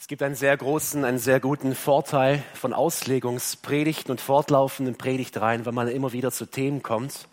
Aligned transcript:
Es 0.00 0.06
gibt 0.06 0.22
einen 0.22 0.36
sehr 0.36 0.56
großen, 0.56 1.04
einen 1.04 1.18
sehr 1.18 1.40
guten 1.40 1.74
Vorteil 1.74 2.44
von 2.54 2.72
Auslegungspredigten 2.72 4.12
und 4.12 4.20
fortlaufenden 4.20 4.94
Predigtreihen, 4.94 5.66
wenn 5.66 5.74
man 5.74 5.88
immer 5.88 6.12
wieder 6.12 6.30
zu 6.30 6.46
Themen 6.46 6.84
kommt, 6.84 7.26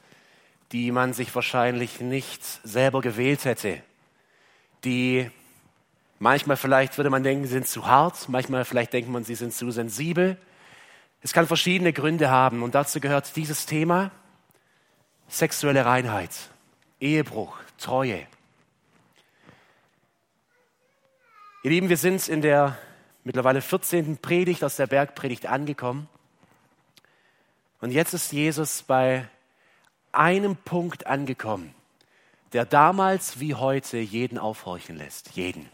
die 0.72 0.92
man 0.92 1.14
sich 1.14 1.34
wahrscheinlich 1.36 2.02
nicht 2.02 2.44
selber 2.64 3.02
gewählt 3.02 3.46
hätte, 3.46 3.84
die 4.84 5.30
manchmal 6.18 6.58
vielleicht 6.58 6.98
würde 6.98 7.12
man 7.12 7.22
denken, 7.22 7.46
sind 7.46 7.68
zu 7.68 7.86
hart, 7.86 8.30
manchmal 8.30 8.66
vielleicht 8.66 8.94
denkt 8.94 9.12
man, 9.12 9.24
sie 9.24 9.36
sind 9.36 9.54
zu 9.54 9.70
sensibel. 9.70 10.36
Es 11.22 11.34
kann 11.34 11.46
verschiedene 11.46 11.94
Gründe 11.94 12.32
haben 12.32 12.64
und 12.64 12.74
dazu 12.74 13.00
gehört 13.00 13.36
dieses 13.36 13.68
Thema 13.68 14.10
sexuelle 15.28 15.86
Reinheit, 15.86 16.32
Ehebruch, 17.00 17.56
Treue. 17.78 18.26
Ihr 21.66 21.72
Lieben, 21.72 21.90
wir 21.90 21.98
sind 21.98 22.28
in 22.28 22.44
der 22.44 22.78
mittlerweile 23.24 23.60
14. 23.60 24.18
Predigt 24.18 24.64
aus 24.64 24.76
der 24.76 24.86
Bergpredigt 24.86 25.48
angekommen. 25.48 26.08
Und 27.82 27.90
jetzt 27.90 28.14
ist 28.14 28.32
Jesus 28.32 28.84
bei 28.84 29.28
einem 30.12 30.58
Punkt 30.58 31.08
angekommen, 31.08 31.74
der 32.54 32.66
damals 32.66 33.40
wie 33.40 33.56
heute 33.56 33.98
jeden 33.98 34.38
aufhorchen 34.38 34.96
lässt. 34.96 35.32
Jeden. 35.32 35.68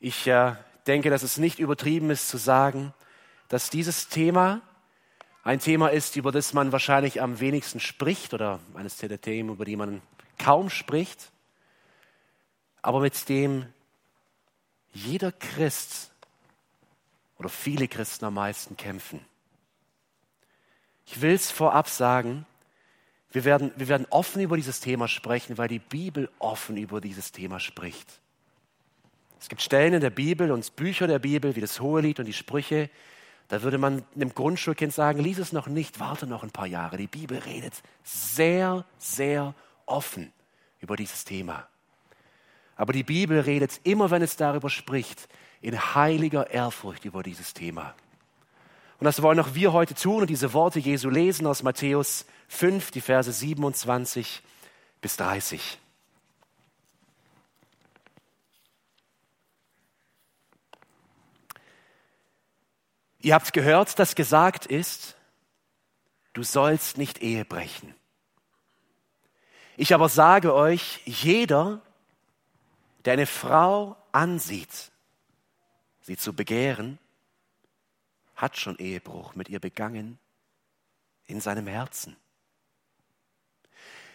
Ich 0.00 0.26
äh, 0.26 0.56
denke, 0.88 1.08
dass 1.08 1.22
es 1.22 1.38
nicht 1.38 1.60
übertrieben 1.60 2.10
ist 2.10 2.28
zu 2.28 2.38
sagen, 2.38 2.92
dass 3.46 3.70
dieses 3.70 4.08
Thema 4.08 4.62
ein 5.44 5.60
Thema 5.60 5.92
ist, 5.92 6.16
über 6.16 6.32
das 6.32 6.54
man 6.54 6.72
wahrscheinlich 6.72 7.22
am 7.22 7.38
wenigsten 7.38 7.78
spricht 7.78 8.34
oder 8.34 8.58
eines 8.74 8.96
der 8.96 9.20
Themen, 9.20 9.50
über 9.50 9.64
die 9.64 9.76
man 9.76 10.02
kaum 10.38 10.70
spricht 10.70 11.30
aber 12.82 13.00
mit 13.00 13.28
dem 13.28 13.66
jeder 14.92 15.32
Christ 15.32 16.10
oder 17.38 17.48
viele 17.48 17.88
Christen 17.88 18.24
am 18.24 18.34
meisten 18.34 18.76
kämpfen. 18.76 19.24
Ich 21.06 21.20
will 21.20 21.32
es 21.32 21.50
vorab 21.50 21.88
sagen, 21.88 22.46
wir 23.32 23.44
werden, 23.44 23.72
wir 23.76 23.88
werden 23.88 24.06
offen 24.10 24.42
über 24.42 24.56
dieses 24.56 24.80
Thema 24.80 25.08
sprechen, 25.08 25.56
weil 25.56 25.68
die 25.68 25.78
Bibel 25.78 26.28
offen 26.38 26.76
über 26.76 27.00
dieses 27.00 27.32
Thema 27.32 27.60
spricht. 27.60 28.20
Es 29.40 29.48
gibt 29.48 29.62
Stellen 29.62 29.94
in 29.94 30.00
der 30.00 30.10
Bibel 30.10 30.50
und 30.52 30.76
Bücher 30.76 31.06
der 31.06 31.18
Bibel, 31.18 31.56
wie 31.56 31.60
das 31.60 31.80
Hohelied 31.80 32.18
und 32.18 32.26
die 32.26 32.32
Sprüche, 32.32 32.90
da 33.48 33.62
würde 33.62 33.78
man 33.78 34.04
einem 34.14 34.34
Grundschulkind 34.34 34.92
sagen, 34.92 35.20
lies 35.20 35.38
es 35.38 35.52
noch 35.52 35.66
nicht, 35.66 35.98
warte 35.98 36.26
noch 36.26 36.44
ein 36.44 36.52
paar 36.52 36.68
Jahre. 36.68 36.96
Die 36.98 37.08
Bibel 37.08 37.38
redet 37.38 37.74
sehr, 38.04 38.84
sehr 38.98 39.54
offen 39.86 40.32
über 40.78 40.94
dieses 40.94 41.24
Thema. 41.24 41.69
Aber 42.80 42.94
die 42.94 43.02
Bibel 43.02 43.38
redet 43.40 43.78
immer, 43.84 44.10
wenn 44.10 44.22
es 44.22 44.36
darüber 44.36 44.70
spricht, 44.70 45.28
in 45.60 45.94
heiliger 45.94 46.48
Ehrfurcht 46.50 47.04
über 47.04 47.22
dieses 47.22 47.52
Thema. 47.52 47.94
Und 48.98 49.04
das 49.04 49.20
wollen 49.20 49.38
auch 49.38 49.52
wir 49.52 49.74
heute 49.74 49.94
tun 49.94 50.22
und 50.22 50.30
diese 50.30 50.54
Worte 50.54 50.78
Jesu 50.78 51.10
lesen 51.10 51.46
aus 51.46 51.62
Matthäus 51.62 52.24
5, 52.48 52.90
die 52.90 53.02
Verse 53.02 53.30
27 53.30 54.42
bis 55.02 55.18
30. 55.18 55.78
Ihr 63.18 63.34
habt 63.34 63.52
gehört, 63.52 63.98
dass 63.98 64.14
gesagt 64.14 64.64
ist, 64.64 65.16
du 66.32 66.42
sollst 66.42 66.96
nicht 66.96 67.20
Ehe 67.20 67.44
brechen. 67.44 67.94
Ich 69.76 69.92
aber 69.92 70.08
sage 70.08 70.54
euch, 70.54 71.02
jeder, 71.04 71.82
der 73.04 73.14
eine 73.14 73.26
Frau 73.26 73.96
ansieht, 74.12 74.90
sie 76.02 76.16
zu 76.16 76.32
begehren, 76.32 76.98
hat 78.36 78.56
schon 78.56 78.78
Ehebruch 78.78 79.34
mit 79.34 79.48
ihr 79.48 79.60
begangen 79.60 80.18
in 81.26 81.40
seinem 81.40 81.66
Herzen. 81.66 82.16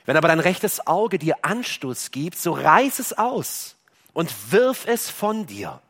Wenn 0.05 0.17
aber 0.17 0.27
dein 0.27 0.39
rechtes 0.39 0.85
Auge 0.85 1.17
dir 1.17 1.43
Anstoß 1.43 2.11
gibt, 2.11 2.37
so 2.37 2.53
reiß 2.53 2.99
es 2.99 3.13
aus 3.13 3.75
und 4.13 4.51
wirf 4.51 4.85
es 4.87 5.09
von 5.09 5.47
dir. 5.47 5.81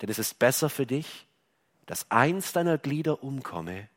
Denn 0.00 0.08
es 0.08 0.18
ist 0.18 0.38
besser 0.38 0.68
für 0.68 0.86
dich, 0.86 1.26
dass 1.86 2.10
eins 2.10 2.52
deiner 2.52 2.78
Glieder 2.78 3.22
umkomme, 3.22 3.88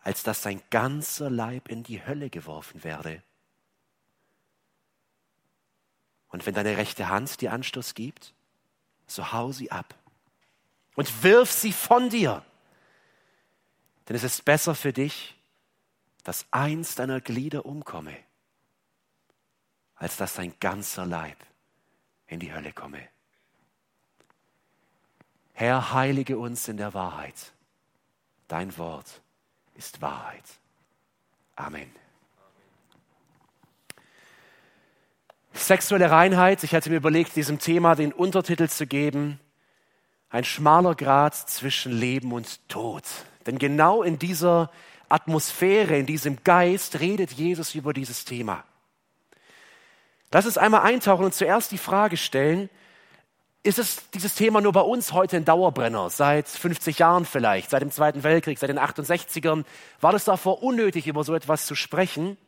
als 0.00 0.22
dass 0.22 0.42
dein 0.42 0.62
ganzer 0.70 1.30
Leib 1.30 1.68
in 1.68 1.82
die 1.82 2.04
Hölle 2.04 2.30
geworfen 2.30 2.84
werde. 2.84 3.22
Und 6.32 6.46
wenn 6.46 6.54
deine 6.54 6.76
rechte 6.76 7.08
Hand 7.08 7.40
dir 7.40 7.52
Anstoß 7.52 7.94
gibt, 7.94 8.34
so 9.06 9.32
hau 9.32 9.52
sie 9.52 9.70
ab 9.70 9.94
und 10.96 11.22
wirf 11.22 11.52
sie 11.52 11.72
von 11.72 12.08
dir. 12.08 12.44
Denn 14.08 14.16
es 14.16 14.24
ist 14.24 14.44
besser 14.44 14.74
für 14.74 14.92
dich, 14.92 15.38
dass 16.24 16.46
eins 16.50 16.94
deiner 16.94 17.20
Glieder 17.20 17.66
umkomme, 17.66 18.16
als 19.94 20.16
dass 20.16 20.34
dein 20.34 20.58
ganzer 20.58 21.06
Leib 21.06 21.36
in 22.26 22.40
die 22.40 22.52
Hölle 22.52 22.72
komme. 22.72 23.08
Herr, 25.52 25.92
heilige 25.92 26.38
uns 26.38 26.66
in 26.66 26.78
der 26.78 26.94
Wahrheit. 26.94 27.52
Dein 28.48 28.76
Wort 28.78 29.20
ist 29.74 30.00
Wahrheit. 30.00 30.44
Amen. 31.56 32.01
Sexuelle 35.54 36.10
Reinheit, 36.10 36.64
ich 36.64 36.74
hatte 36.74 36.90
mir 36.90 36.96
überlegt, 36.96 37.36
diesem 37.36 37.58
Thema 37.58 37.94
den 37.94 38.12
Untertitel 38.12 38.68
zu 38.68 38.86
geben, 38.86 39.38
ein 40.30 40.44
schmaler 40.44 40.94
Grad 40.94 41.34
zwischen 41.34 41.92
Leben 41.92 42.32
und 42.32 42.68
Tod. 42.68 43.04
Denn 43.46 43.58
genau 43.58 44.02
in 44.02 44.18
dieser 44.18 44.70
Atmosphäre, 45.10 45.98
in 45.98 46.06
diesem 46.06 46.42
Geist 46.42 47.00
redet 47.00 47.32
Jesus 47.32 47.74
über 47.74 47.92
dieses 47.92 48.24
Thema. 48.24 48.64
Lass 50.32 50.46
uns 50.46 50.56
einmal 50.56 50.82
eintauchen 50.82 51.26
und 51.26 51.34
zuerst 51.34 51.70
die 51.70 51.78
Frage 51.78 52.16
stellen, 52.16 52.70
ist 53.62 53.78
es 53.78 54.10
dieses 54.10 54.34
Thema 54.34 54.60
nur 54.60 54.72
bei 54.72 54.80
uns 54.80 55.12
heute 55.12 55.36
ein 55.36 55.44
Dauerbrenner? 55.44 56.10
Seit 56.10 56.48
50 56.48 56.98
Jahren 56.98 57.26
vielleicht, 57.26 57.70
seit 57.70 57.82
dem 57.82 57.92
Zweiten 57.92 58.24
Weltkrieg, 58.24 58.58
seit 58.58 58.70
den 58.70 58.78
68ern? 58.78 59.64
War 60.00 60.12
das 60.12 60.24
davor 60.24 60.62
unnötig, 60.62 61.06
über 61.06 61.22
so 61.22 61.34
etwas 61.34 61.66
zu 61.66 61.74
sprechen? 61.74 62.38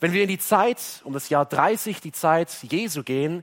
Wenn 0.00 0.12
wir 0.12 0.22
in 0.22 0.28
die 0.28 0.38
Zeit, 0.38 1.00
um 1.04 1.12
das 1.12 1.28
Jahr 1.28 1.44
30, 1.44 2.00
die 2.00 2.12
Zeit 2.12 2.50
Jesu 2.62 3.02
gehen, 3.02 3.42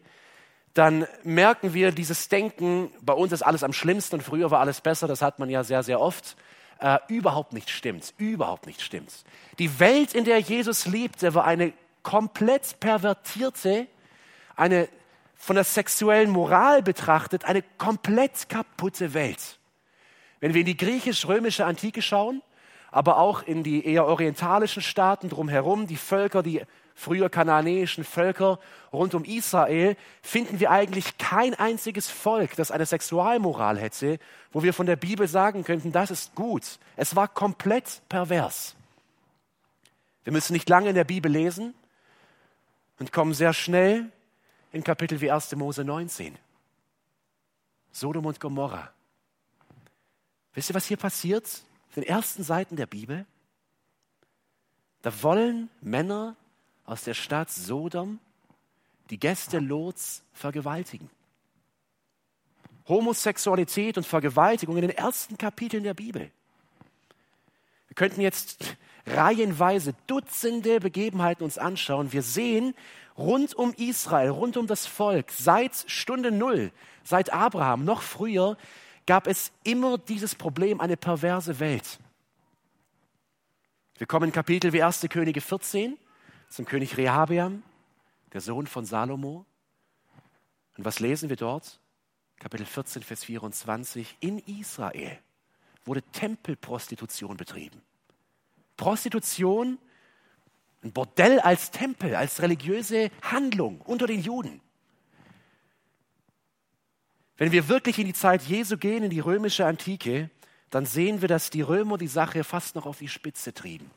dann 0.74 1.08
merken 1.24 1.74
wir 1.74 1.92
dieses 1.92 2.28
Denken, 2.30 2.92
bei 3.02 3.14
uns 3.14 3.32
ist 3.32 3.42
alles 3.42 3.64
am 3.64 3.74
schlimmsten 3.74 4.16
und 4.16 4.22
früher 4.22 4.52
war 4.52 4.60
alles 4.60 4.82
besser, 4.82 5.08
das 5.08 5.22
hat 5.22 5.40
man 5.40 5.50
ja 5.50 5.64
sehr, 5.64 5.84
sehr 5.84 6.00
oft, 6.00 6.36
äh, 6.80 6.98
überhaupt 7.08 7.54
nicht 7.54 7.70
stimmt. 7.70 8.14
Überhaupt 8.18 8.68
nicht 8.68 8.82
stimmt. 8.82 9.12
Die 9.60 9.80
Welt, 9.80 10.14
in 10.14 10.26
der 10.26 10.40
Jesus 10.40 10.86
lebte, 10.86 11.34
war 11.34 11.46
eine 11.46 11.74
komplett 12.04 12.80
pervertierte, 12.80 13.88
eine 14.56 14.90
von 15.36 15.56
der 15.56 15.66
sexuellen 15.66 16.30
Moral 16.30 16.82
betrachtet, 16.82 17.46
eine 17.46 17.62
komplett 17.78 18.50
kaputte 18.50 19.14
Welt. 19.14 19.60
Wenn 20.40 20.54
wir 20.54 20.62
in 20.62 20.68
die 20.68 20.78
griechisch-römische 20.78 21.66
Antike 21.66 22.02
schauen, 22.02 22.42
aber 22.96 23.18
auch 23.18 23.44
in 23.44 23.62
die 23.62 23.86
eher 23.86 24.06
orientalischen 24.06 24.82
Staaten 24.82 25.28
drumherum, 25.28 25.86
die 25.86 25.98
Völker, 25.98 26.42
die 26.42 26.62
früher 26.94 27.30
kananäischen 27.30 28.06
Völker 28.06 28.58
rund 28.94 29.14
um 29.14 29.26
Israel, 29.26 29.98
finden 30.22 30.62
wir 30.62 30.72
eigentlich 30.72 31.18
kein 31.18 31.56
einziges 31.56 32.08
Volk, 32.08 32.56
das 32.56 32.72
eine 32.72 32.86
Sexualmoral 32.86 33.78
hätte, 33.78 34.18
wo 34.54 34.64
wir 34.64 34.74
von 34.74 34.86
der 34.86 34.96
Bibel 34.96 35.28
sagen 35.28 35.66
könnten, 35.66 35.92
das 35.92 36.10
ist 36.10 36.36
gut. 36.36 36.80
Es 36.96 37.18
war 37.18 37.28
komplett 37.28 38.02
pervers. 38.08 38.78
Wir 40.24 40.32
müssen 40.32 40.54
nicht 40.54 40.70
lange 40.70 40.88
in 40.88 40.96
der 40.96 41.04
Bibel 41.04 41.30
lesen 41.30 41.74
und 42.98 43.12
kommen 43.12 43.34
sehr 43.34 43.52
schnell 43.52 44.10
in 44.72 44.86
Kapitel 44.86 45.20
wie 45.20 45.32
1. 45.32 45.54
Mose 45.58 45.84
19. 45.84 46.38
Sodom 47.92 48.26
und 48.26 48.40
Gomorra. 48.40 48.90
Wisst 50.54 50.70
ihr, 50.70 50.76
was 50.76 50.86
hier 50.86 50.96
passiert? 50.96 51.66
Den 51.96 52.04
ersten 52.04 52.44
Seiten 52.44 52.76
der 52.76 52.86
Bibel, 52.86 53.26
da 55.02 55.24
wollen 55.24 55.70
Männer 55.82 56.36
aus 56.86 57.04
der 57.04 57.14
Stadt 57.14 57.50
Sodom 57.50 58.20
die 59.10 59.20
Gäste 59.20 59.60
Lots 59.60 60.24
vergewaltigen. 60.34 61.10
Homosexualität 62.88 63.98
und 63.98 64.06
Vergewaltigung 64.06 64.78
in 64.78 64.82
den 64.82 64.98
ersten 64.98 65.38
Kapiteln 65.38 65.84
der 65.84 65.94
Bibel. 65.94 66.32
Wir 67.88 67.96
könnten 67.96 68.22
jetzt 68.22 68.76
reihenweise 69.08 69.94
Dutzende 70.08 70.80
Begebenheiten 70.80 71.44
uns 71.44 71.58
anschauen. 71.58 72.12
Wir 72.12 72.22
sehen 72.22 72.76
rund 73.18 73.54
um 73.56 73.74
Israel, 73.74 74.30
rund 74.30 74.58
um 74.58 74.68
das 74.68 74.86
Volk, 74.86 75.32
seit 75.32 75.86
Stunde 75.88 76.32
Null, 76.32 76.72
seit 77.04 77.32
Abraham, 77.32 77.86
noch 77.86 78.02
früher, 78.02 78.58
gab 79.06 79.28
es 79.28 79.52
immer 79.64 79.98
dieses 79.98 80.36
Problem, 80.36 80.82
eine 80.82 80.98
perverse 80.98 81.60
Welt. 81.60 82.00
Wir 83.98 84.08
kommen 84.08 84.26
in 84.26 84.32
Kapitel 84.32 84.74
wie 84.74 84.84
1. 84.84 85.06
Könige 85.10 85.42
14 85.42 85.98
zum 86.50 86.66
König 86.66 86.98
Rehabeam, 86.98 87.64
der 88.34 88.42
Sohn 88.42 88.68
von 88.68 88.86
Salomo. 88.86 89.46
Und 90.78 90.86
was 90.86 91.00
lesen 91.00 91.30
wir 91.30 91.38
dort? 91.38 91.80
Kapitel 92.38 92.66
14, 92.66 93.04
Vers 93.04 93.24
24. 93.24 94.18
In 94.20 94.40
Israel 94.40 95.18
wurde 95.86 96.02
Tempelprostitution 96.02 97.38
betrieben. 97.38 97.82
Prostitution, 98.76 99.78
ein 100.84 100.92
Bordell 100.92 101.40
als 101.40 101.72
Tempel, 101.72 102.16
als 102.16 102.42
religiöse 102.42 103.10
Handlung 103.22 103.82
unter 103.82 104.08
den 104.08 104.22
Juden. 104.22 104.62
Wenn 107.38 107.52
wir 107.52 107.68
wirklich 107.68 108.00
in 108.00 108.06
die 108.06 108.14
Zeit 108.14 108.44
Jesu 108.44 108.78
gehen, 108.78 109.04
in 109.04 109.10
die 109.10 109.20
römische 109.20 109.66
Antike, 109.66 110.30
dann 110.70 110.86
sehen 110.86 111.22
wir, 111.22 111.28
dass 111.28 111.50
die 111.50 111.62
Römer 111.62 111.98
die 111.98 112.08
Sache 112.08 112.44
fast 112.44 112.76
noch 112.76 112.86
auf 112.86 113.00
die 113.00 113.10
Spitze 113.10 113.54
trieben. 113.54 113.92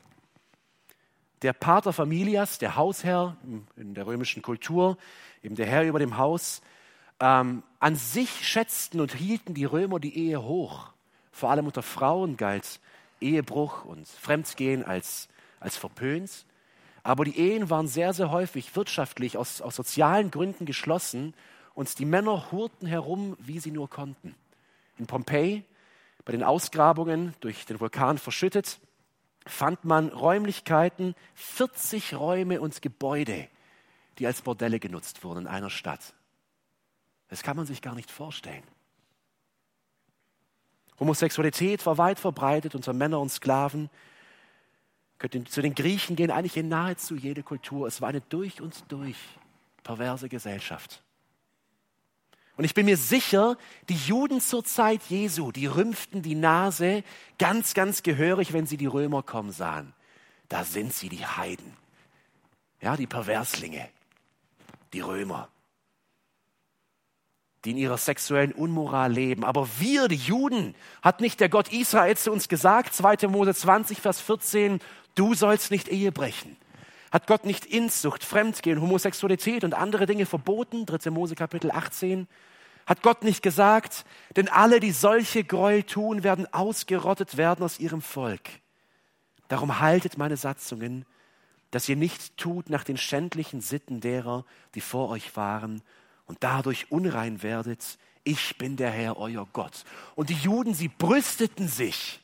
Der 1.41 1.53
Pater 1.53 1.93
Familias, 1.93 2.57
der 2.59 2.75
Hausherr 2.75 3.37
in 3.77 3.93
der 3.93 4.05
römischen 4.05 4.41
Kultur, 4.41 4.97
eben 5.41 5.55
der 5.55 5.67
Herr 5.67 5.85
über 5.85 5.99
dem 5.99 6.17
Haus, 6.17 6.61
ähm, 7.21 7.63
an 7.79 7.95
sich 7.95 8.45
schätzten 8.45 8.99
und 8.99 9.13
hielten 9.13 9.53
die 9.53 9.63
Römer 9.63 9.99
die 9.99 10.17
Ehe 10.17 10.43
hoch. 10.43 10.89
Vor 11.31 11.49
allem 11.49 11.65
unter 11.65 11.81
Frauen 11.81 12.35
galt 12.35 12.81
Ehebruch 13.21 13.85
und 13.85 14.05
Fremdgehen 14.05 14.83
als, 14.83 15.29
als 15.61 15.77
verpönt. 15.77 16.45
Aber 17.03 17.23
die 17.23 17.39
Ehen 17.39 17.69
waren 17.69 17.87
sehr, 17.87 18.11
sehr 18.11 18.31
häufig 18.31 18.75
wirtschaftlich 18.75 19.37
aus, 19.37 19.61
aus 19.61 19.77
sozialen 19.77 20.29
Gründen 20.29 20.65
geschlossen 20.65 21.33
und 21.79 21.97
die 21.97 22.03
Männer 22.03 22.51
hurten 22.51 22.89
herum, 22.89 23.37
wie 23.39 23.61
sie 23.61 23.71
nur 23.71 23.89
konnten. 23.89 24.35
In 24.97 25.07
Pompeji, 25.07 25.63
bei 26.25 26.33
den 26.33 26.43
Ausgrabungen 26.43 27.33
durch 27.39 27.65
den 27.65 27.79
Vulkan 27.79 28.17
verschüttet, 28.17 28.81
fand 29.45 29.85
man 29.85 30.09
Räumlichkeiten, 30.09 31.15
40 31.35 32.15
Räume 32.15 32.59
und 32.59 32.81
Gebäude, 32.81 33.47
die 34.17 34.27
als 34.27 34.41
Bordelle 34.41 34.81
genutzt 34.81 35.23
wurden 35.23 35.43
in 35.43 35.47
einer 35.47 35.69
Stadt. 35.69 36.15
Das 37.29 37.43
kann 37.43 37.55
man 37.55 37.65
sich 37.65 37.81
gar 37.81 37.95
nicht 37.95 38.11
vorstellen. 38.11 38.63
Homosexualität 40.99 41.85
war 41.85 41.97
weit 41.97 42.19
verbreitet 42.19 42.75
unter 42.75 42.91
Männern 42.91 43.21
und 43.21 43.29
Sklaven. 43.29 43.89
Könnte 45.17 45.45
zu 45.45 45.61
den 45.61 45.75
Griechen 45.75 46.17
gehen, 46.17 46.29
eigentlich 46.29 46.57
in 46.57 46.67
nahezu 46.67 47.15
jede 47.15 47.41
Kultur. 47.41 47.87
Es 47.87 48.01
war 48.01 48.09
eine 48.09 48.19
durch 48.19 48.59
und 48.59 48.83
durch 48.91 49.15
perverse 49.81 50.27
Gesellschaft. 50.27 51.01
Und 52.59 52.65
ich 52.65 52.73
bin 52.73 52.87
mir 52.87 52.97
sicher, 52.97 53.57
die 53.87 53.95
Juden 53.95 54.41
zur 54.41 54.65
Zeit 54.65 55.03
Jesu, 55.07 55.53
die 55.53 55.65
rümpften 55.65 56.21
die 56.21 56.35
Nase 56.35 57.05
ganz, 57.37 57.73
ganz 57.73 58.03
gehörig, 58.03 58.51
wenn 58.51 58.65
sie 58.65 58.75
die 58.75 58.85
Römer 58.85 59.23
kommen 59.23 59.53
sahen. 59.53 59.93
Da 60.49 60.65
sind 60.65 60.93
sie, 60.93 61.07
die 61.07 61.25
Heiden. 61.25 61.71
Ja, 62.81 62.97
die 62.97 63.07
Perverslinge, 63.07 63.87
die 64.91 64.99
Römer 64.99 65.47
die 67.63 67.71
in 67.71 67.77
ihrer 67.77 67.97
sexuellen 67.97 68.51
Unmoral 68.51 69.13
leben. 69.13 69.45
Aber 69.45 69.69
wir, 69.79 70.09
die 70.09 70.15
Juden, 70.15 70.75
hat 71.01 71.21
nicht 71.21 71.39
der 71.39 71.47
Gott 71.47 71.71
Israel 71.71 72.17
zu 72.17 72.29
uns 72.29 72.49
gesagt, 72.49 72.93
2. 72.93 73.29
Mose 73.29 73.55
20, 73.55 74.01
Vers 74.01 74.19
14, 74.19 74.79
du 75.15 75.33
sollst 75.33 75.71
nicht 75.71 75.87
Ehe 75.87 76.11
brechen. 76.11 76.57
Hat 77.11 77.25
Gott 77.25 77.45
nicht 77.45 77.65
Inzucht, 77.65 78.23
Fremdgehen, 78.23 78.81
Homosexualität 78.81 79.63
und 79.63 79.73
andere 79.73 80.05
Dinge 80.05 80.25
verboten? 80.25 80.85
3. 80.85 81.09
Mose 81.09 81.35
Kapitel 81.35 81.71
18. 81.71 82.27
Hat 82.89 83.03
Gott 83.03 83.23
nicht 83.23 83.43
gesagt, 83.43 84.03
denn 84.35 84.49
alle, 84.49 84.79
die 84.79 84.91
solche 84.91 85.43
Gräuel 85.43 85.83
tun, 85.83 86.23
werden 86.23 86.51
ausgerottet 86.51 87.37
werden 87.37 87.63
aus 87.63 87.79
ihrem 87.79 88.01
Volk. 88.01 88.49
Darum 89.47 89.79
haltet 89.79 90.17
meine 90.17 90.37
Satzungen, 90.37 91.05
dass 91.69 91.87
ihr 91.87 91.95
nicht 91.95 92.35
tut 92.35 92.71
nach 92.71 92.83
den 92.83 92.97
schändlichen 92.97 93.61
Sitten 93.61 94.01
derer, 94.01 94.43
die 94.73 94.81
vor 94.81 95.09
euch 95.09 95.37
waren, 95.37 95.83
und 96.25 96.39
dadurch 96.41 96.91
unrein 96.91 97.43
werdet. 97.43 97.99
Ich 98.23 98.57
bin 98.57 98.75
der 98.75 98.89
Herr, 98.89 99.17
euer 99.17 99.47
Gott. 99.53 99.83
Und 100.15 100.31
die 100.31 100.33
Juden, 100.33 100.73
sie 100.73 100.87
brüsteten 100.87 101.67
sich, 101.67 102.19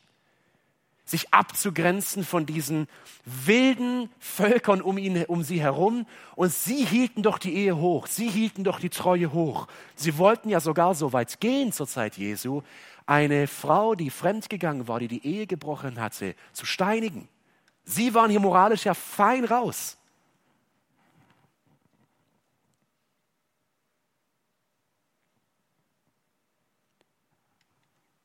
sich 1.05 1.33
abzugrenzen 1.33 2.23
von 2.23 2.45
diesen 2.45 2.87
wilden 3.23 4.09
Völkern 4.19 4.81
um, 4.81 4.97
ihn, 4.97 5.23
um 5.25 5.43
sie 5.43 5.61
herum. 5.61 6.05
Und 6.35 6.51
sie 6.51 6.83
hielten 6.83 7.21
doch 7.21 7.37
die 7.37 7.55
Ehe 7.55 7.77
hoch, 7.77 8.07
sie 8.07 8.29
hielten 8.29 8.63
doch 8.63 8.79
die 8.79 8.89
Treue 8.89 9.31
hoch. 9.31 9.67
Sie 9.95 10.17
wollten 10.17 10.49
ja 10.49 10.59
sogar 10.59 10.95
so 10.95 11.13
weit 11.13 11.39
gehen 11.39 11.71
zur 11.71 11.87
Zeit 11.87 12.17
Jesu, 12.17 12.61
eine 13.05 13.47
Frau, 13.47 13.93
die 13.93 14.09
fremdgegangen 14.09 14.87
war, 14.87 14.99
die 14.99 15.07
die 15.07 15.25
Ehe 15.25 15.45
gebrochen 15.45 15.99
hatte, 15.99 16.35
zu 16.53 16.65
steinigen. 16.65 17.27
Sie 17.83 18.15
waren 18.15 18.31
hier 18.31 18.39
moralisch 18.39 18.85
ja 18.85 18.95
fein 18.95 19.45
raus. 19.45 19.97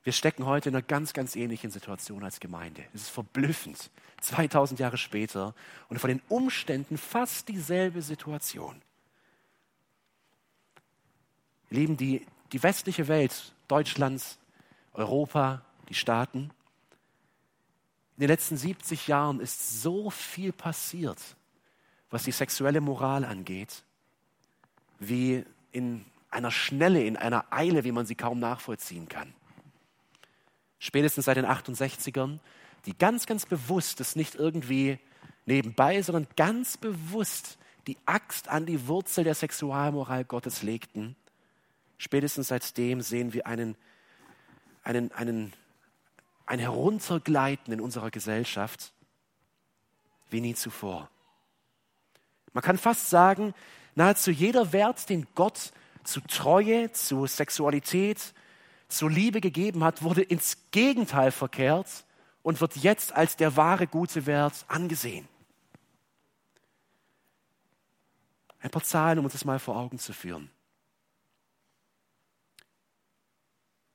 Wir 0.03 0.13
stecken 0.15 0.47
heute 0.47 0.71
in 0.71 0.75
einer 0.75 0.83
ganz, 0.83 1.13
ganz 1.13 1.37
ähnlichen 1.37 1.71
Situation 1.71 2.25
als 2.25 2.41
Gemeinde. 2.41 2.85
Es 2.95 3.03
ist 3.03 3.11
verblüffend. 3.11 3.91
2000 4.23 4.81
Jahre 4.81 4.99
später 4.99 5.55
und 5.89 5.99
von 5.99 6.09
den 6.09 6.23
Umständen 6.29 6.97
fast 6.97 7.49
dieselbe 7.49 8.03
Situation. 8.03 8.81
Lieben 11.69 11.97
die, 11.97 12.27
die 12.53 12.63
westliche 12.63 13.09
Welt, 13.09 13.55
Deutschland, 13.69 14.23
Europa, 14.93 15.63
die 15.89 15.95
Staaten. 15.95 16.51
In 18.17 18.23
den 18.23 18.29
letzten 18.29 18.57
70 18.57 19.07
Jahren 19.07 19.41
ist 19.41 19.83
so 19.83 20.11
viel 20.11 20.53
passiert, 20.53 21.19
was 22.11 22.25
die 22.25 22.33
sexuelle 22.33 22.81
Moral 22.81 23.25
angeht, 23.25 23.85
wie 24.99 25.45
in 25.73 26.05
einer 26.31 26.51
Schnelle, 26.51 27.05
in 27.05 27.17
einer 27.17 27.47
Eile, 27.51 27.85
wie 27.85 27.93
man 27.93 28.07
sie 28.07 28.15
kaum 28.15 28.39
nachvollziehen 28.39 29.09
kann 29.09 29.33
spätestens 30.81 31.27
seit 31.27 31.37
den 31.37 31.47
68ern, 31.47 32.41
die 32.87 32.99
ganz, 32.99 33.27
ganz 33.27 33.47
bewusst 33.47 34.01
das 34.01 34.17
nicht 34.17 34.35
irgendwie 34.35 34.99
nebenbei, 35.47 36.03
sondern 36.03 36.27
ganz 36.37 36.77
bewusst 36.77 37.59
die 37.87 37.99
Axt 38.07 38.49
an 38.49 38.67
die 38.67 38.89
Wurzel 38.89 39.23
der 39.23 39.35
Sexualmoral 39.35 40.25
Gottes 40.25 40.63
legten. 40.63 41.15
Spätestens 41.99 42.49
seitdem 42.49 43.03
sehen 43.03 43.33
wir 43.33 43.47
einen, 43.47 43.77
einen, 44.83 45.13
einen, 45.13 45.53
ein 46.47 46.59
Heruntergleiten 46.59 47.73
in 47.73 47.81
unserer 47.81 48.11
Gesellschaft 48.11 48.93
wie 50.31 50.41
nie 50.41 50.55
zuvor. 50.55 51.11
Man 52.53 52.63
kann 52.65 52.79
fast 52.79 53.11
sagen, 53.11 53.55
nahezu 53.95 54.31
jeder 54.31 54.73
Wert, 54.73 55.09
den 55.09 55.27
Gott 55.35 55.73
zu 56.05 56.21
Treue, 56.23 56.91
zu 56.93 57.27
Sexualität, 57.27 58.33
zur 58.93 59.11
Liebe 59.11 59.41
gegeben 59.41 59.85
hat, 59.85 60.03
wurde 60.03 60.23
ins 60.23 60.59
Gegenteil 60.71 61.33
verkehrt 61.33 62.05
und 62.43 62.61
wird 62.61 62.77
jetzt 62.77 63.13
als 63.13 63.37
der 63.37 63.57
wahre 63.57 63.87
gute 63.87 64.27
Wert 64.27 64.65
angesehen. 64.69 65.29
Ein 68.61 68.71
paar 68.71 68.83
Zahlen, 68.83 69.19
um 69.19 69.25
uns 69.25 69.33
das 69.33 69.45
mal 69.45 69.59
vor 69.59 69.77
Augen 69.77 69.99
zu 69.99 70.13
führen. 70.13 70.51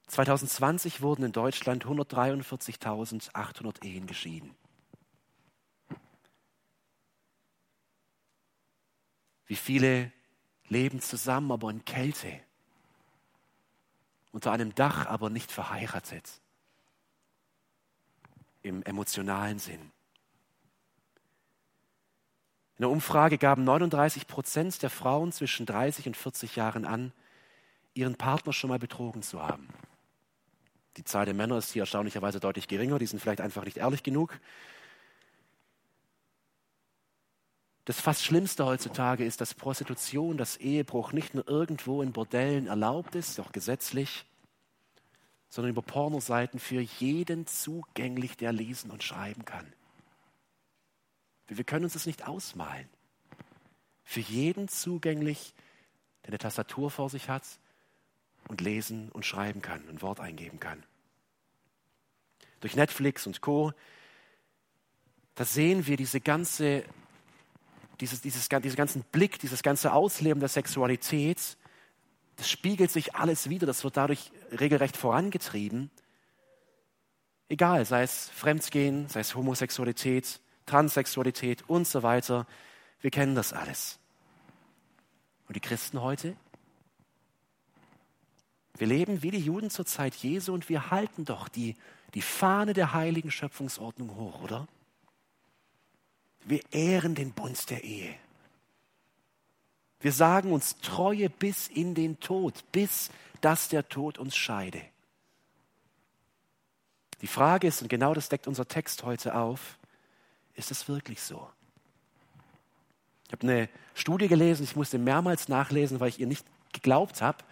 2020 0.07 1.01
wurden 1.01 1.23
in 1.25 1.31
Deutschland 1.31 1.85
143.800 1.85 3.83
Ehen 3.83 4.07
geschieden. 4.07 4.55
Wie 9.45 9.55
viele 9.55 10.11
leben 10.67 11.01
zusammen, 11.01 11.51
aber 11.51 11.69
in 11.69 11.85
Kälte? 11.85 12.39
Unter 14.35 14.51
einem 14.51 14.75
Dach, 14.75 15.05
aber 15.05 15.29
nicht 15.29 15.49
verheiratet. 15.49 16.41
Im 18.63 18.83
emotionalen 18.83 19.59
Sinn. 19.59 19.79
In 22.77 22.81
der 22.81 22.89
Umfrage 22.89 23.37
gaben 23.37 23.63
39 23.63 24.27
Prozent 24.27 24.83
der 24.83 24.89
Frauen 24.89 25.31
zwischen 25.31 25.65
30 25.65 26.07
und 26.07 26.17
40 26.17 26.57
Jahren 26.57 26.83
an, 26.83 27.13
ihren 27.93 28.17
Partner 28.17 28.51
schon 28.51 28.69
mal 28.69 28.77
betrogen 28.77 29.21
zu 29.21 29.41
haben. 29.41 29.69
Die 30.97 31.05
Zahl 31.05 31.23
der 31.23 31.33
Männer 31.33 31.57
ist 31.57 31.71
hier 31.71 31.83
erstaunlicherweise 31.83 32.41
deutlich 32.41 32.67
geringer, 32.67 32.99
die 32.99 33.05
sind 33.05 33.21
vielleicht 33.21 33.39
einfach 33.39 33.63
nicht 33.63 33.77
ehrlich 33.77 34.03
genug. 34.03 34.37
Das 37.85 38.01
fast 38.01 38.23
Schlimmste 38.23 38.65
heutzutage 38.65 39.23
ist, 39.23 39.41
dass 39.41 39.53
Prostitution, 39.53 40.37
dass 40.37 40.57
Ehebruch 40.57 41.13
nicht 41.13 41.35
nur 41.35 41.47
irgendwo 41.47 42.01
in 42.01 42.13
Bordellen 42.13 42.65
erlaubt 42.65 43.13
ist, 43.13 43.39
auch 43.39 43.51
gesetzlich, 43.51 44.25
sondern 45.49 45.69
über 45.69 45.83
Pornoseiten 45.83 46.59
für 46.59 46.81
jeden 46.81 47.45
zugänglich, 47.45 48.37
der 48.37 48.51
lesen 48.51 48.89
und 48.89 49.03
schreiben 49.03 49.45
kann. 49.45 49.71
Wir 51.47 51.63
können 51.63 51.85
uns 51.85 51.93
das 51.93 52.07
nicht 52.07 52.27
ausmalen. 52.27 52.89
Für 54.03 54.19
jeden 54.19 54.67
zugänglich, 54.67 55.53
der 56.23 56.29
eine 56.29 56.39
Tastatur 56.39 56.89
vor 56.89 57.09
sich 57.09 57.29
hat 57.29 57.43
und 58.47 58.61
lesen 58.61 59.11
und 59.11 59.27
schreiben 59.27 59.61
kann, 59.61 59.87
ein 59.87 60.01
Wort 60.01 60.19
eingeben 60.19 60.59
kann. 60.59 60.83
Durch 62.61 62.75
Netflix 62.75 63.27
und 63.27 63.41
Co. 63.41 63.73
Da 65.35 65.45
sehen 65.45 65.85
wir 65.85 65.97
diese 65.97 66.19
ganze 66.19 66.83
dieses, 67.99 68.21
dieses, 68.21 68.49
diesen 68.49 68.75
ganzen 68.75 69.03
Blick, 69.11 69.39
dieses 69.39 69.63
ganze 69.63 69.93
Ausleben 69.93 70.39
der 70.39 70.49
Sexualität 70.49 71.57
Das 72.37 72.49
spiegelt 72.49 72.91
sich 72.91 73.15
alles 73.15 73.49
wieder, 73.49 73.65
das 73.65 73.83
wird 73.83 73.97
dadurch 73.97 74.31
regelrecht 74.51 74.97
vorangetrieben. 74.97 75.89
Egal, 77.47 77.85
sei 77.85 78.03
es 78.03 78.29
Fremdgehen, 78.29 79.07
sei 79.07 79.21
es 79.21 79.35
Homosexualität, 79.35 80.41
Transsexualität 80.65 81.63
und 81.67 81.87
so 81.87 82.03
weiter. 82.03 82.47
Wir 83.01 83.11
kennen 83.11 83.35
das 83.35 83.53
alles. 83.53 83.99
Und 85.47 85.55
die 85.55 85.59
Christen 85.59 86.01
heute? 86.01 86.35
Wir 88.77 88.87
leben 88.87 89.21
wie 89.21 89.31
die 89.31 89.39
Juden 89.39 89.69
zur 89.69 89.85
Zeit 89.85 90.15
Jesu 90.15 90.53
und 90.53 90.67
wir 90.67 90.91
halten 90.91 91.23
doch 91.23 91.47
die, 91.47 91.75
die 92.13 92.21
Fahne 92.21 92.73
der 92.73 92.93
heiligen 92.93 93.31
Schöpfungsordnung 93.31 94.15
hoch, 94.15 94.41
oder? 94.41 94.67
Wir 96.45 96.61
ehren 96.71 97.15
den 97.15 97.31
Bund 97.31 97.69
der 97.69 97.83
Ehe. 97.83 98.15
Wir 99.99 100.11
sagen 100.11 100.51
uns 100.51 100.77
Treue 100.81 101.29
bis 101.29 101.67
in 101.67 101.95
den 101.95 102.19
Tod, 102.19 102.63
bis 102.71 103.09
dass 103.41 103.69
der 103.69 103.89
Tod 103.89 104.19
uns 104.19 104.35
scheide. 104.35 104.81
Die 107.21 107.27
Frage 107.27 107.67
ist, 107.67 107.81
und 107.81 107.87
genau 107.87 108.13
das 108.13 108.29
deckt 108.29 108.47
unser 108.47 108.67
Text 108.67 109.03
heute 109.03 109.35
auf, 109.35 109.79
ist 110.53 110.69
es 110.69 110.87
wirklich 110.87 111.21
so? 111.21 111.49
Ich 113.25 113.31
habe 113.31 113.43
eine 113.43 113.69
Studie 113.95 114.27
gelesen, 114.27 114.63
ich 114.63 114.75
musste 114.75 114.99
mehrmals 114.99 115.47
nachlesen, 115.47 115.99
weil 115.99 116.09
ich 116.09 116.19
ihr 116.19 116.27
nicht 116.27 116.45
geglaubt 116.71 117.21
habe. 117.21 117.43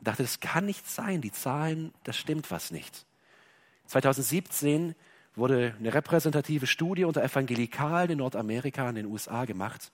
Ich 0.00 0.04
dachte, 0.04 0.22
das 0.22 0.40
kann 0.40 0.66
nicht 0.66 0.86
sein, 0.86 1.22
die 1.22 1.32
Zahlen, 1.32 1.94
das 2.04 2.16
stimmt 2.18 2.50
was 2.50 2.70
nicht. 2.70 3.06
2017 3.86 4.94
wurde 5.36 5.74
eine 5.78 5.94
repräsentative 5.94 6.66
Studie 6.66 7.04
unter 7.04 7.22
Evangelikalen 7.22 8.10
in 8.10 8.18
Nordamerika, 8.18 8.88
in 8.88 8.96
den 8.96 9.06
USA 9.06 9.44
gemacht. 9.44 9.92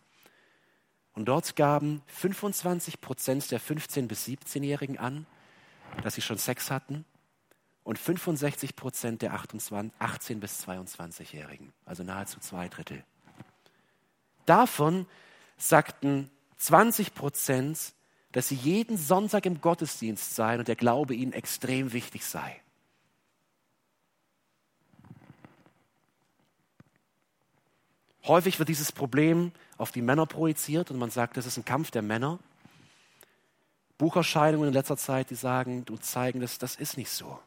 Und 1.13 1.27
dort 1.27 1.57
gaben 1.57 2.03
25 2.07 3.01
Prozent 3.01 3.51
der 3.51 3.61
15- 3.61 4.07
bis 4.07 4.27
17-Jährigen 4.27 4.99
an, 4.99 5.27
dass 6.03 6.15
sie 6.15 6.23
schon 6.23 6.39
Sex 6.39 6.71
hatten 6.71 7.05
und 7.85 7.99
65 7.99 8.77
Prozent 8.77 9.23
der 9.23 9.35
28, 9.35 9.93
18- 10.01 10.41
bis 10.41 10.67
22-Jährigen, 10.67 11.73
also 11.85 12.03
nahezu 12.03 12.41
zwei 12.41 12.69
Drittel. 12.69 13.05
Davon 14.45 15.07
sagten 15.57 16.31
20 16.59 17.15
Prozent, 17.15 17.95
dass 18.33 18.49
sie 18.49 18.57
jeden 18.57 18.99
Sonntag 18.99 19.47
im 19.47 19.61
Gottesdienst 19.61 20.35
seien 20.35 20.59
und 20.59 20.69
der 20.69 20.77
Glaube 20.77 21.15
ihnen 21.15 21.33
extrem 21.33 21.93
wichtig 21.93 22.25
sei. 22.27 22.61
Häufig 28.27 28.59
wird 28.59 28.69
dieses 28.69 28.91
Problem 28.91 29.53
auf 29.79 29.93
die 29.93 30.03
Männer 30.03 30.27
projiziert 30.27 30.91
und 30.91 30.99
man 30.99 31.11
sagt, 31.11 31.37
das 31.37 31.47
ist 31.47 31.59
ein 31.59 31.65
Kampf 31.65 31.93
der 31.93 32.03
Männer. 32.03 32.41
Bucherscheinungen 33.99 34.69
in 34.69 34.75
letzter 34.75 34.97
Zeit, 34.97 35.31
die 35.31 35.37
sagen 35.37 35.85
und 35.89 36.05
zeigen, 36.05 36.41
dass 36.41 36.59
das 36.59 36.75
ist 36.75 36.97
nicht 36.97 37.11
so. 37.11 37.39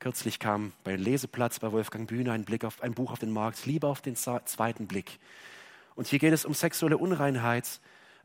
Kürzlich 0.00 0.40
kam 0.40 0.72
bei 0.82 0.96
Leseplatz 0.96 1.60
bei 1.60 1.70
Wolfgang 1.70 2.08
Bühne 2.08 2.32
ein, 2.32 2.44
Blick 2.44 2.64
auf, 2.64 2.82
ein 2.82 2.92
Buch 2.92 3.12
auf 3.12 3.20
den 3.20 3.30
Markt, 3.30 3.64
Liebe 3.66 3.86
auf 3.86 4.02
den 4.02 4.16
zweiten 4.16 4.86
Blick. 4.88 5.20
Und 5.94 6.08
hier 6.08 6.18
geht 6.18 6.32
es 6.32 6.44
um 6.44 6.54
sexuelle 6.54 6.98
Unreinheit 6.98 7.80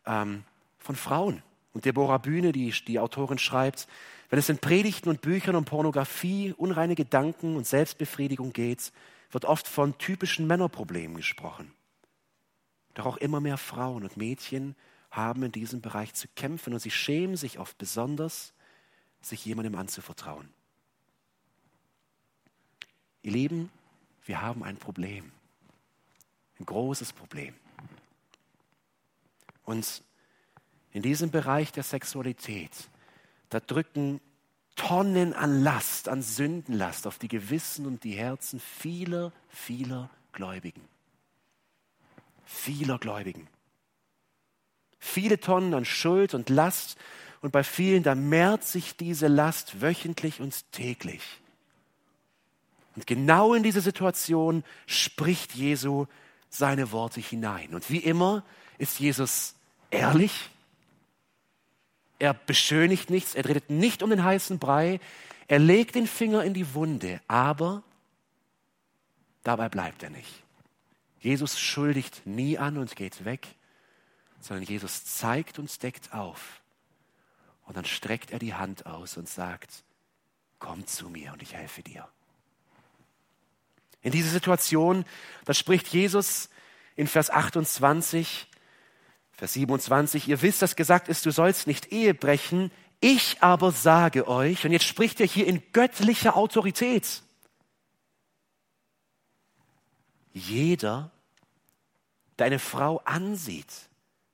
ähm, 0.07 0.43
von 0.79 0.95
Frauen. 0.95 1.43
Und 1.73 1.85
Deborah 1.85 2.17
Bühne, 2.17 2.51
die, 2.51 2.73
die 2.87 2.99
Autorin, 2.99 3.37
schreibt, 3.37 3.87
wenn 4.31 4.39
es 4.39 4.49
in 4.49 4.57
Predigten 4.57 5.09
und 5.09 5.21
Büchern 5.21 5.55
um 5.55 5.65
Pornografie, 5.65 6.53
unreine 6.57 6.95
Gedanken 6.95 7.55
und 7.55 7.67
Selbstbefriedigung 7.67 8.53
geht, 8.53 8.91
wird 9.31 9.45
oft 9.45 9.67
von 9.67 9.97
typischen 9.97 10.47
Männerproblemen 10.47 11.17
gesprochen. 11.17 11.73
Doch 12.93 13.05
auch 13.05 13.17
immer 13.17 13.39
mehr 13.39 13.57
Frauen 13.57 14.03
und 14.03 14.17
Mädchen 14.17 14.75
haben 15.11 15.43
in 15.43 15.51
diesem 15.51 15.81
Bereich 15.81 16.13
zu 16.13 16.27
kämpfen 16.35 16.73
und 16.73 16.79
sie 16.79 16.91
schämen 16.91 17.35
sich 17.35 17.59
oft 17.59 17.77
besonders, 17.77 18.53
sich 19.21 19.45
jemandem 19.45 19.75
anzuvertrauen. 19.75 20.49
Ihr 23.21 23.31
Lieben, 23.31 23.71
wir 24.25 24.41
haben 24.41 24.63
ein 24.63 24.77
Problem, 24.77 25.31
ein 26.59 26.65
großes 26.65 27.13
Problem. 27.13 27.55
Und 29.63 30.03
in 30.91 31.01
diesem 31.01 31.31
Bereich 31.31 31.71
der 31.71 31.83
Sexualität, 31.83 32.71
da 33.49 33.59
drücken 33.59 34.21
Tonnen 34.79 35.33
an 35.33 35.61
Last, 35.61 36.07
an 36.07 36.21
Sündenlast 36.21 37.05
auf 37.05 37.19
die 37.19 37.27
Gewissen 37.27 37.85
und 37.85 38.05
die 38.05 38.13
Herzen 38.13 38.61
vieler, 38.61 39.33
vieler 39.49 40.09
Gläubigen. 40.31 40.81
Vieler 42.45 42.97
Gläubigen. 42.97 43.47
Viele 44.97 45.41
Tonnen 45.41 45.73
an 45.73 45.83
Schuld 45.83 46.33
und 46.33 46.49
Last 46.49 46.97
und 47.41 47.51
bei 47.51 47.65
vielen, 47.65 48.03
da 48.03 48.15
mehrt 48.15 48.63
sich 48.63 48.95
diese 48.95 49.27
Last 49.27 49.81
wöchentlich 49.81 50.39
und 50.39 50.71
täglich. 50.71 51.23
Und 52.95 53.05
genau 53.05 53.53
in 53.53 53.63
diese 53.63 53.81
Situation 53.81 54.63
spricht 54.87 55.55
Jesu 55.55 56.05
seine 56.49 56.93
Worte 56.93 57.19
hinein. 57.19 57.75
Und 57.75 57.89
wie 57.91 57.99
immer 57.99 58.43
ist 58.77 58.97
Jesus 58.99 59.55
ehrlich, 59.91 60.49
er 62.19 62.33
beschönigt 62.33 63.09
nichts, 63.09 63.33
er 63.33 63.45
redet 63.45 63.69
nicht 63.69 64.03
um 64.03 64.09
den 64.09 64.23
heißen 64.23 64.59
Brei, 64.59 64.99
er 65.47 65.59
legt 65.59 65.95
den 65.95 66.05
Finger 66.05 66.43
in 66.43 66.53
die 66.53 66.73
Wunde, 66.73 67.21
aber 67.27 67.83
dabei 69.43 69.69
bleibt 69.69 70.03
er 70.03 70.09
nicht. 70.09 70.43
Jesus 71.19 71.59
schuldigt 71.59 72.25
nie 72.25 72.57
an 72.57 72.77
und 72.77 72.95
geht 72.95 73.25
weg, 73.25 73.47
sondern 74.39 74.65
Jesus 74.65 75.05
zeigt 75.05 75.59
und 75.59 75.81
deckt 75.81 76.13
auf. 76.13 76.61
Und 77.65 77.77
dann 77.77 77.85
streckt 77.85 78.31
er 78.31 78.39
die 78.39 78.53
Hand 78.53 78.85
aus 78.85 79.17
und 79.17 79.27
sagt, 79.27 79.83
komm 80.59 80.85
zu 80.87 81.09
mir 81.09 81.33
und 81.33 81.41
ich 81.41 81.53
helfe 81.53 81.83
dir. 81.83 82.07
In 84.01 84.11
dieser 84.11 84.29
Situation, 84.29 85.05
da 85.45 85.53
spricht 85.53 85.87
Jesus 85.87 86.49
in 86.95 87.07
Vers 87.07 87.29
28, 87.29 88.47
Vers 89.39 89.53
27, 89.53 90.27
ihr 90.27 90.41
wisst, 90.41 90.61
dass 90.61 90.75
gesagt 90.75 91.07
ist, 91.07 91.25
du 91.25 91.31
sollst 91.31 91.65
nicht 91.65 91.93
Ehe 91.93 92.13
brechen. 92.13 92.73
Ich 92.99 93.41
aber 93.41 93.71
sage 93.71 94.27
euch, 94.27 94.65
und 94.65 94.73
jetzt 94.73 94.83
spricht 94.83 95.21
er 95.21 95.27
hier 95.27 95.47
in 95.47 95.63
göttlicher 95.71 96.35
Autorität, 96.35 97.23
jeder, 100.33 101.09
der 102.37 102.47
eine 102.47 102.59
Frau 102.59 102.97
ansieht, 103.05 103.71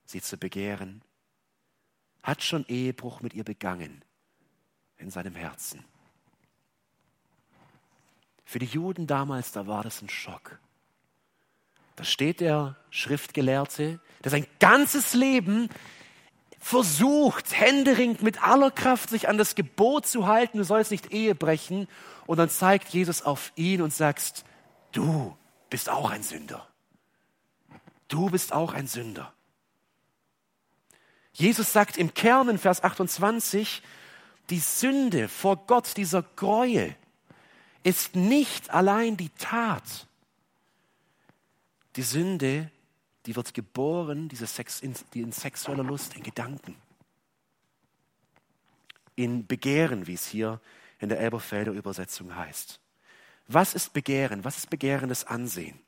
sie 0.06 0.22
zu 0.22 0.38
begehren, 0.38 1.04
hat 2.24 2.42
schon 2.42 2.66
Ehebruch 2.68 3.22
mit 3.22 3.36
ihr 3.36 3.44
begangen 3.44 4.04
in 4.98 5.12
seinem 5.12 5.36
Herzen. 5.36 5.86
Für 8.44 8.58
die 8.58 8.66
Juden 8.66 9.06
damals, 9.06 9.52
da 9.52 9.68
war 9.68 9.84
das 9.84 10.02
ein 10.02 10.10
Schock. 10.10 10.58
Da 11.96 12.04
steht 12.04 12.42
der 12.42 12.76
Schriftgelehrte, 12.90 14.00
der 14.24 14.32
sein 14.32 14.48
ganzes 14.60 15.14
Leben 15.14 15.70
versucht, 16.60 17.58
händeringend 17.58 18.24
mit 18.24 18.42
aller 18.42 18.72
Kraft 18.72 19.10
sich 19.10 19.30
an 19.30 19.38
das 19.38 19.56
Gebot 19.56 20.08
zu 20.08 20.28
halten, 20.28 20.58
du 20.58 20.64
sollst 20.64 20.92
nicht 20.92 21.12
Ehe 21.12 21.36
brechen. 21.36 21.88
Und 22.26 22.38
dann 22.38 22.50
zeigt 22.50 22.90
Jesus 22.90 23.22
auf 23.22 23.52
ihn 23.56 23.82
und 23.84 23.94
sagst, 23.94 24.46
du 24.92 25.38
bist 25.70 25.90
auch 25.90 26.10
ein 26.10 26.24
Sünder. 26.24 26.68
Du 28.08 28.30
bist 28.30 28.52
auch 28.52 28.74
ein 28.74 28.88
Sünder. 28.88 29.32
Jesus 31.34 31.72
sagt 31.72 31.98
im 31.98 32.14
Kern 32.14 32.50
in 32.50 32.58
Vers 32.58 32.84
28, 32.84 33.84
die 34.50 34.60
Sünde 34.60 35.28
vor 35.28 35.68
Gott, 35.68 35.98
dieser 35.98 36.24
Gräuel, 36.24 36.96
ist 37.84 38.16
nicht 38.16 38.72
allein 38.72 39.18
die 39.18 39.30
Tat, 39.38 40.08
die 41.96 42.04
Sünde, 42.04 42.72
die 43.26 43.36
wird 43.36 43.54
geboren, 43.54 44.30
diese 44.30 44.48
Sex, 44.48 44.82
in, 44.82 44.94
die 45.14 45.22
in 45.22 45.32
sexueller 45.32 45.84
Lust, 45.84 46.16
in 46.16 46.24
Gedanken, 46.24 46.76
in 49.16 49.48
Begehren, 49.48 50.08
wie 50.08 50.14
es 50.14 50.28
hier 50.28 50.60
in 51.00 51.10
der 51.10 51.20
Elberfelder 51.20 51.72
Übersetzung 51.72 52.36
heißt. 52.36 52.80
Was 53.48 53.74
ist 53.74 53.94
Begehren? 53.94 54.44
Was 54.44 54.58
ist 54.58 54.70
begehrendes 54.70 55.24
Ansehen? 55.26 55.80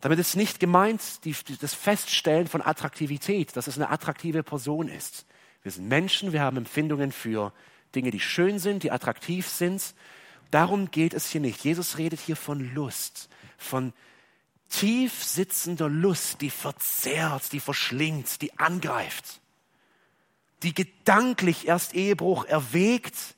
Damit 0.00 0.18
ist 0.18 0.34
nicht 0.34 0.58
gemeint 0.58 1.24
die, 1.24 1.34
das 1.60 1.74
Feststellen 1.74 2.48
von 2.48 2.60
Attraktivität, 2.60 3.56
dass 3.56 3.68
es 3.68 3.76
eine 3.76 3.90
attraktive 3.90 4.42
Person 4.42 4.88
ist. 4.88 5.26
Wir 5.62 5.70
sind 5.70 5.86
Menschen, 5.86 6.32
wir 6.32 6.40
haben 6.40 6.56
Empfindungen 6.56 7.12
für 7.12 7.52
Dinge, 7.94 8.10
die 8.10 8.18
schön 8.18 8.58
sind, 8.58 8.82
die 8.82 8.90
attraktiv 8.90 9.46
sind. 9.48 9.94
Darum 10.50 10.90
geht 10.90 11.14
es 11.14 11.30
hier 11.30 11.40
nicht. 11.40 11.62
Jesus 11.62 11.98
redet 11.98 12.18
hier 12.18 12.34
von 12.34 12.74
Lust, 12.74 13.28
von 13.56 13.92
tief 14.72 15.22
sitzender 15.22 15.88
Lust, 15.88 16.40
die 16.40 16.50
verzehrt, 16.50 17.52
die 17.52 17.60
verschlingt, 17.60 18.40
die 18.40 18.58
angreift, 18.58 19.40
die 20.62 20.74
gedanklich 20.74 21.68
erst 21.68 21.94
Ehebruch 21.94 22.46
erwägt, 22.46 23.36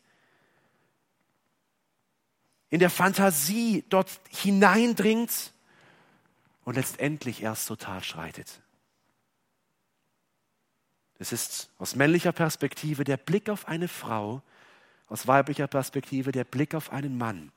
in 2.70 2.78
der 2.78 2.90
Fantasie 2.90 3.84
dort 3.88 4.10
hineindringt 4.30 5.52
und 6.64 6.76
letztendlich 6.76 7.42
erst 7.42 7.66
zur 7.66 7.78
Tat 7.78 8.04
schreitet. 8.04 8.60
Es 11.18 11.32
ist 11.32 11.70
aus 11.78 11.94
männlicher 11.94 12.32
Perspektive 12.32 13.04
der 13.04 13.16
Blick 13.16 13.48
auf 13.48 13.68
eine 13.68 13.88
Frau, 13.88 14.42
aus 15.08 15.26
weiblicher 15.26 15.66
Perspektive 15.66 16.32
der 16.32 16.44
Blick 16.44 16.74
auf 16.74 16.92
einen 16.92 17.18
Mann, 17.18 17.52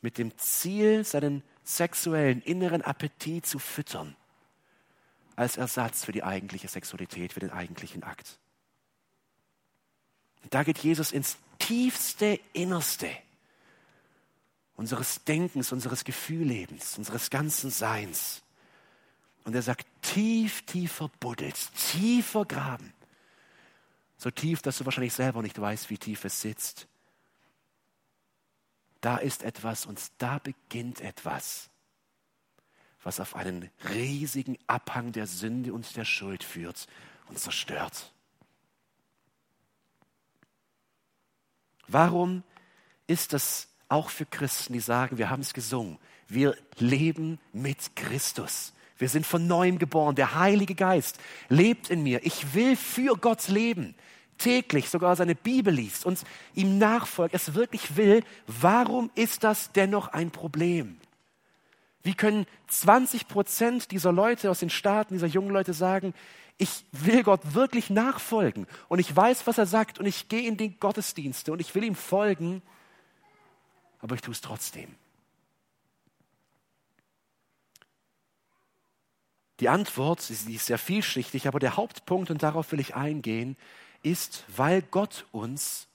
mit 0.00 0.18
dem 0.18 0.36
Ziel, 0.38 1.04
seinen 1.04 1.42
sexuellen 1.62 2.42
inneren 2.42 2.82
Appetit 2.82 3.46
zu 3.46 3.58
füttern, 3.58 4.16
als 5.36 5.56
Ersatz 5.56 6.04
für 6.04 6.12
die 6.12 6.22
eigentliche 6.22 6.68
Sexualität, 6.68 7.32
für 7.32 7.40
den 7.40 7.50
eigentlichen 7.50 8.02
Akt. 8.02 8.38
Und 10.42 10.54
da 10.54 10.62
geht 10.62 10.78
Jesus 10.78 11.12
ins 11.12 11.36
tiefste 11.58 12.40
Innerste 12.52 13.10
unseres 14.80 15.22
Denkens, 15.24 15.72
unseres 15.72 16.04
Gefühllebens, 16.04 16.96
unseres 16.96 17.28
ganzen 17.28 17.70
Seins. 17.70 18.42
Und 19.44 19.54
er 19.54 19.60
sagt, 19.60 19.86
tief, 20.00 20.62
tief 20.62 20.92
verbuddelt, 20.92 21.56
tiefer 21.92 22.46
graben. 22.46 22.92
So 24.16 24.30
tief, 24.30 24.62
dass 24.62 24.78
du 24.78 24.86
wahrscheinlich 24.86 25.12
selber 25.12 25.42
nicht 25.42 25.60
weißt, 25.60 25.90
wie 25.90 25.98
tief 25.98 26.24
es 26.24 26.40
sitzt. 26.40 26.86
Da 29.00 29.16
ist 29.16 29.42
etwas 29.42 29.86
und 29.86 30.00
da 30.18 30.38
beginnt 30.38 31.00
etwas, 31.00 31.70
was 33.02 33.18
auf 33.20 33.34
einen 33.34 33.70
riesigen 33.88 34.58
Abhang 34.66 35.12
der 35.12 35.26
Sünde 35.26 35.72
und 35.72 35.96
der 35.96 36.04
Schuld 36.04 36.44
führt 36.44 36.86
und 37.28 37.38
zerstört. 37.38 38.12
Warum 41.86 42.42
ist 43.06 43.32
das 43.32 43.68
auch 43.88 44.10
für 44.10 44.26
Christen, 44.26 44.72
die 44.74 44.80
sagen, 44.80 45.18
wir 45.18 45.30
haben 45.30 45.40
es 45.40 45.52
gesungen, 45.52 45.98
wir 46.28 46.56
leben 46.78 47.40
mit 47.52 47.96
Christus. 47.96 48.72
Wir 48.98 49.08
sind 49.08 49.26
von 49.26 49.46
neuem 49.46 49.78
geboren. 49.78 50.14
Der 50.14 50.36
Heilige 50.36 50.76
Geist 50.76 51.18
lebt 51.48 51.90
in 51.90 52.02
mir. 52.02 52.24
Ich 52.24 52.54
will 52.54 52.76
für 52.76 53.16
Gott 53.16 53.48
leben. 53.48 53.96
Täglich 54.40 54.88
sogar 54.88 55.16
seine 55.16 55.34
Bibel 55.34 55.72
liest 55.72 56.06
und 56.06 56.18
ihm 56.54 56.78
nachfolgt, 56.78 57.34
es 57.34 57.54
wirklich 57.54 57.96
will. 57.96 58.24
Warum 58.46 59.10
ist 59.14 59.44
das 59.44 59.72
dennoch 59.72 60.08
ein 60.08 60.30
Problem? 60.30 60.98
Wie 62.02 62.14
können 62.14 62.46
20 62.68 63.28
Prozent 63.28 63.90
dieser 63.90 64.12
Leute 64.12 64.50
aus 64.50 64.60
den 64.60 64.70
Staaten, 64.70 65.14
dieser 65.14 65.26
jungen 65.26 65.50
Leute 65.50 65.74
sagen, 65.74 66.14
ich 66.56 66.84
will 66.92 67.22
Gott 67.22 67.54
wirklich 67.54 67.90
nachfolgen 67.90 68.66
und 68.88 68.98
ich 68.98 69.14
weiß, 69.14 69.46
was 69.46 69.58
er 69.58 69.66
sagt 69.66 69.98
und 69.98 70.06
ich 70.06 70.28
gehe 70.28 70.46
in 70.46 70.56
die 70.56 70.78
Gottesdienste 70.78 71.52
und 71.52 71.60
ich 71.60 71.74
will 71.74 71.84
ihm 71.84 71.94
folgen 71.94 72.62
aber 74.00 74.14
ich 74.14 74.22
tue 74.22 74.32
es 74.32 74.40
trotzdem. 74.40 74.94
Die 79.60 79.68
Antwort 79.68 80.26
die 80.28 80.54
ist 80.54 80.66
sehr 80.66 80.78
vielschichtig, 80.78 81.46
aber 81.46 81.58
der 81.58 81.76
Hauptpunkt, 81.76 82.30
und 82.30 82.42
darauf 82.42 82.72
will 82.72 82.80
ich 82.80 82.96
eingehen, 82.96 83.56
ist, 84.02 84.44
weil 84.48 84.82
Gott 84.82 85.26
uns 85.32 85.86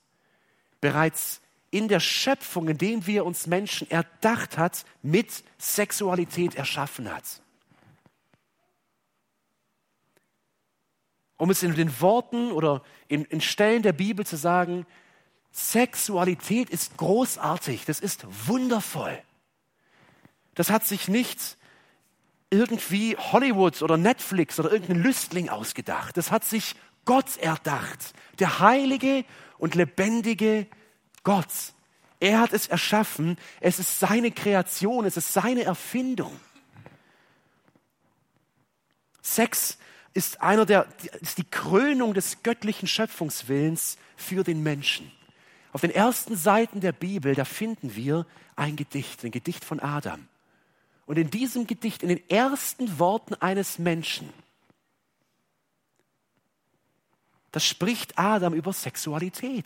bereits 0.81 1.41
in 1.71 1.87
der 1.87 1.99
Schöpfung, 1.99 2.69
in 2.69 2.77
dem 2.77 3.05
wir 3.05 3.25
uns 3.25 3.47
Menschen 3.47 3.89
erdacht 3.89 4.57
hat, 4.57 4.85
mit 5.01 5.43
Sexualität 5.57 6.55
erschaffen 6.55 7.13
hat. 7.13 7.41
Um 11.37 11.49
es 11.49 11.63
in 11.63 11.75
den 11.75 11.99
Worten 11.99 12.51
oder 12.51 12.81
in, 13.09 13.25
in 13.25 13.41
Stellen 13.41 13.81
der 13.81 13.91
Bibel 13.91 14.25
zu 14.25 14.37
sagen, 14.37 14.85
Sexualität 15.51 16.69
ist 16.69 16.97
großartig, 16.97 17.85
das 17.85 17.99
ist 17.99 18.25
wundervoll. 18.47 19.21
Das 20.53 20.69
hat 20.69 20.85
sich 20.85 21.07
nicht 21.07 21.57
irgendwie 22.49 23.17
Hollywood 23.17 23.81
oder 23.81 23.97
Netflix 23.97 24.59
oder 24.59 24.71
irgendein 24.71 25.03
Lüstling 25.03 25.49
ausgedacht. 25.49 26.15
Das 26.15 26.31
hat 26.31 26.45
sich 26.45 26.75
Gott 27.05 27.37
erdacht. 27.37 28.13
Der 28.39 28.59
heilige 28.59 29.23
und 29.57 29.75
lebendige 29.75 30.67
Gott. 31.23 31.47
Er 32.19 32.39
hat 32.39 32.53
es 32.53 32.67
erschaffen. 32.67 33.37
Es 33.61 33.79
ist 33.79 33.99
seine 33.99 34.31
Kreation. 34.31 35.05
Es 35.05 35.17
ist 35.17 35.31
seine 35.33 35.63
Erfindung. 35.63 36.39
Sex 39.21 39.77
ist 40.13 40.41
einer 40.41 40.65
der, 40.65 40.87
ist 41.21 41.37
die 41.37 41.49
Krönung 41.49 42.13
des 42.13 42.41
göttlichen 42.43 42.87
Schöpfungswillens 42.87 43.97
für 44.15 44.43
den 44.43 44.63
Menschen. 44.63 45.11
Auf 45.73 45.81
den 45.81 45.91
ersten 45.91 46.37
Seiten 46.37 46.79
der 46.79 46.93
Bibel, 46.93 47.35
da 47.35 47.43
finden 47.43 47.95
wir 47.95 48.25
ein 48.55 48.77
Gedicht, 48.77 49.25
ein 49.25 49.31
Gedicht 49.31 49.65
von 49.65 49.81
Adam. 49.81 50.27
Und 51.05 51.17
in 51.17 51.29
diesem 51.29 51.67
Gedicht, 51.67 52.01
in 52.01 52.09
den 52.09 52.29
ersten 52.29 52.97
Worten 52.97 53.35
eines 53.35 53.77
Menschen, 53.77 54.29
da 57.55 57.61
spricht 57.61 58.19
Adam 58.19 58.53
über 58.53 58.73
Sexualität. 58.73 59.65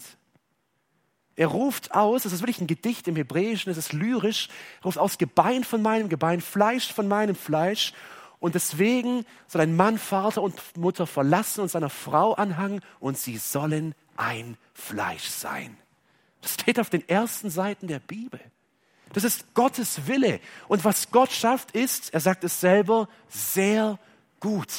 Er 1.36 1.47
ruft 1.47 1.95
aus, 1.95 2.23
es 2.23 2.34
ist 2.34 2.41
wirklich 2.41 2.62
ein 2.62 2.67
Gedicht 2.67 3.08
im 3.08 3.15
Hebräischen, 3.15 3.71
es 3.71 3.80
ist 3.80 3.93
lyrisch, 3.93 4.47
ruft 4.86 4.99
aus 4.99 5.17
Gebein 5.17 5.63
von 5.63 5.82
meinem 5.82 6.08
Gebein, 6.08 6.39
Fleisch 6.39 6.93
von 6.93 7.08
meinem 7.08 7.36
Fleisch. 7.36 7.93
Und 8.39 8.54
deswegen 8.54 9.25
soll 9.47 9.62
ein 9.62 9.75
Mann 9.75 9.97
Vater 9.97 10.43
und 10.43 10.78
Mutter 10.78 11.08
verlassen 11.08 11.62
und 11.62 11.71
seiner 11.71 11.89
Frau 11.89 12.34
anhangen 12.34 12.82
und 12.99 13.17
sie 13.17 13.38
sollen 13.38 13.95
ein 14.17 14.56
Fleisch 14.75 15.28
sein. 15.28 15.75
Das 16.41 16.54
steht 16.54 16.80
auf 16.80 16.91
den 16.91 17.10
ersten 17.10 17.49
Seiten 17.49 17.88
der 17.88 17.99
Bibel. 17.99 18.39
Das 19.13 19.23
ist 19.23 19.56
Gottes 19.56 20.06
Wille. 20.06 20.39
Und 20.67 20.86
was 20.86 21.10
Gott 21.10 21.32
schafft, 21.32 21.71
ist, 21.71 22.13
er 22.13 22.19
sagt 22.19 22.43
es 22.43 22.62
selber, 22.62 23.10
sehr 23.30 23.97
gut. 24.39 24.69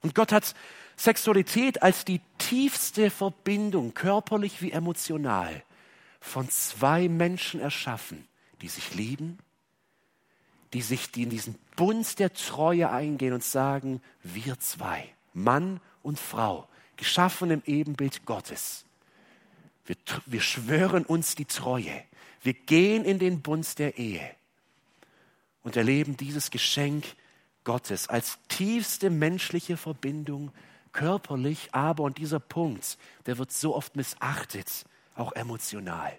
Und 0.00 0.16
Gott 0.16 0.32
hat 0.32 0.56
Sexualität 0.98 1.80
als 1.82 2.04
die 2.04 2.20
tiefste 2.38 3.10
Verbindung, 3.10 3.94
körperlich 3.94 4.60
wie 4.60 4.72
emotional, 4.72 5.62
von 6.20 6.50
zwei 6.50 7.08
Menschen 7.08 7.60
erschaffen, 7.60 8.26
die 8.60 8.68
sich 8.68 8.94
lieben, 8.94 9.38
die 10.72 10.82
sich 10.82 11.12
die 11.12 11.22
in 11.22 11.30
diesen 11.30 11.54
Bund 11.76 12.18
der 12.18 12.32
Treue 12.32 12.90
eingehen 12.90 13.32
und 13.32 13.44
sagen, 13.44 14.02
wir 14.24 14.58
zwei, 14.58 15.08
Mann 15.32 15.80
und 16.02 16.18
Frau, 16.18 16.68
geschaffen 16.96 17.52
im 17.52 17.62
Ebenbild 17.64 18.26
Gottes, 18.26 18.84
wir, 19.86 19.96
wir 20.26 20.40
schwören 20.40 21.04
uns 21.04 21.36
die 21.36 21.46
Treue. 21.46 22.04
Wir 22.42 22.52
gehen 22.52 23.04
in 23.04 23.18
den 23.18 23.40
Bund 23.40 23.78
der 23.78 23.98
Ehe 23.98 24.34
und 25.62 25.76
erleben 25.76 26.16
dieses 26.16 26.50
Geschenk 26.50 27.04
Gottes 27.64 28.08
als 28.08 28.38
tiefste 28.48 29.10
menschliche 29.10 29.76
Verbindung, 29.76 30.52
körperlich, 30.98 31.68
aber 31.72 32.02
und 32.04 32.18
dieser 32.18 32.40
Punkt, 32.40 32.98
der 33.26 33.38
wird 33.38 33.52
so 33.52 33.76
oft 33.76 33.94
missachtet, 33.94 34.84
auch 35.14 35.32
emotional. 35.32 36.12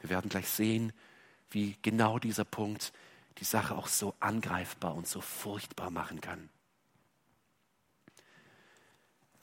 Wir 0.00 0.10
werden 0.10 0.28
gleich 0.28 0.48
sehen, 0.48 0.92
wie 1.50 1.76
genau 1.82 2.18
dieser 2.18 2.44
Punkt 2.44 2.92
die 3.38 3.44
Sache 3.44 3.76
auch 3.76 3.88
so 3.88 4.14
angreifbar 4.20 4.94
und 4.94 5.06
so 5.06 5.20
furchtbar 5.20 5.90
machen 5.90 6.20
kann 6.20 6.48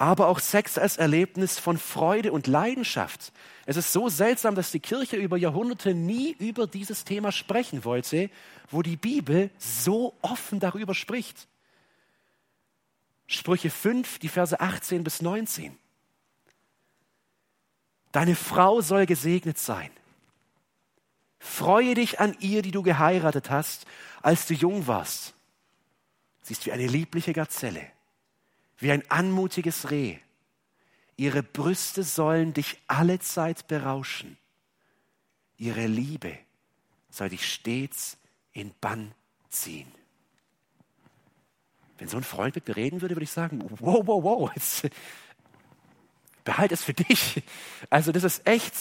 aber 0.03 0.27
auch 0.27 0.39
Sex 0.39 0.77
als 0.77 0.97
Erlebnis 0.97 1.60
von 1.60 1.77
Freude 1.77 2.34
und 2.34 2.47
Leidenschaft. 2.47 3.32
Es 3.65 3.77
ist 3.77 3.93
so 3.93 4.10
seltsam, 4.10 4.53
dass 4.53 4.69
die 4.69 4.82
Kirche 4.82 5.15
über 5.15 5.38
Jahrhunderte 5.38 5.93
nie 5.93 6.36
über 6.39 6.67
dieses 6.67 7.06
Thema 7.06 7.32
sprechen 7.32 7.86
wollte, 7.86 8.29
wo 8.69 8.82
die 8.82 8.97
Bibel 8.97 9.49
so 9.58 10.13
offen 10.21 10.60
darüber 10.60 10.93
spricht. 10.93 11.47
Sprüche 13.34 13.69
5, 13.69 14.19
die 14.19 14.30
Verse 14.30 14.60
18 14.60 15.04
bis 15.04 15.22
19. 15.22 15.78
Deine 18.12 18.36
Frau 18.36 18.82
soll 18.82 19.06
gesegnet 19.06 19.58
sein. 19.58 19.91
Freue 21.39 21.96
dich 21.96 22.19
an 22.19 22.38
ihr, 22.39 22.62
die 22.62 22.72
du 22.72 22.84
geheiratet 22.84 23.50
hast, 23.50 23.86
als 24.22 24.46
du 24.46 24.54
jung 24.54 24.88
warst. 24.88 25.34
Sie 26.43 26.54
ist 26.54 26.65
wie 26.65 26.72
eine 26.72 26.88
liebliche 26.88 27.34
Gazelle 27.34 27.93
wie 28.84 28.91
ein 28.91 29.10
anmutiges 29.10 29.91
Reh. 29.91 30.17
Ihre 31.15 31.41
Brüste 31.41 32.04
sollen 32.04 32.54
dich 32.54 32.78
alle 32.88 33.19
Zeit 33.19 33.67
berauschen. 33.67 34.38
Ihre 35.58 35.88
Liebe 35.88 36.38
soll 37.10 37.30
dich 37.30 37.52
stets 37.52 38.17
in 38.52 38.74
Bann 38.82 39.13
ziehen. 39.50 39.89
Wenn 41.97 42.08
so 42.08 42.17
ein 42.17 42.23
Freund 42.23 42.56
mit 42.56 42.67
mir 42.67 42.75
reden 42.75 43.01
würde, 43.01 43.15
würde 43.15 43.23
ich 43.23 43.32
sagen, 43.32 43.63
wow, 43.79 44.01
wow, 44.06 44.23
wow, 44.23 44.51
jetzt, 44.56 44.89
behalt 46.43 46.71
es 46.71 46.84
für 46.84 46.93
dich. 46.93 47.43
Also 47.89 48.12
das 48.12 48.23
ist 48.23 48.47
echt, 48.47 48.73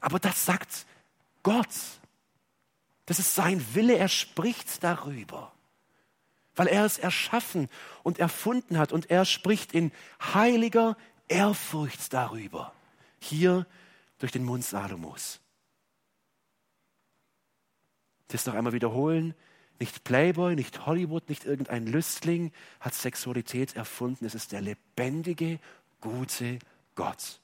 aber 0.00 0.18
das 0.18 0.44
sagt 0.44 0.86
Gott. 1.42 1.68
Das 3.06 3.18
ist 3.18 3.34
sein 3.34 3.64
Wille, 3.74 3.96
er 3.96 4.08
spricht 4.08 4.84
darüber 4.84 5.52
weil 6.60 6.66
er 6.66 6.84
es 6.84 6.98
erschaffen 6.98 7.70
und 8.02 8.18
erfunden 8.18 8.76
hat 8.76 8.92
und 8.92 9.10
er 9.10 9.24
spricht 9.24 9.72
in 9.72 9.92
heiliger 10.34 10.94
Ehrfurcht 11.26 12.12
darüber. 12.12 12.74
Hier 13.18 13.66
durch 14.18 14.30
den 14.30 14.44
Mund 14.44 14.62
Salomos. 14.62 15.40
Das 18.28 18.44
noch 18.44 18.52
einmal 18.52 18.74
wiederholen. 18.74 19.34
Nicht 19.80 20.04
Playboy, 20.04 20.54
nicht 20.54 20.84
Hollywood, 20.84 21.28
nicht 21.30 21.46
irgendein 21.46 21.86
Lüstling 21.86 22.52
hat 22.80 22.94
Sexualität 22.94 23.74
erfunden. 23.76 24.26
Es 24.26 24.34
ist 24.34 24.52
der 24.52 24.60
lebendige, 24.60 25.58
gute 26.02 26.58
Gott. 26.94 27.40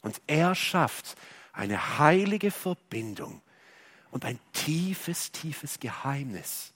Und 0.00 0.20
er 0.26 0.54
schafft 0.54 1.16
eine 1.52 1.98
heilige 1.98 2.50
Verbindung 2.50 3.42
und 4.10 4.24
ein 4.24 4.40
tiefes, 4.54 5.30
tiefes 5.30 5.78
Geheimnis 5.78 6.72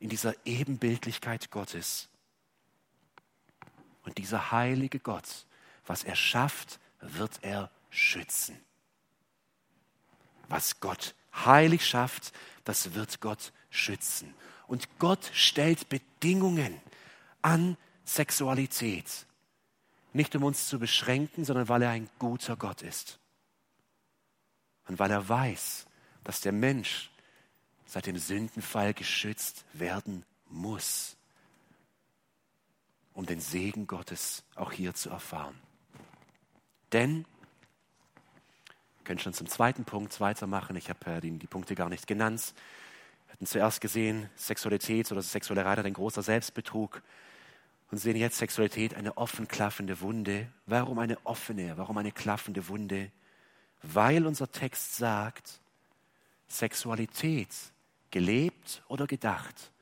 in 0.00 0.08
dieser 0.08 0.34
Ebenbildlichkeit 0.44 1.52
Gottes. 1.52 2.08
Und 4.02 4.18
dieser 4.18 4.50
heilige 4.50 4.98
Gott, 4.98 5.46
was 5.86 6.02
er 6.02 6.16
schafft, 6.16 6.80
wird 7.00 7.38
er 7.42 7.70
schützen. 7.88 8.58
Was 10.48 10.80
Gott 10.80 11.14
heilig 11.34 11.86
schafft, 11.86 12.32
das 12.64 12.94
wird 12.94 13.20
Gott 13.20 13.52
schützen. 13.70 14.34
Und 14.66 14.88
Gott 14.98 15.30
stellt 15.32 15.88
Bedingungen 15.88 16.80
an 17.42 17.76
Sexualität. 18.04 19.26
Nicht 20.12 20.36
um 20.36 20.44
uns 20.44 20.68
zu 20.68 20.78
beschränken, 20.78 21.44
sondern 21.44 21.68
weil 21.68 21.82
er 21.82 21.90
ein 21.90 22.08
guter 22.18 22.56
Gott 22.56 22.82
ist. 22.82 23.18
Und 24.86 24.98
weil 24.98 25.10
er 25.10 25.28
weiß, 25.28 25.86
dass 26.24 26.40
der 26.40 26.52
Mensch 26.52 27.10
seit 27.86 28.06
dem 28.06 28.18
Sündenfall 28.18 28.94
geschützt 28.94 29.64
werden 29.72 30.24
muss, 30.48 31.16
um 33.12 33.26
den 33.26 33.40
Segen 33.40 33.86
Gottes 33.86 34.44
auch 34.54 34.72
hier 34.72 34.94
zu 34.94 35.10
erfahren. 35.10 35.58
Denn, 36.92 37.26
wir 39.02 39.06
können 39.06 39.18
schon 39.18 39.34
zum 39.34 39.48
zweiten 39.48 39.84
Punkt 39.84 40.20
weitermachen, 40.20 40.76
ich 40.76 40.88
habe 40.88 41.10
äh, 41.10 41.20
die, 41.20 41.36
die 41.36 41.48
Punkte 41.48 41.74
gar 41.74 41.88
nicht 41.88 42.06
genannt. 42.06 42.54
Wir 43.26 43.32
hatten 43.32 43.46
zuerst 43.46 43.80
gesehen, 43.80 44.30
Sexualität 44.36 45.10
oder 45.10 45.22
sexuelle 45.22 45.64
Reiter, 45.64 45.84
ein 45.84 45.92
großer 45.92 46.22
Selbstbetrug 46.22 47.02
und 47.90 47.98
sehen 47.98 48.16
jetzt 48.16 48.38
Sexualität 48.38 48.94
eine 48.94 49.16
offen 49.16 49.48
klaffende 49.48 50.00
Wunde. 50.02 50.46
Warum 50.66 51.00
eine 51.00 51.18
offene, 51.24 51.76
warum 51.76 51.98
eine 51.98 52.12
klaffende 52.12 52.68
Wunde? 52.68 53.10
Weil 53.82 54.24
unser 54.24 54.52
Text 54.52 54.94
sagt, 54.94 55.58
Sexualität, 56.46 57.48
gelebt 58.12 58.84
oder 58.86 59.08
gedacht, 59.08 59.72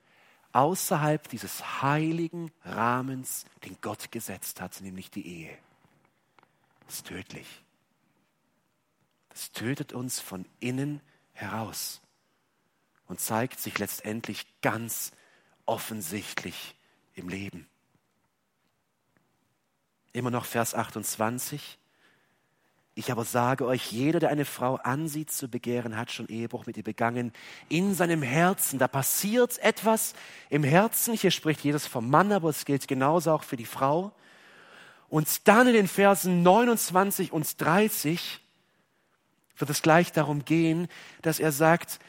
außerhalb 0.52 1.28
dieses 1.28 1.82
heiligen 1.82 2.50
Rahmens, 2.64 3.44
den 3.66 3.76
Gott 3.82 4.10
gesetzt 4.12 4.62
hat, 4.62 4.80
nämlich 4.80 5.10
die 5.10 5.26
Ehe, 5.26 5.58
ist 6.88 7.06
tödlich. 7.06 7.62
Das 9.30 9.52
tötet 9.52 9.92
uns 9.92 10.20
von 10.20 10.44
innen 10.60 11.00
heraus 11.32 12.00
und 13.06 13.20
zeigt 13.20 13.58
sich 13.58 13.78
letztendlich 13.78 14.46
ganz 14.60 15.12
offensichtlich 15.66 16.76
im 17.14 17.28
Leben. 17.28 17.66
Immer 20.12 20.30
noch 20.30 20.44
Vers 20.44 20.74
28. 20.74 21.78
Ich 22.96 23.12
aber 23.12 23.24
sage 23.24 23.64
euch, 23.64 23.92
jeder, 23.92 24.18
der 24.18 24.30
eine 24.30 24.44
Frau 24.44 24.74
ansieht 24.76 25.30
zu 25.30 25.48
begehren, 25.48 25.96
hat 25.96 26.10
schon 26.10 26.28
Ehebruch 26.28 26.66
mit 26.66 26.76
ihr 26.76 26.82
begangen. 26.82 27.32
In 27.68 27.94
seinem 27.94 28.20
Herzen, 28.20 28.78
da 28.78 28.88
passiert 28.88 29.58
etwas 29.60 30.14
im 30.48 30.64
Herzen. 30.64 31.14
Hier 31.14 31.30
spricht 31.30 31.62
Jesus 31.62 31.86
vom 31.86 32.10
Mann, 32.10 32.32
aber 32.32 32.50
es 32.50 32.64
gilt 32.64 32.88
genauso 32.88 33.32
auch 33.32 33.44
für 33.44 33.56
die 33.56 33.64
Frau. 33.64 34.12
Und 35.08 35.48
dann 35.48 35.68
in 35.68 35.74
den 35.74 35.88
Versen 35.88 36.42
29 36.42 37.32
und 37.32 37.60
30 37.60 38.40
wird 39.60 39.70
es 39.70 39.82
gleich 39.82 40.12
darum 40.12 40.44
gehen, 40.44 40.88
dass 41.22 41.40
er 41.40 41.52
sagt, 41.52 42.00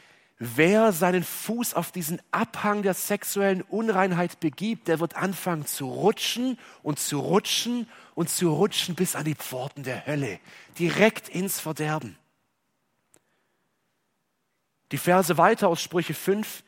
Wer 0.44 0.90
seinen 0.90 1.22
Fuß 1.22 1.74
auf 1.74 1.92
diesen 1.92 2.20
Abhang 2.32 2.82
der 2.82 2.94
sexuellen 2.94 3.62
Unreinheit 3.62 4.40
begibt, 4.40 4.88
der 4.88 4.98
wird 4.98 5.14
anfangen 5.14 5.66
zu 5.66 5.86
rutschen 5.86 6.58
und 6.82 6.98
zu 6.98 7.20
rutschen 7.20 7.88
und 8.16 8.28
zu 8.28 8.52
rutschen 8.52 8.96
bis 8.96 9.14
an 9.14 9.24
die 9.24 9.36
Pforten 9.36 9.84
der 9.84 10.04
Hölle, 10.04 10.40
direkt 10.80 11.28
ins 11.28 11.60
Verderben. 11.60 12.18
Die 14.90 14.98
Verse 14.98 15.38
weiter 15.38 15.68
aus 15.68 15.80
Sprüche 15.80 16.12
5, 16.12 16.64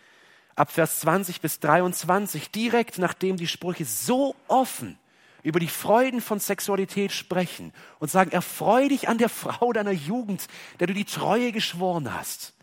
ab 0.54 0.70
Vers 0.70 1.00
20 1.00 1.40
bis 1.40 1.58
23, 1.58 2.52
direkt 2.52 2.98
nachdem 2.98 3.36
die 3.36 3.48
Sprüche 3.48 3.86
so 3.86 4.36
offen 4.46 4.96
über 5.44 5.60
die 5.60 5.68
Freuden 5.68 6.22
von 6.22 6.40
Sexualität 6.40 7.12
sprechen 7.12 7.72
und 8.00 8.10
sagen, 8.10 8.32
erfreu 8.32 8.88
dich 8.88 9.08
an 9.08 9.18
der 9.18 9.28
Frau 9.28 9.72
deiner 9.72 9.92
Jugend, 9.92 10.48
der 10.80 10.86
du 10.86 10.94
die 10.94 11.04
Treue 11.04 11.52
geschworen 11.52 12.12
hast. 12.12 12.54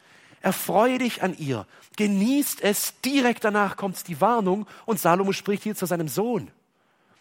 Erfreue 0.41 0.97
dich 0.97 1.21
an 1.21 1.37
ihr. 1.37 1.67
Genießt 1.95 2.61
es. 2.61 2.99
Direkt 3.01 3.43
danach 3.43 3.77
kommt 3.77 4.07
die 4.07 4.19
Warnung 4.19 4.67
und 4.87 4.99
Salomo 4.99 5.31
spricht 5.31 5.61
hier 5.61 5.75
zu 5.75 5.85
seinem 5.85 6.07
Sohn. 6.07 6.49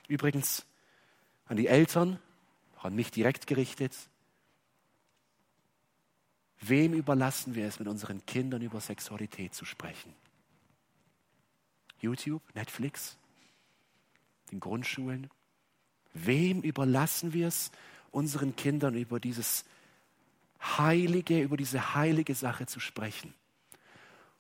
Übrigens 0.09 0.65
an 1.47 1.59
die 1.59 1.67
Eltern, 1.67 2.19
auch 2.79 2.87
an 2.87 2.95
mich 2.95 3.11
direkt 3.11 3.47
gerichtet. 3.47 3.95
Wem 6.61 6.95
überlassen 6.95 7.55
wir 7.55 7.67
es, 7.67 7.79
mit 7.79 7.89
unseren 7.89 8.25
Kindern 8.25 8.63
über 8.63 8.81
Sexualität 8.81 9.55
zu 9.55 9.67
sprechen? 9.67 10.15
YouTube, 11.99 12.43
Netflix, 12.55 13.19
den 14.51 14.61
Grundschulen? 14.61 15.29
Wem 16.13 16.63
überlassen 16.63 17.33
wir 17.33 17.49
es, 17.49 17.71
unseren 18.11 18.57
Kindern 18.57 18.95
über 18.95 19.21
dieses 19.21 19.65
heilige, 20.79 21.41
über 21.41 21.57
diese 21.57 21.95
heilige 21.95 22.35
Sache 22.35 22.67
zu 22.67 22.81
sprechen. 22.81 23.35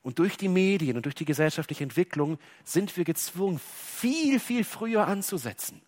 Und 0.02 0.18
durch 0.18 0.36
die 0.36 0.48
Medien 0.48 0.96
und 0.96 1.04
durch 1.04 1.14
die 1.14 1.24
gesellschaftliche 1.24 1.84
Entwicklung 1.84 2.38
sind 2.64 2.96
wir 2.96 3.04
gezwungen, 3.04 3.58
viel, 3.58 4.40
viel 4.40 4.64
früher 4.64 5.06
anzusetzen. 5.06 5.82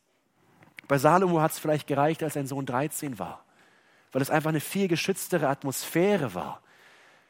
Bei 0.87 0.99
Salomo 0.99 1.41
hat 1.41 1.53
es 1.53 1.59
vielleicht 1.59 1.87
gereicht, 1.87 2.23
als 2.23 2.35
sein 2.35 2.47
Sohn 2.47 2.67
13 2.67 3.19
war, 3.19 3.45
weil 4.11 4.21
es 4.21 4.31
einfach 4.31 4.51
eine 4.51 4.61
viel 4.61 4.89
geschütztere 4.89 5.49
Atmosphäre 5.49 6.35
war. 6.35 6.63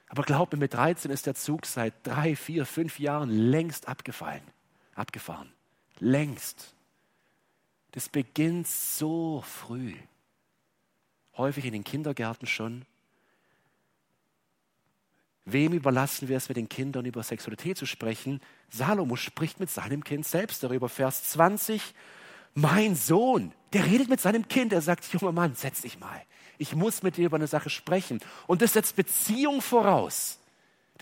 Aber 0.09 0.25
glaub 0.25 0.53
mir, 0.53 0.59
mit 0.59 0.75
13 0.75 1.11
ist 1.11 1.27
der 1.27 1.35
Zug 1.35 1.67
seit 1.67 1.95
drei, 2.03 2.35
vier, 2.35 2.67
fünf 2.67 2.99
Jahren 2.99 3.31
längst 3.31 3.89
abgefallen, 3.89 4.43
abgefahren. 4.95 5.53
Längst. 6.01 6.75
Das 7.93 8.09
beginnt 8.09 8.67
so 8.67 9.43
früh. 9.47 9.95
Häufig 11.37 11.65
in 11.65 11.73
den 11.73 11.85
Kindergärten 11.85 12.47
schon. 12.47 12.85
Wem 15.45 15.73
überlassen 15.73 16.29
wir 16.29 16.37
es 16.37 16.49
mit 16.49 16.57
den 16.57 16.69
Kindern 16.69 17.05
über 17.05 17.23
Sexualität 17.23 17.77
zu 17.77 17.87
sprechen? 17.87 18.41
Salomo 18.71 19.17
spricht 19.17 19.61
mit 19.61 19.71
seinem 19.71 20.05
Kind 20.05 20.27
selbst 20.27 20.63
darüber. 20.63 20.89
Vers 20.89 21.31
20. 21.31 21.95
Mein 22.55 22.95
Sohn, 22.95 23.53
der 23.73 23.87
redet 23.87 24.09
mit 24.09 24.21
seinem 24.21 24.47
Kind. 24.47 24.73
Er 24.73 24.83
sagt, 24.83 25.05
junger 25.13 25.33
Mann, 25.33 25.55
setz 25.55 25.83
dich 25.83 25.99
mal. 25.99 26.23
Ich 26.59 26.75
muss 26.75 27.03
mit 27.03 27.17
dir 27.17 27.27
über 27.27 27.37
eine 27.37 27.47
Sache 27.47 27.71
sprechen. 27.71 28.21
Und 28.47 28.63
das 28.63 28.75
setzt 28.75 28.95
Beziehung 28.95 29.61
voraus. 29.61 30.39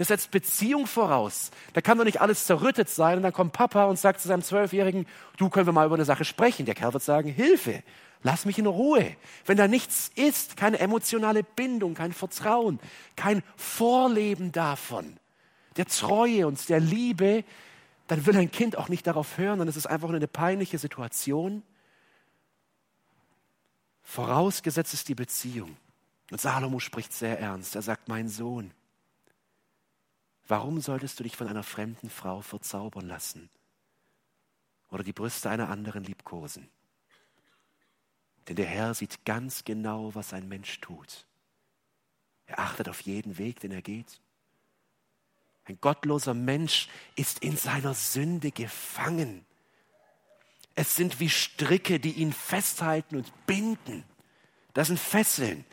Das 0.00 0.08
setzt 0.08 0.30
Beziehung 0.30 0.86
voraus. 0.86 1.50
Da 1.74 1.82
kann 1.82 1.98
doch 1.98 2.06
nicht 2.06 2.22
alles 2.22 2.46
zerrüttet 2.46 2.88
sein. 2.88 3.18
Und 3.18 3.22
dann 3.22 3.34
kommt 3.34 3.52
Papa 3.52 3.84
und 3.84 3.98
sagt 3.98 4.22
zu 4.22 4.28
seinem 4.28 4.40
Zwölfjährigen, 4.40 5.06
du 5.36 5.50
können 5.50 5.66
wir 5.66 5.74
mal 5.74 5.84
über 5.84 5.96
eine 5.96 6.06
Sache 6.06 6.24
sprechen. 6.24 6.64
Der 6.64 6.74
Kerl 6.74 6.94
wird 6.94 7.02
sagen, 7.02 7.28
Hilfe. 7.28 7.82
Lass 8.22 8.46
mich 8.46 8.58
in 8.58 8.64
Ruhe. 8.64 9.14
Wenn 9.44 9.58
da 9.58 9.68
nichts 9.68 10.10
ist, 10.14 10.56
keine 10.56 10.78
emotionale 10.78 11.42
Bindung, 11.42 11.92
kein 11.92 12.14
Vertrauen, 12.14 12.80
kein 13.14 13.42
Vorleben 13.56 14.52
davon, 14.52 15.18
der 15.76 15.84
Treue 15.84 16.46
und 16.46 16.66
der 16.70 16.80
Liebe, 16.80 17.44
dann 18.06 18.24
will 18.24 18.38
ein 18.38 18.50
Kind 18.50 18.78
auch 18.78 18.88
nicht 18.88 19.06
darauf 19.06 19.36
hören, 19.36 19.58
dann 19.58 19.68
ist 19.68 19.76
es 19.76 19.84
einfach 19.84 20.08
nur 20.08 20.16
eine 20.16 20.28
peinliche 20.28 20.78
Situation. 20.78 21.62
Vorausgesetzt 24.02 24.94
ist 24.94 25.08
die 25.08 25.14
Beziehung. 25.14 25.76
Und 26.30 26.40
Salomo 26.40 26.78
spricht 26.78 27.12
sehr 27.12 27.38
ernst. 27.38 27.74
Er 27.76 27.82
sagt, 27.82 28.08
mein 28.08 28.30
Sohn, 28.30 28.72
warum 30.50 30.80
solltest 30.80 31.18
du 31.18 31.22
dich 31.22 31.36
von 31.36 31.48
einer 31.48 31.62
fremden 31.62 32.10
Frau 32.10 32.40
verzaubern 32.40 33.06
lassen 33.06 33.48
oder 34.90 35.04
die 35.04 35.12
Brüste 35.12 35.48
einer 35.48 35.70
anderen 35.70 36.04
liebkosen? 36.04 36.68
Denn 38.48 38.56
der 38.56 38.66
Herr 38.66 38.94
sieht 38.94 39.24
ganz 39.24 39.64
genau, 39.64 40.14
was 40.14 40.32
ein 40.32 40.48
Mensch 40.48 40.80
tut. 40.80 41.26
Er 42.46 42.58
achtet 42.58 42.88
auf 42.88 43.00
jeden 43.02 43.38
Weg, 43.38 43.60
den 43.60 43.70
er 43.70 43.82
geht. 43.82 44.20
Ein 45.66 45.80
gottloser 45.80 46.34
Mensch 46.34 46.88
ist 47.14 47.44
in 47.44 47.56
seiner 47.56 47.94
Sünde 47.94 48.50
gefangen. 48.50 49.46
Es 50.74 50.96
sind 50.96 51.20
wie 51.20 51.30
Stricke, 51.30 52.00
die 52.00 52.14
ihn 52.14 52.32
festhalten 52.32 53.16
und 53.16 53.46
binden. 53.46 54.02
Das 54.74 54.88
sind 54.88 54.98
Fesseln. 54.98 55.64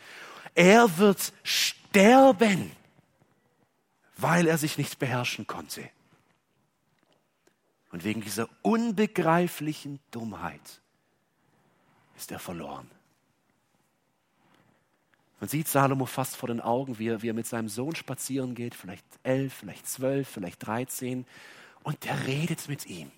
Er 0.53 0.99
wird 0.99 1.33
sterben, 1.41 2.71
weil 4.17 4.47
er 4.47 4.57
sich 4.57 4.77
nicht 4.77 4.99
beherrschen 4.99 5.47
konnte. 5.47 5.89
Und 7.91 8.03
wegen 8.03 8.21
dieser 8.21 8.49
unbegreiflichen 8.63 9.99
Dummheit 10.11 10.81
ist 12.17 12.31
er 12.31 12.39
verloren. 12.39 12.89
Man 15.39 15.49
sieht 15.49 15.67
Salomo 15.67 16.07
fast 16.07 16.35
vor 16.35 16.47
den 16.47 16.61
Augen, 16.61 16.97
wie 16.97 17.09
er, 17.09 17.21
wie 17.21 17.29
er 17.29 17.35
mit 17.35 17.45
seinem 17.45 17.69
Sohn 17.69 17.95
spazieren 17.95 18.55
geht, 18.55 18.73
vielleicht 18.73 19.05
elf, 19.21 19.53
vielleicht 19.53 19.87
zwölf, 19.87 20.27
vielleicht 20.27 20.65
dreizehn. 20.65 21.25
Und 21.83 22.03
der 22.03 22.25
redet 22.25 22.67
mit 22.67 22.87
ihm. 22.87 23.11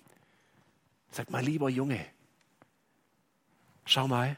Sagt 1.10 1.30
mal, 1.30 1.42
lieber 1.42 1.70
Junge, 1.70 2.04
schau 3.86 4.06
mal, 4.06 4.36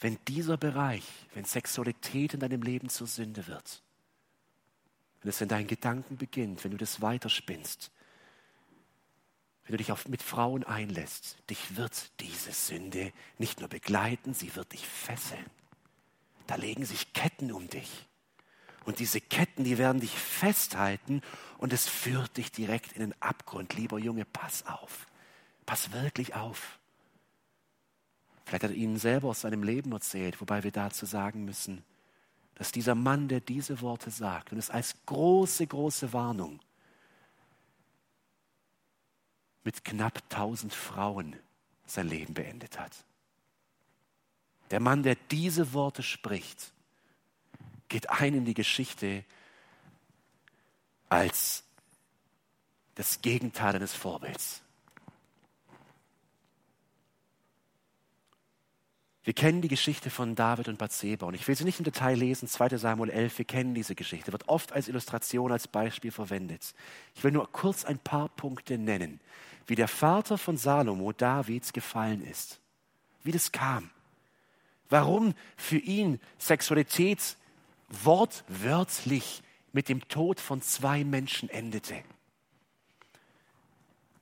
wenn 0.00 0.18
dieser 0.26 0.56
Bereich, 0.56 1.04
wenn 1.34 1.44
Sexualität 1.44 2.34
in 2.34 2.40
deinem 2.40 2.62
Leben 2.62 2.88
zur 2.88 3.06
Sünde 3.06 3.46
wird, 3.46 3.83
wenn 5.24 5.30
es 5.30 5.40
in 5.40 5.48
deinen 5.48 5.66
Gedanken 5.66 6.18
beginnt, 6.18 6.62
wenn 6.62 6.70
du 6.70 6.76
das 6.76 7.00
weiterspinnst, 7.00 7.90
wenn 9.64 9.72
du 9.72 9.78
dich 9.78 9.90
auf, 9.90 10.06
mit 10.06 10.22
Frauen 10.22 10.64
einlässt, 10.64 11.38
dich 11.48 11.76
wird 11.76 12.20
diese 12.20 12.52
Sünde 12.52 13.10
nicht 13.38 13.58
nur 13.58 13.70
begleiten, 13.70 14.34
sie 14.34 14.54
wird 14.54 14.74
dich 14.74 14.86
fesseln. 14.86 15.46
Da 16.46 16.56
legen 16.56 16.84
sich 16.84 17.14
Ketten 17.14 17.52
um 17.52 17.70
dich. 17.70 18.06
Und 18.84 18.98
diese 18.98 19.18
Ketten, 19.18 19.64
die 19.64 19.78
werden 19.78 20.02
dich 20.02 20.12
festhalten 20.12 21.22
und 21.56 21.72
es 21.72 21.88
führt 21.88 22.36
dich 22.36 22.52
direkt 22.52 22.92
in 22.92 23.00
den 23.00 23.22
Abgrund. 23.22 23.72
Lieber 23.72 23.98
Junge, 23.98 24.26
pass 24.26 24.66
auf. 24.66 25.06
Pass 25.64 25.92
wirklich 25.92 26.34
auf. 26.34 26.78
Vielleicht 28.44 28.64
hat 28.64 28.70
er 28.72 28.76
ihnen 28.76 28.98
selber 28.98 29.28
aus 29.28 29.40
seinem 29.40 29.62
Leben 29.62 29.90
erzählt, 29.92 30.38
wobei 30.42 30.62
wir 30.64 30.70
dazu 30.70 31.06
sagen 31.06 31.46
müssen, 31.46 31.82
dass 32.54 32.72
dieser 32.72 32.94
Mann, 32.94 33.28
der 33.28 33.40
diese 33.40 33.80
Worte 33.80 34.10
sagt, 34.10 34.52
und 34.52 34.58
es 34.58 34.70
als 34.70 34.94
große, 35.06 35.66
große 35.66 36.12
Warnung 36.12 36.60
mit 39.64 39.84
knapp 39.84 40.28
tausend 40.28 40.74
Frauen 40.74 41.36
sein 41.86 42.08
Leben 42.08 42.34
beendet 42.34 42.78
hat. 42.78 42.92
Der 44.70 44.80
Mann, 44.80 45.02
der 45.02 45.16
diese 45.30 45.72
Worte 45.72 46.02
spricht, 46.02 46.72
geht 47.88 48.10
ein 48.10 48.34
in 48.34 48.44
die 48.44 48.54
Geschichte 48.54 49.24
als 51.08 51.64
das 52.94 53.20
Gegenteil 53.20 53.76
eines 53.76 53.94
Vorbilds. 53.94 54.63
Wir 59.24 59.32
kennen 59.32 59.62
die 59.62 59.68
Geschichte 59.68 60.10
von 60.10 60.34
David 60.34 60.68
und 60.68 60.76
Bathseba. 60.76 61.26
Und 61.26 61.34
ich 61.34 61.48
will 61.48 61.56
sie 61.56 61.64
nicht 61.64 61.78
im 61.78 61.84
Detail 61.84 62.14
lesen, 62.14 62.46
2 62.46 62.76
Samuel 62.76 63.08
11, 63.08 63.38
wir 63.38 63.44
kennen 63.46 63.74
diese 63.74 63.94
Geschichte, 63.94 64.32
wird 64.32 64.48
oft 64.50 64.72
als 64.72 64.86
Illustration, 64.86 65.50
als 65.50 65.66
Beispiel 65.66 66.10
verwendet. 66.10 66.74
Ich 67.14 67.24
will 67.24 67.32
nur 67.32 67.50
kurz 67.50 67.86
ein 67.86 67.98
paar 67.98 68.28
Punkte 68.28 68.76
nennen, 68.76 69.20
wie 69.66 69.76
der 69.76 69.88
Vater 69.88 70.36
von 70.36 70.58
Salomo, 70.58 71.12
Davids, 71.12 71.72
gefallen 71.72 72.22
ist, 72.22 72.60
wie 73.22 73.32
das 73.32 73.50
kam, 73.50 73.88
warum 74.90 75.34
für 75.56 75.78
ihn 75.78 76.20
Sexualität 76.36 77.38
wortwörtlich 77.88 79.42
mit 79.72 79.88
dem 79.88 80.06
Tod 80.08 80.38
von 80.38 80.60
zwei 80.60 81.02
Menschen 81.02 81.48
endete. 81.48 82.02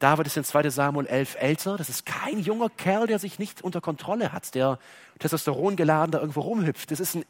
David 0.02 0.26
ist 0.26 0.36
in 0.36 0.42
2 0.42 0.68
Samuel 0.70 1.06
11 1.06 1.36
älter. 1.38 1.76
Das 1.76 1.88
ist 1.88 2.04
kein 2.04 2.40
junger 2.40 2.68
Kerl, 2.70 3.06
der 3.06 3.20
sich 3.20 3.38
nicht 3.38 3.62
unter 3.62 3.80
Kontrolle 3.80 4.32
hat, 4.32 4.52
der 4.56 4.80
Testosteron 5.20 5.76
geladen 5.76 6.10
da 6.10 6.18
irgendwo 6.18 6.40
rumhüpft. 6.40 6.90
Das 6.90 6.98
ist 6.98 7.14
ein 7.14 7.24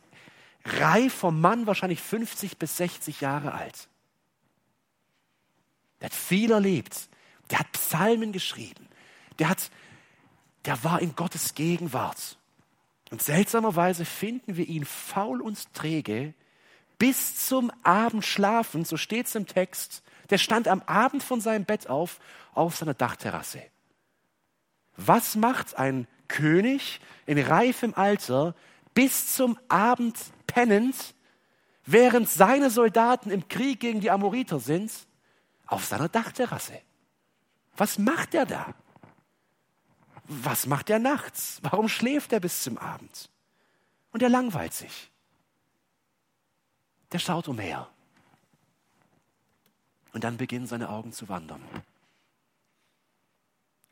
reifer 0.65 1.31
Mann, 1.31 1.67
wahrscheinlich 1.67 2.01
50 2.01 2.57
bis 2.57 2.79
60 2.79 3.21
Jahre 3.21 3.53
alt. 3.53 3.89
Der 6.01 6.07
hat 6.07 6.15
viel 6.15 6.51
erlebt. 6.51 7.11
Der 7.51 7.59
hat 7.59 7.71
Psalmen 7.73 8.33
geschrieben. 8.33 8.89
Der 9.39 9.51
hat, 9.51 9.71
der 10.65 10.83
war 10.83 11.03
in 11.03 11.15
Gottes 11.15 11.55
Gegenwart. 11.55 12.39
Und 13.11 13.21
seltsamerweise 13.21 14.07
finden 14.07 14.57
wir 14.57 14.67
ihn 14.67 14.87
faul 14.87 15.43
und 15.43 15.75
träge 15.75 16.33
bis 16.97 17.47
zum 17.49 17.71
Abend 17.83 18.25
schlafen, 18.25 18.87
so 18.87 18.97
steht 18.97 19.27
es 19.27 19.35
im 19.35 19.47
Text, 19.47 20.02
der 20.31 20.39
stand 20.39 20.69
am 20.69 20.83
Abend 20.83 21.23
von 21.23 21.41
seinem 21.41 21.65
Bett 21.65 21.89
auf, 21.89 22.19
auf 22.55 22.77
seiner 22.77 22.95
Dachterrasse. 22.95 23.63
Was 24.97 25.37
macht 25.37 25.77
ein 25.77 26.07
König 26.29 27.01
in 27.27 27.39
reifem 27.39 27.95
Alter 27.95 28.55
bis 28.95 29.35
zum 29.35 29.59
Abend 29.69 30.19
pennend, 30.47 31.15
während 31.85 32.29
seine 32.29 32.71
Soldaten 32.71 33.31
im 33.31 33.49
Krieg 33.49 33.81
gegen 33.81 34.01
die 34.01 34.11
Amoriter 34.11 34.61
sind, 34.61 34.93
auf 35.67 35.85
seiner 35.85 36.09
Dachterrasse? 36.09 36.81
Was 37.77 37.99
macht 37.99 38.35
er 38.35 38.47
da? 38.47 38.75
Was 40.25 40.67
macht 40.67 40.91
er 40.91 40.99
nachts? 40.99 41.59
Warum 41.63 41.89
schläft 41.89 42.33
er 42.33 42.41
bis 42.41 42.63
zum 42.63 42.79
Abend? 42.79 43.31
Und 44.13 44.23
er 44.23 44.29
langweilt 44.29 44.75
sich. 44.75 45.11
Der 47.13 47.19
schaut 47.19 47.49
umher. 47.49 47.89
Und 50.13 50.25
dann 50.25 50.37
beginnen 50.37 50.67
seine 50.67 50.91
Augen 50.91 51.13
zu 51.13 51.29
wandern. 51.29 51.63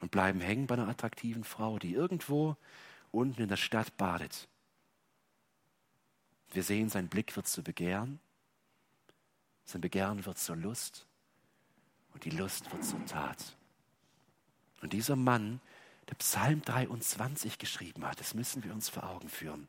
Und 0.00 0.10
bleiben 0.10 0.40
hängen 0.40 0.66
bei 0.66 0.74
einer 0.74 0.88
attraktiven 0.88 1.44
Frau, 1.44 1.78
die 1.78 1.92
irgendwo 1.92 2.56
unten 3.10 3.42
in 3.42 3.48
der 3.48 3.56
Stadt 3.56 3.96
badet. 3.96 4.48
Wir 6.52 6.62
sehen, 6.62 6.88
sein 6.88 7.08
Blick 7.08 7.36
wird 7.36 7.46
zu 7.46 7.62
Begehren, 7.62 8.18
sein 9.64 9.80
Begehren 9.80 10.24
wird 10.26 10.38
zur 10.38 10.56
Lust 10.56 11.06
und 12.12 12.24
die 12.24 12.30
Lust 12.30 12.72
wird 12.72 12.84
zur 12.84 13.04
Tat. 13.06 13.56
Und 14.80 14.92
dieser 14.92 15.16
Mann, 15.16 15.60
der 16.08 16.14
Psalm 16.16 16.62
23 16.62 17.58
geschrieben 17.58 18.04
hat, 18.04 18.18
das 18.18 18.34
müssen 18.34 18.64
wir 18.64 18.72
uns 18.72 18.88
vor 18.88 19.04
Augen 19.04 19.28
führen, 19.28 19.68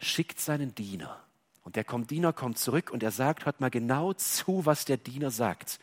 schickt 0.00 0.40
seinen 0.40 0.74
Diener 0.74 1.22
und 1.64 1.76
der 1.76 1.84
Diener 1.84 2.32
kommt 2.32 2.58
zurück 2.58 2.90
und 2.90 3.02
er 3.02 3.10
sagt, 3.10 3.46
hört 3.46 3.60
mal 3.60 3.70
genau 3.70 4.12
zu, 4.14 4.66
was 4.66 4.84
der 4.84 4.96
Diener 4.96 5.30
sagt. 5.30 5.78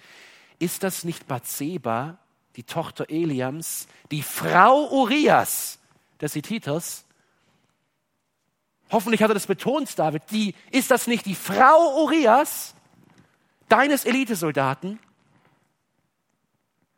Ist 0.59 0.83
das 0.83 1.03
nicht 1.03 1.27
Bathseba, 1.27 2.17
die 2.55 2.63
Tochter 2.63 3.09
Eliams, 3.09 3.87
die 4.11 4.21
Frau 4.21 4.89
Urias 4.91 5.79
des 6.19 6.33
Hittiters? 6.33 7.05
Hoffentlich 8.91 9.21
hat 9.21 9.31
er 9.31 9.35
das 9.35 9.47
betont, 9.47 9.97
David. 9.97 10.23
Die, 10.31 10.55
ist 10.71 10.91
das 10.91 11.07
nicht 11.07 11.25
die 11.25 11.35
Frau 11.35 12.03
Urias, 12.03 12.73
deines 13.69 14.03
Elitesoldaten? 14.03 14.99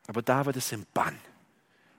Aber 0.08 0.22
David 0.22 0.56
ist 0.56 0.72
im 0.72 0.86
Bann. 0.94 1.18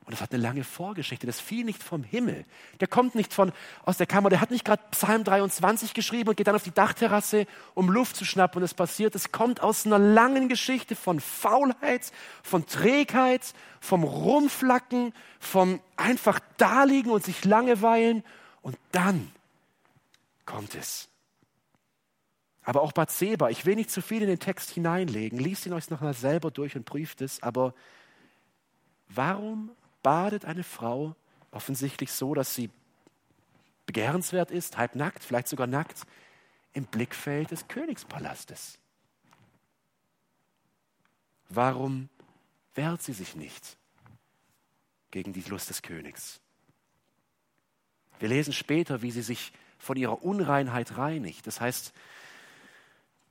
Und 0.04 0.12
das 0.12 0.20
hat 0.20 0.32
eine 0.32 0.42
lange 0.42 0.64
Vorgeschichte. 0.64 1.26
Das 1.26 1.40
fiel 1.40 1.64
nicht 1.64 1.82
vom 1.82 2.02
Himmel. 2.02 2.44
Der 2.80 2.88
kommt 2.88 3.14
nicht 3.14 3.32
von 3.32 3.52
aus 3.84 3.98
der 3.98 4.06
Kammer. 4.06 4.30
Der 4.30 4.40
hat 4.40 4.50
nicht 4.50 4.64
gerade 4.64 4.82
Psalm 4.90 5.22
23 5.22 5.94
geschrieben 5.94 6.30
und 6.30 6.36
geht 6.36 6.48
dann 6.48 6.56
auf 6.56 6.64
die 6.64 6.72
Dachterrasse, 6.72 7.46
um 7.74 7.88
Luft 7.88 8.16
zu 8.16 8.24
schnappen. 8.24 8.58
Und 8.58 8.64
es 8.64 8.74
passiert. 8.74 9.14
Es 9.14 9.30
kommt 9.30 9.60
aus 9.60 9.86
einer 9.86 10.00
langen 10.00 10.48
Geschichte 10.48 10.96
von 10.96 11.20
Faulheit, 11.20 12.10
von 12.42 12.66
Trägheit, 12.66 13.54
vom 13.80 14.02
Rumflacken, 14.02 15.14
vom 15.38 15.80
einfach 15.96 16.40
daliegen 16.56 17.12
und 17.12 17.24
sich 17.24 17.44
langeweilen. 17.44 18.24
Und 18.60 18.76
dann 18.90 19.30
kommt 20.46 20.74
es. 20.74 21.08
Aber 22.64 22.82
auch 22.82 22.92
Bathseba, 22.92 23.50
ich 23.50 23.66
will 23.66 23.76
nicht 23.76 23.90
zu 23.90 24.02
viel 24.02 24.22
in 24.22 24.28
den 24.28 24.38
Text 24.38 24.70
hineinlegen, 24.70 25.38
liest 25.38 25.66
ihn 25.66 25.72
euch 25.72 25.90
noch 25.90 26.00
mal 26.00 26.14
selber 26.14 26.50
durch 26.50 26.76
und 26.76 26.84
prüft 26.84 27.20
es, 27.20 27.42
aber 27.42 27.74
warum 29.08 29.70
badet 30.02 30.44
eine 30.44 30.64
Frau 30.64 31.14
offensichtlich 31.50 32.12
so, 32.12 32.34
dass 32.34 32.54
sie 32.54 32.70
begehrenswert 33.86 34.50
ist, 34.50 34.78
halbnackt, 34.78 35.22
vielleicht 35.22 35.48
sogar 35.48 35.66
nackt, 35.66 36.02
im 36.72 36.84
Blickfeld 36.84 37.50
des 37.50 37.68
Königspalastes. 37.68 38.78
Warum 41.48 42.08
wehrt 42.74 43.02
sie 43.02 43.12
sich 43.12 43.36
nicht 43.36 43.76
gegen 45.10 45.32
die 45.32 45.42
Lust 45.42 45.68
des 45.68 45.82
Königs? 45.82 46.40
Wir 48.18 48.28
lesen 48.28 48.52
später, 48.52 49.02
wie 49.02 49.10
sie 49.10 49.22
sich 49.22 49.52
von 49.78 49.96
ihrer 49.96 50.22
Unreinheit 50.22 50.96
reinigt. 50.96 51.46
Das 51.46 51.60
heißt, 51.60 51.92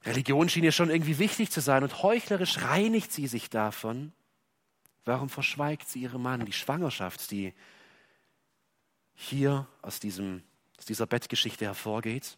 Religion 0.03 0.49
schien 0.49 0.63
ihr 0.63 0.71
schon 0.71 0.89
irgendwie 0.89 1.17
wichtig 1.17 1.49
zu 1.49 1.61
sein 1.61 1.83
und 1.83 2.03
heuchlerisch 2.03 2.61
reinigt 2.61 3.11
sie 3.11 3.27
sich 3.27 3.49
davon, 3.49 4.11
Warum 5.05 5.29
verschweigt 5.29 5.87
sie 5.87 6.01
ihrem 6.01 6.21
Mann 6.21 6.45
die 6.45 6.53
Schwangerschaft, 6.53 7.31
die 7.31 7.53
hier 9.15 9.67
aus, 9.81 9.99
diesem, 9.99 10.43
aus 10.77 10.85
dieser 10.85 11.07
Bettgeschichte 11.07 11.65
hervorgeht? 11.65 12.37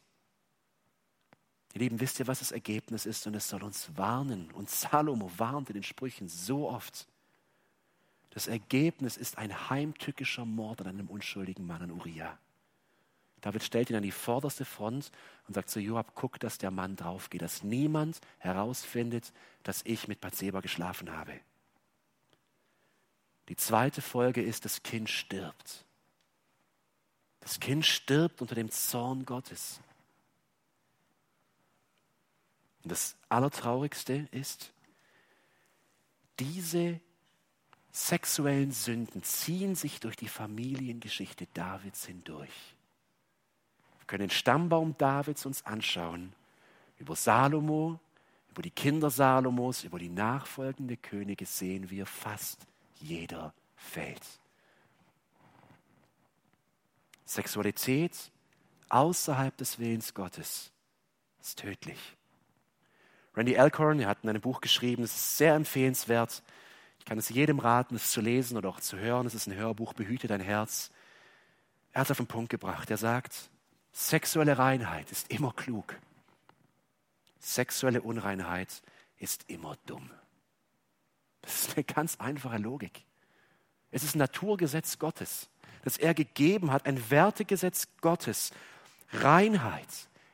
Ihr 1.73 1.82
Lieben, 1.82 1.99
wisst 1.99 2.19
ihr, 2.19 2.28
was 2.28 2.39
das 2.39 2.52
Ergebnis 2.52 3.06
ist? 3.06 3.26
Und 3.28 3.36
es 3.36 3.49
soll 3.49 3.63
uns 3.63 3.89
warnen. 3.95 4.52
Und 4.52 4.69
Salomo 4.69 5.32
warnt 5.38 5.69
in 5.69 5.73
den 5.73 5.84
Sprüchen 5.84 6.30
so 6.30 6.69
oft. 6.69 7.08
Das 8.30 8.47
Ergebnis 8.47 9.17
ist 9.17 9.38
ein 9.38 9.69
heimtückischer 9.69 10.45
Mord 10.45 10.82
an 10.82 10.88
einem 10.88 11.08
unschuldigen 11.08 11.65
Mann, 11.65 11.82
an 11.82 11.91
Uriah. 11.91 12.38
David 13.41 13.63
stellt 13.63 13.89
ihn 13.89 13.97
an 13.97 14.04
die 14.04 14.12
vorderste 14.12 14.63
Front 14.63 15.12
und 15.47 15.54
sagt 15.54 15.69
zu 15.69 15.80
Joab, 15.82 16.13
guck, 16.15 16.39
dass 16.39 16.58
der 16.58 16.71
Mann 16.71 16.95
draufgeht, 16.95 17.41
dass 17.41 17.62
niemand 17.62 18.21
herausfindet, 18.38 19.34
dass 19.63 19.82
ich 19.84 20.08
mit 20.08 20.21
Bathseba 20.21 20.62
geschlafen 20.62 21.12
habe. 21.12 21.34
Die 23.49 23.56
zweite 23.56 24.01
Folge 24.01 24.41
ist, 24.41 24.65
das 24.65 24.84
Kind 24.84 25.10
stirbt. 25.10 25.86
Das 27.41 27.60
Kind 27.60 27.86
stirbt 27.86 28.41
unter 28.41 28.56
dem 28.56 28.71
Zorn 28.71 29.25
Gottes. 29.25 29.82
Und 32.84 32.91
das 32.91 33.15
Allertraurigste 33.29 34.27
ist, 34.32 34.71
diese 36.39 36.99
sexuellen 37.91 38.71
Sünden 38.71 39.23
ziehen 39.23 39.75
sich 39.75 39.99
durch 39.99 40.15
die 40.15 40.27
Familiengeschichte 40.27 41.47
Davids 41.53 42.06
hindurch. 42.06 42.75
Wir 43.99 44.08
können 44.08 44.27
den 44.27 44.29
Stammbaum 44.29 44.97
Davids 44.97 45.45
uns 45.45 45.65
anschauen, 45.65 46.34
über 46.97 47.15
Salomo, 47.15 47.99
über 48.51 48.62
die 48.62 48.71
Kinder 48.71 49.10
Salomos, 49.10 49.84
über 49.84 49.99
die 49.99 50.10
nachfolgende 50.10 50.97
Könige 50.97 51.45
sehen 51.45 51.89
wir, 51.89 52.06
fast 52.06 52.65
jeder 53.03 53.53
fällt. 53.75 54.23
Sexualität 57.25 58.31
außerhalb 58.89 59.55
des 59.57 59.79
Willens 59.79 60.13
Gottes 60.13 60.71
ist 61.41 61.59
tödlich. 61.59 62.15
Randy 63.35 63.57
Alcorn, 63.57 64.05
hat 64.05 64.19
in 64.23 64.29
einem 64.29 64.41
Buch 64.41 64.61
geschrieben, 64.61 65.03
es 65.03 65.15
ist 65.15 65.37
sehr 65.37 65.55
empfehlenswert. 65.55 66.43
Ich 66.99 67.05
kann 67.05 67.17
es 67.17 67.29
jedem 67.29 67.59
raten, 67.59 67.95
es 67.95 68.11
zu 68.11 68.21
lesen 68.21 68.57
oder 68.57 68.69
auch 68.69 68.79
zu 68.79 68.97
hören. 68.97 69.25
Es 69.25 69.33
ist 69.33 69.47
ein 69.47 69.55
Hörbuch, 69.55 69.93
behüte 69.93 70.27
dein 70.27 70.41
Herz. 70.41 70.91
Er 71.91 72.01
hat 72.01 72.07
es 72.07 72.11
auf 72.11 72.17
den 72.17 72.27
Punkt 72.27 72.49
gebracht. 72.49 72.91
Er 72.91 72.97
sagt, 72.97 73.49
sexuelle 73.91 74.57
Reinheit 74.57 75.11
ist 75.11 75.31
immer 75.31 75.51
klug. 75.53 75.99
Sexuelle 77.39 78.01
Unreinheit 78.01 78.83
ist 79.17 79.49
immer 79.49 79.75
dumm. 79.87 80.11
Das 81.43 81.67
ist 81.67 81.75
eine 81.75 81.84
ganz 81.84 82.15
einfache 82.19 82.58
Logik. 82.58 83.03
Es 83.91 84.03
ist 84.03 84.15
ein 84.15 84.19
Naturgesetz 84.19 84.97
Gottes, 84.97 85.49
das 85.84 85.97
er 85.97 86.15
gegeben 86.15 86.71
hat, 86.71 86.88
ein 86.88 87.12
Wertegesetz 87.12 87.88
Gottes. 88.01 88.51
Reinheit 89.12 89.88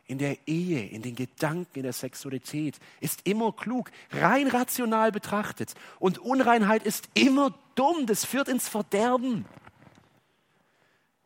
in 0.05 0.17
der 0.17 0.37
Ehe, 0.47 0.87
in 0.87 1.01
den 1.01 1.15
Gedanken, 1.15 1.79
in 1.79 1.83
der 1.83 1.93
Sexualität 1.93 2.79
ist 3.01 3.27
immer 3.27 3.51
klug, 3.51 3.91
rein 4.11 4.47
rational 4.47 5.11
betrachtet. 5.11 5.75
Und 5.99 6.19
Unreinheit 6.19 6.83
ist 6.83 7.09
immer 7.15 7.53
dumm, 7.75 8.05
das 8.05 8.25
führt 8.25 8.47
ins 8.47 8.67
Verderben. 8.69 9.45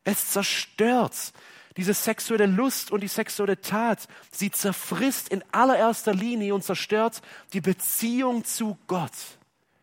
Es 0.04 0.32
zerstört 0.32 1.34
diese 1.78 1.93
sexuelle 1.93 2.46
Lust 2.46 2.91
und 2.91 3.02
die 3.02 3.08
sexuelle 3.08 3.62
Tat. 3.62 4.08
Sie 4.32 4.52
zerfrisst 4.52 5.30
in 5.30 5.43
allererster 5.52 6.13
Linie 6.13 6.54
und 6.54 6.63
zerstört 6.63 7.22
die 7.54 7.62
Beziehung 7.62 8.43
zu 8.43 8.78
Gott. 8.88 9.12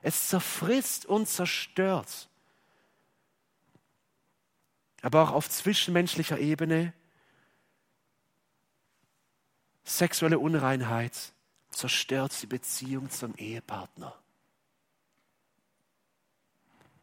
Es 0.02 0.28
zerfrisst 0.28 1.06
und 1.06 1.28
zerstört. 1.28 2.28
Aber 5.02 5.22
auch 5.22 5.30
auf 5.32 5.48
zwischenmenschlicher 5.48 6.38
Ebene 6.38 6.92
Sexuelle 9.84 10.38
Unreinheit 10.38 11.32
zerstört 11.70 12.40
die 12.42 12.46
Beziehung 12.46 13.10
zum 13.10 13.34
Ehepartner. 13.34 14.14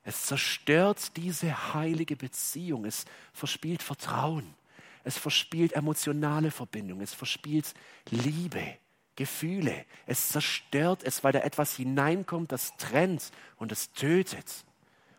Es 0.04 0.24
zerstört 0.24 1.18
diese 1.18 1.74
heilige 1.74 2.16
Beziehung. 2.16 2.86
Es 2.86 3.04
verspielt 3.34 3.84
Vertrauen. 3.84 4.56
Es 5.04 5.18
verspielt 5.18 5.74
emotionale 5.74 6.50
Verbindung. 6.50 7.02
Es 7.02 7.14
verspielt 7.14 7.74
Liebe, 8.10 8.78
Gefühle. 9.18 9.86
Es 10.06 10.30
zerstört 10.30 11.04
es, 11.04 11.26
weil 11.26 11.34
da 11.34 11.40
etwas 11.40 11.76
hineinkommt, 11.76 12.54
das 12.54 12.78
trennt 12.78 13.32
und 13.58 13.74
es 13.74 13.92
tötet. 13.92 14.64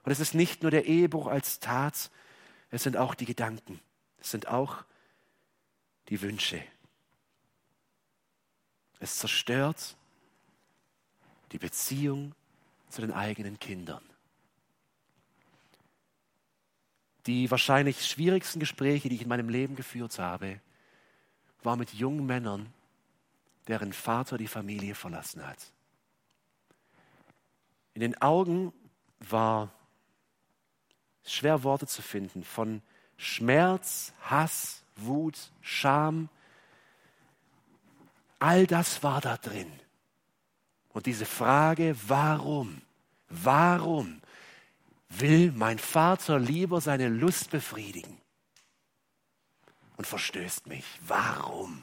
Und 0.05 0.13
es 0.13 0.21
ist 0.21 0.35
nicht 0.35 0.63
nur 0.63 0.71
der 0.71 0.87
Ehebruch 0.87 1.27
als 1.27 1.59
Tat, 1.59 2.11
es 2.71 2.83
sind 2.83 2.97
auch 2.97 3.15
die 3.15 3.27
Gedanken. 3.27 3.81
Es 4.21 4.31
sind 4.31 4.49
auch 4.49 4.85
die 6.09 6.23
Wünsche. 6.23 6.63
Es 9.01 9.19
zerstört 9.19 9.97
die 11.53 11.59
Beziehung 11.59 12.35
zu 12.89 13.01
den 13.01 13.13
eigenen 13.13 13.59
Kindern. 13.59 14.03
Die 17.27 17.51
wahrscheinlich 17.51 18.07
schwierigsten 18.07 18.61
Gespräche, 18.61 19.09
die 19.09 19.17
ich 19.17 19.23
in 19.23 19.29
meinem 19.29 19.49
Leben 19.49 19.77
geführt 19.77 20.19
habe, 20.19 20.61
waren 21.63 21.79
mit 21.79 21.93
jungen 21.93 22.27
Männern, 22.27 22.73
deren 23.69 23.93
Vater 23.93 24.39
die 24.39 24.49
Familie 24.49 24.95
verlassen 24.95 25.47
hat. 25.47 25.73
In 27.95 28.01
den 28.01 28.21
Augen 28.21 28.73
war 29.21 29.71
schwer 31.25 31.63
Worte 31.63 31.87
zu 31.87 32.03
finden 32.03 32.45
von 32.45 32.83
Schmerz, 33.17 34.13
Hass, 34.23 34.83
Wut, 34.97 35.53
Scham, 35.61 36.29
All 38.39 38.67
das 38.67 39.03
war 39.03 39.21
da 39.21 39.37
drin. 39.37 39.71
Und 40.91 41.07
diese 41.07 41.27
Frage, 41.27 41.97
warum, 42.07 42.83
warum 43.29 44.21
will 45.09 45.53
mein 45.53 45.79
Vater 45.79 46.39
lieber 46.39 46.81
seine 46.81 47.09
Lust 47.09 47.51
befriedigen 47.51 48.21
und 49.97 50.07
verstößt 50.07 50.67
mich? 50.67 50.85
Warum? 51.07 51.83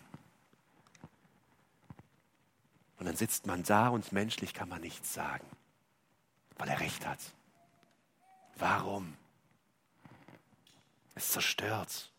Und 3.06 3.10
dann 3.10 3.18
sitzt 3.18 3.46
man 3.46 3.62
da 3.62 3.90
und 3.90 4.12
menschlich 4.14 4.56
kann 4.56 4.68
man 4.68 4.82
nichts 4.82 5.14
sagen, 5.14 5.46
weil 6.58 6.68
er 6.70 6.80
recht 6.80 7.06
hat. 7.06 7.20
Warum? 8.56 9.16
Es 11.14 11.30
zerstört. 11.30 12.12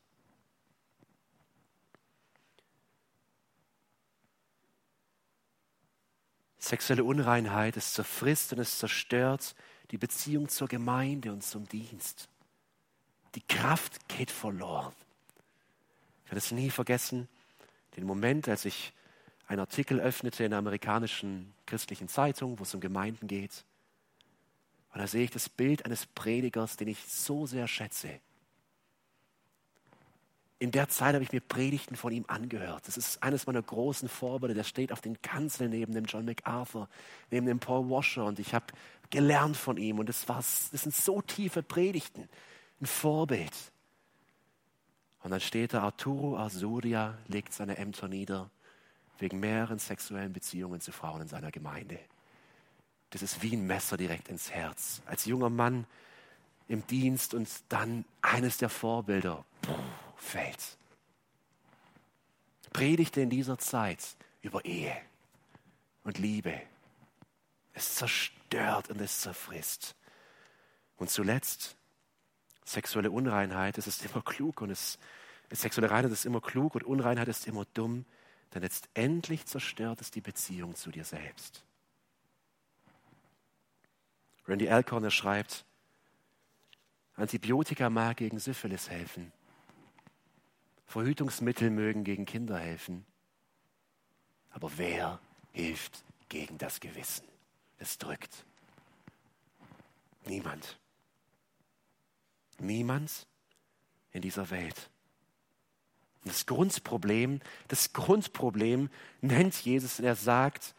Sexuelle 6.61 7.03
Unreinheit, 7.03 7.77
es 7.77 7.93
zerfrisst 7.93 8.53
und 8.53 8.61
es 8.61 8.79
zerstört 8.79 9.57
die 9.91 9.99
Beziehung 9.99 10.49
zur 10.49 10.69
Gemeinde 10.69 11.33
und 11.33 11.43
zum 11.43 11.69
Dienst. 11.69 12.29
Die 13.35 13.43
Kraft 13.43 14.09
geht 14.09 14.31
verloren. 14.31 14.95
Ich 16.27 16.31
werde 16.31 16.39
es 16.39 16.53
nie 16.53 16.71
vergessen, 16.71 17.29
den 17.97 18.05
Moment, 18.05 18.49
als 18.49 18.65
ich 18.65 18.93
einen 19.47 19.61
Artikel 19.61 20.01
öffnete 20.01 20.45
in 20.45 20.53
einer 20.53 20.59
amerikanischen 20.59 21.55
christlichen 21.67 22.09
Zeitung, 22.09 22.59
wo 22.59 22.65
es 22.65 22.75
um 22.75 22.81
Gemeinden 22.81 23.29
geht. 23.29 23.65
Und 24.93 25.01
da 25.01 25.07
sehe 25.07 25.25
ich 25.25 25.31
das 25.31 25.49
Bild 25.49 25.85
eines 25.85 26.07
Predigers, 26.07 26.77
den 26.77 26.89
ich 26.89 27.05
so 27.07 27.47
sehr 27.47 27.69
schätze, 27.69 28.21
in 30.59 30.71
der 30.71 30.89
Zeit 30.89 31.15
habe 31.15 31.23
ich 31.23 31.33
mir 31.33 31.41
Predigten 31.41 31.97
von 31.97 32.13
ihm 32.13 32.25
angehört. 32.29 32.89
Das 32.89 32.97
ist 32.97 33.23
eines 33.23 33.47
meiner 33.47 33.61
großen 33.61 34.09
Vorbilder. 34.09 34.55
Der 34.55 34.65
steht 34.65 34.91
auf 34.91 35.03
den 35.03 35.21
Kanzeln 35.21 35.71
neben 35.71 35.93
dem 35.93 36.07
John 36.07 36.25
MacArthur, 36.25 36.89
neben 37.31 37.47
dem 37.47 37.59
Paul 37.59 37.91
Washer. 37.91 38.25
Und 38.25 38.39
ich 38.39 38.55
habe 38.55 38.65
gelernt 39.11 39.57
von 39.57 39.77
ihm. 39.77 39.99
Und 39.99 40.09
das, 40.09 40.27
war, 40.29 40.37
das 40.39 40.71
sind 40.71 40.95
so 40.95 41.21
tiefe 41.21 41.63
Predigten. 41.63 42.29
Ein 42.81 42.87
Vorbild. 42.87 43.53
Und 45.23 45.31
dann 45.31 45.41
steht 45.41 45.75
da, 45.75 45.83
Arturo 45.83 46.39
Arsuria 46.39 47.19
legt 47.29 47.53
seine 47.53 47.77
Ämter 47.77 48.09
nieder 48.09 48.51
wegen 49.19 49.41
mehreren 49.41 49.79
sexuellen 49.79 50.33
Beziehungen 50.33 50.81
zu 50.81 50.93
Frauen 50.93 51.23
in 51.23 51.29
seiner 51.29 51.51
Gemeinde. 51.51 51.99
Das 53.11 53.23
ist 53.23 53.43
wie 53.43 53.57
ein 53.57 53.67
Messer 53.67 53.97
direkt 53.97 54.29
ins 54.29 54.51
Herz. 54.51 55.01
Als 55.07 55.25
junger 55.25 55.51
Mann 55.51 55.87
im 56.69 56.87
Dienst 56.87 57.35
und 57.35 57.49
dann 57.69 58.05
eines 58.23 58.59
der 58.59 58.69
Vorbilder. 58.69 59.45
Fällt. 60.17 60.77
Predigte 62.73 63.21
in 63.21 63.31
dieser 63.31 63.59
Zeit 63.59 64.17
über 64.43 64.65
Ehe 64.65 64.97
und 66.05 66.19
Liebe. 66.19 66.61
Es 67.73 67.95
zerstört 67.95 68.91
und 68.91 69.01
es 69.01 69.21
zerfrisst. 69.21 69.95
Und 70.97 71.11
zuletzt, 71.11 71.77
sexuelle 72.65 73.11
Unreinheit, 73.11 73.79
es 73.79 73.87
ist 73.87 74.05
immer 74.05 74.23
klug 74.23 74.63
und 74.63 74.71
es, 74.71 74.99
sexuelle 75.51 75.91
Reinheit 75.91 76.13
ist 76.13 76.25
immer 76.25 76.41
klug 76.41 76.75
und 76.75 76.85
Unreinheit 76.85 77.29
ist 77.29 77.47
immer 77.47 77.65
dumm, 77.75 78.05
denn 78.55 78.63
letztendlich 78.63 79.47
zerstört 79.47 80.01
es 80.01 80.11
die 80.11 80.21
Beziehung 80.21 80.75
zu 80.75 80.91
dir 80.91 81.05
selbst. 81.05 81.65
Randy 84.47 84.69
Alcorn 84.69 85.11
schreibt, 85.11 85.65
Antibiotika 87.15 87.91
mag 87.91 88.19
gegen 88.19 88.39
Syphilis 88.39 88.91
helfen, 88.91 89.33
Verhütungsmittel 90.87 91.71
mögen 91.71 92.05
gegen 92.05 92.25
Kinder 92.25 92.59
helfen. 92.59 93.05
Aber 94.51 94.71
wer 94.79 95.19
hilft 95.53 96.05
gegen 96.29 96.59
das 96.59 96.81
Gewissen? 96.81 97.27
Es 97.79 97.99
drückt. 97.99 98.45
Niemand. 100.25 100.79
Niemand 102.59 103.27
in 104.13 104.23
dieser 104.23 104.49
Welt. 104.51 104.91
Das 106.27 106.47
Grundproblem, 106.47 107.41
das 107.69 107.93
Grundproblem 107.93 108.91
nennt 109.21 109.55
Jesus 109.55 109.99
und 109.99 110.05
er 110.05 110.17
sagt, 110.17 110.75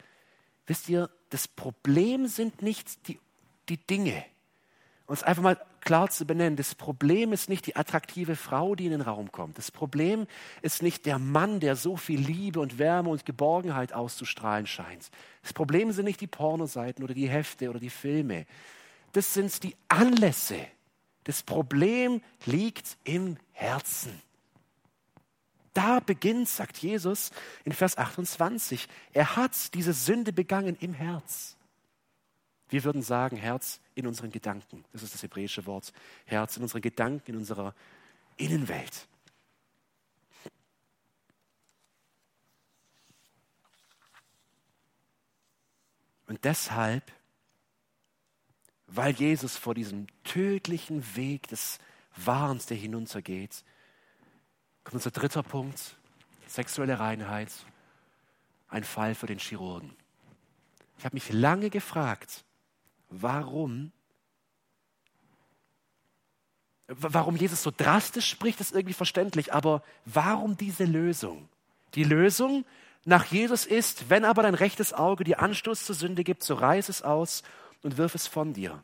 wisst 0.65 0.89
ihr, 0.89 1.09
das 1.29 1.47
Problem 1.47 2.27
sind 2.27 2.61
nicht 2.61 3.07
die, 3.07 3.19
die 3.69 3.77
Dinge 3.77 4.23
uns 5.07 5.23
einfach 5.23 5.41
mal 5.41 5.57
klar 5.81 6.09
zu 6.09 6.25
benennen, 6.25 6.57
das 6.57 6.75
Problem 6.75 7.31
ist 7.31 7.47
nicht 7.47 7.65
die 7.65 7.77
attraktive 7.77 8.35
Frau, 8.35 8.75
die 8.75 8.85
in 8.85 8.91
den 8.91 9.01
Raum 9.01 9.31
kommt. 9.31 9.57
Das 9.57 9.71
Problem 9.71 10.27
ist 10.61 10.83
nicht 10.83 11.05
der 11.05 11.17
Mann, 11.17 11.61
der 11.61 11.77
so 11.77 11.95
viel 11.95 12.19
Liebe 12.19 12.59
und 12.59 12.77
Wärme 12.77 13.09
und 13.09 13.25
Geborgenheit 13.25 13.93
auszustrahlen 13.93 14.67
scheint. 14.67 15.09
Das 15.41 15.53
Problem 15.53 15.93
sind 15.93 16.05
nicht 16.05 16.19
die 16.19 16.27
Pornoseiten 16.27 17.03
oder 17.03 17.13
die 17.13 17.29
Hefte 17.29 17.69
oder 17.69 17.79
die 17.79 17.89
Filme. 17.89 18.45
Das 19.13 19.33
sind 19.33 19.63
die 19.63 19.75
Anlässe. 19.87 20.59
Das 21.23 21.41
Problem 21.41 22.21
liegt 22.45 22.97
im 23.05 23.37
Herzen. 23.53 24.21
Da 25.77 25.99
beginnt, 25.99 26.49
sagt 26.49 26.79
Jesus 26.79 27.29
in 27.63 27.71
Vers 27.71 27.99
28, 27.99 28.87
er 29.13 29.35
hat 29.35 29.75
diese 29.75 29.93
Sünde 29.93 30.33
begangen 30.33 30.75
im 30.79 30.91
Herz. 30.95 31.55
Wir 32.69 32.83
würden 32.83 33.03
sagen, 33.03 33.37
Herz 33.37 33.79
in 33.93 34.07
unseren 34.07 34.31
Gedanken. 34.31 34.83
Das 34.91 35.03
ist 35.03 35.13
das 35.13 35.21
hebräische 35.21 35.67
Wort. 35.67 35.93
Herz 36.25 36.57
in 36.57 36.63
unseren 36.63 36.81
Gedanken, 36.81 37.29
in 37.29 37.37
unserer 37.37 37.75
Innenwelt. 38.37 39.07
Und 46.25 46.43
deshalb, 46.43 47.03
weil 48.87 49.13
Jesus 49.13 49.57
vor 49.57 49.75
diesem 49.75 50.07
tödlichen 50.23 51.15
Weg 51.15 51.47
des 51.49 51.77
Wahns, 52.15 52.65
der 52.65 52.77
hinuntergeht, 52.77 53.63
kommt 54.87 54.95
unser 54.95 55.11
dritter 55.11 55.43
Punkt, 55.43 55.97
sexuelle 56.47 56.97
Reinheit, 56.97 57.51
ein 58.69 58.85
Fall 58.85 59.15
für 59.15 59.27
den 59.27 59.37
Chirurgen. 59.37 59.93
Ich 60.97 61.03
habe 61.03 61.17
mich 61.17 61.29
lange 61.29 61.69
gefragt, 61.69 62.45
warum, 63.09 63.91
warum 66.87 67.35
Jesus 67.35 67.63
so 67.63 67.71
drastisch 67.75 68.29
spricht, 68.29 68.61
ist 68.61 68.73
irgendwie 68.73 68.93
verständlich, 68.93 69.53
aber 69.53 69.83
warum 70.05 70.55
diese 70.55 70.85
Lösung? 70.85 71.49
Die 71.95 72.05
Lösung 72.05 72.63
nach 73.03 73.25
Jesus 73.25 73.65
ist, 73.65 74.09
wenn 74.09 74.23
aber 74.23 74.41
dein 74.41 74.55
rechtes 74.55 74.93
Auge 74.93 75.25
dir 75.25 75.41
Anstoß 75.41 75.83
zur 75.83 75.95
Sünde 75.95 76.23
gibt, 76.23 76.43
so 76.43 76.53
reiß 76.53 76.87
es 76.87 77.01
aus 77.01 77.43
und 77.83 77.97
wirf 77.97 78.15
es 78.15 78.25
von 78.25 78.53
dir. 78.53 78.81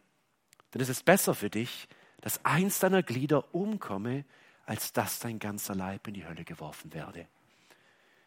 Denn 0.74 0.82
es 0.82 0.90
ist 0.90 1.06
besser 1.06 1.34
für 1.34 1.50
dich, 1.50 1.88
dass 2.20 2.44
eins 2.44 2.80
deiner 2.80 3.04
Glieder 3.04 3.56
umkomme, 3.56 4.26
als 4.66 4.94
dass 4.94 5.20
dein 5.20 5.40
ganzer 5.40 5.76
Leib 5.76 6.08
in 6.08 6.14
die 6.14 6.26
Hölle 6.26 6.44
geworfen 6.44 6.94
werde. 6.94 7.28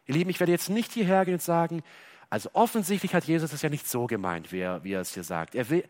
Ihr 0.05 0.15
Lieben, 0.15 0.29
ich 0.29 0.39
werde 0.39 0.51
jetzt 0.51 0.69
nicht 0.69 0.93
hierher 0.93 1.25
gehen 1.25 1.35
und 1.35 1.41
sagen, 1.41 1.83
also 2.29 2.49
offensichtlich 2.53 3.13
hat 3.13 3.25
Jesus 3.25 3.53
es 3.53 3.61
ja 3.61 3.69
nicht 3.69 3.87
so 3.87 4.05
gemeint, 4.05 4.51
wie 4.51 4.59
er, 4.59 4.83
wie 4.83 4.93
er 4.93 5.01
es 5.01 5.13
hier 5.13 5.23
sagt. 5.23 5.55
Er 5.55 5.69
will, 5.69 5.83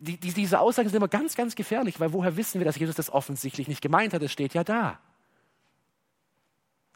die, 0.00 0.16
die, 0.18 0.32
diese 0.32 0.60
Aussagen 0.60 0.88
sind 0.88 0.96
immer 0.96 1.08
ganz, 1.08 1.34
ganz 1.34 1.54
gefährlich, 1.54 2.00
weil 2.00 2.12
woher 2.12 2.36
wissen 2.36 2.60
wir, 2.60 2.64
dass 2.64 2.78
Jesus 2.78 2.94
das 2.94 3.10
offensichtlich 3.10 3.68
nicht 3.68 3.80
gemeint 3.80 4.14
hat? 4.14 4.22
Es 4.22 4.32
steht 4.32 4.54
ja 4.54 4.64
da. 4.64 4.98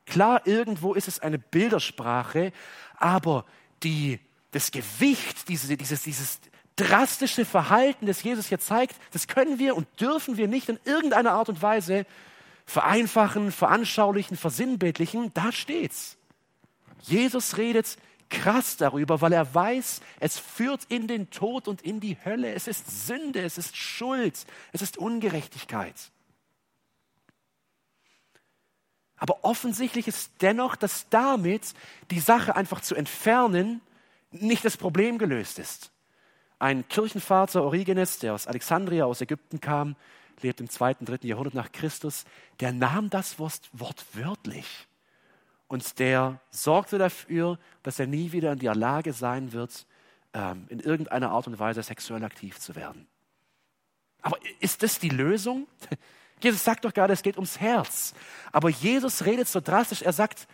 Klar, 0.04 0.46
irgendwo 0.46 0.94
ist 0.94 1.08
es 1.08 1.18
eine 1.18 1.38
Bildersprache, 1.38 2.52
aber 2.96 3.44
die, 3.82 4.20
das 4.52 4.70
Gewicht, 4.70 5.48
diese, 5.48 5.76
dieses, 5.76 6.02
dieses 6.02 6.40
drastische 6.76 7.44
Verhalten, 7.44 8.06
das 8.06 8.22
Jesus 8.22 8.46
hier 8.46 8.60
zeigt, 8.60 8.96
das 9.12 9.26
können 9.26 9.58
wir 9.58 9.76
und 9.76 9.88
dürfen 10.00 10.36
wir 10.36 10.46
nicht 10.46 10.68
in 10.68 10.78
irgendeiner 10.84 11.32
Art 11.32 11.48
und 11.48 11.60
Weise 11.60 12.06
vereinfachen, 12.66 13.52
veranschaulichen, 13.52 14.36
versinnbildlichen. 14.36 15.32
Da 15.32 15.52
steht's. 15.52 16.18
Jesus 17.02 17.56
redet 17.56 17.96
krass 18.28 18.76
darüber, 18.76 19.20
weil 19.20 19.32
er 19.32 19.54
weiß, 19.54 20.00
es 20.18 20.38
führt 20.38 20.84
in 20.88 21.06
den 21.06 21.30
Tod 21.30 21.68
und 21.68 21.82
in 21.82 22.00
die 22.00 22.16
Hölle. 22.24 22.52
Es 22.52 22.66
ist 22.66 23.06
Sünde, 23.06 23.40
es 23.42 23.56
ist 23.56 23.76
Schuld, 23.76 24.44
es 24.72 24.82
ist 24.82 24.98
Ungerechtigkeit. 24.98 25.94
Aber 29.16 29.44
offensichtlich 29.44 30.08
ist 30.08 30.30
dennoch, 30.40 30.76
dass 30.76 31.08
damit 31.08 31.72
die 32.10 32.20
Sache 32.20 32.54
einfach 32.54 32.80
zu 32.80 32.94
entfernen 32.94 33.80
nicht 34.30 34.64
das 34.64 34.76
Problem 34.76 35.18
gelöst 35.18 35.58
ist. 35.58 35.90
Ein 36.58 36.86
Kirchenvater 36.88 37.62
Origenes, 37.62 38.18
der 38.18 38.34
aus 38.34 38.46
Alexandria, 38.46 39.04
aus 39.04 39.20
Ägypten 39.20 39.60
kam, 39.60 39.96
lebt 40.42 40.60
im 40.60 40.68
zweiten, 40.68 41.04
dritten 41.04 41.26
Jahrhundert 41.26 41.54
nach 41.54 41.72
Christus, 41.72 42.24
der 42.60 42.72
nahm 42.72 43.10
das 43.10 43.38
Wort 43.38 43.70
wörtlich 44.12 44.86
und 45.68 45.98
der 45.98 46.40
sorgte 46.50 46.98
dafür, 46.98 47.58
dass 47.82 47.98
er 47.98 48.06
nie 48.06 48.32
wieder 48.32 48.52
in 48.52 48.58
der 48.58 48.74
Lage 48.74 49.12
sein 49.12 49.52
wird, 49.52 49.86
ähm, 50.32 50.66
in 50.68 50.80
irgendeiner 50.80 51.30
Art 51.30 51.46
und 51.46 51.58
Weise 51.58 51.82
sexuell 51.82 52.24
aktiv 52.24 52.58
zu 52.58 52.76
werden. 52.76 53.06
Aber 54.22 54.38
ist 54.60 54.82
das 54.82 54.98
die 54.98 55.08
Lösung? 55.08 55.66
Jesus 56.42 56.62
sagt 56.62 56.84
doch 56.84 56.92
gerade, 56.92 57.12
es 57.12 57.22
geht 57.22 57.36
ums 57.36 57.60
Herz. 57.60 58.14
Aber 58.52 58.68
Jesus 58.68 59.24
redet 59.24 59.48
so 59.48 59.60
drastisch, 59.60 60.02
er 60.02 60.12
sagt, 60.12 60.46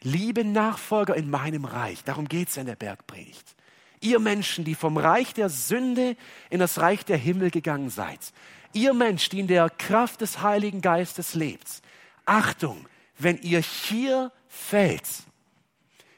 liebe 0.00 0.44
Nachfolger 0.44 1.14
in 1.14 1.30
meinem 1.30 1.64
Reich, 1.64 2.02
darum 2.04 2.28
geht 2.28 2.48
es 2.48 2.56
in 2.56 2.66
der 2.66 2.76
Bergpredigt. 2.76 3.56
Ihr 4.00 4.18
Menschen, 4.18 4.64
die 4.64 4.74
vom 4.74 4.96
Reich 4.96 5.32
der 5.32 5.48
Sünde 5.48 6.16
in 6.50 6.58
das 6.58 6.80
Reich 6.80 7.04
der 7.04 7.16
Himmel 7.16 7.50
gegangen 7.50 7.88
seid. 7.88 8.32
Ihr 8.72 8.94
Mensch, 8.94 9.28
die 9.28 9.40
in 9.40 9.46
der 9.46 9.68
Kraft 9.70 10.20
des 10.20 10.42
Heiligen 10.42 10.80
Geistes 10.80 11.34
lebt. 11.34 11.82
Achtung, 12.24 12.86
wenn 13.18 13.38
ihr 13.38 13.60
hier 13.60 14.32
fällt, 14.48 15.06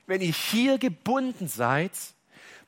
wenn 0.07 0.21
ihr 0.21 0.33
hier 0.33 0.79
gebunden 0.79 1.49
seid, 1.49 1.93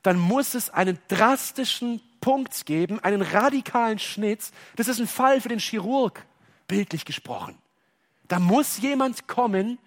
dann 0.03 0.17
muss 0.17 0.53
es 0.53 0.69
einen 0.69 0.99
drastischen 1.07 2.01
Punkt 2.21 2.65
geben, 2.65 2.99
einen 2.99 3.21
radikalen 3.21 3.99
Schnitt. 3.99 4.51
Das 4.75 4.87
ist 4.87 4.99
ein 4.99 5.07
Fall 5.07 5.41
für 5.41 5.49
den 5.49 5.59
Chirurg, 5.59 6.25
bildlich 6.67 7.05
gesprochen. 7.05 7.57
Da 8.27 8.39
muss 8.39 8.79
jemand 8.79 9.27
kommen, 9.27 9.77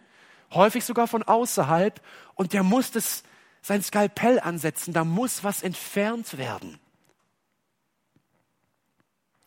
häufig 0.52 0.84
sogar 0.84 1.06
von 1.06 1.22
außerhalb, 1.22 2.00
und 2.34 2.52
der 2.52 2.62
muss 2.62 2.90
das, 2.90 3.22
sein 3.62 3.82
Skalpell 3.82 4.40
ansetzen, 4.40 4.94
da 4.94 5.04
muss 5.04 5.44
was 5.44 5.62
entfernt 5.62 6.38
werden. 6.38 6.78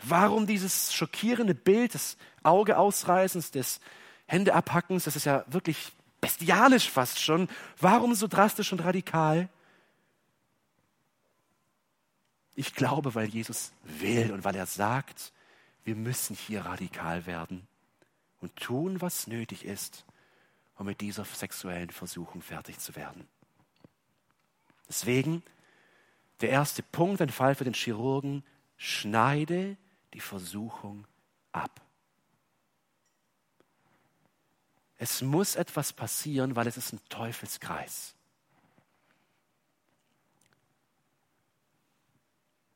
Warum 0.04 0.48
dieses 0.48 0.94
schockierende 0.94 1.56
Bild 1.56 1.94
des 1.94 2.18
Augeausreißens, 2.44 3.52
des 3.52 3.80
Hände 4.26 4.54
abhackens, 4.54 5.06
das 5.06 5.16
ist 5.16 5.26
ja 5.26 5.46
wirklich 5.48 5.94
bestialisch 6.22 6.90
fast 6.90 7.20
schon. 7.20 7.50
Warum 7.80 8.16
so 8.16 8.28
drastisch 8.28 8.72
und 8.72 8.84
radikal? 8.84 9.50
Ich 12.56 12.76
glaube, 12.76 13.16
weil 13.16 13.28
Jesus 13.28 13.72
will 13.84 14.32
und 14.32 14.44
weil 14.44 14.56
er 14.56 14.66
sagt, 14.66 15.34
wir 15.84 15.96
müssen 15.96 16.36
hier 16.36 16.66
radikal 16.66 17.26
werden 17.26 17.68
und 18.40 18.56
tun, 18.56 19.02
was 19.02 19.28
nötig 19.28 19.66
ist, 19.66 20.06
um 20.78 20.86
mit 20.86 21.02
dieser 21.02 21.26
sexuellen 21.26 21.90
Versuchung 21.90 22.42
fertig 22.42 22.80
zu 22.80 22.96
werden. 22.96 23.28
Deswegen 24.88 25.44
der 26.42 26.50
erste 26.50 26.84
Punkt, 26.84 27.22
ein 27.22 27.30
Fall 27.30 27.56
für 27.56 27.64
den 27.64 27.74
Chirurgen, 27.74 28.44
schneide 28.78 29.78
die 30.14 30.20
Versuchung 30.20 31.06
ab. 31.52 31.82
Es 34.98 35.22
muss 35.22 35.56
etwas 35.56 35.92
passieren, 35.92 36.56
weil 36.56 36.68
es 36.68 36.78
ist 36.78 36.94
ein 36.94 37.02
Teufelskreis. 37.10 38.16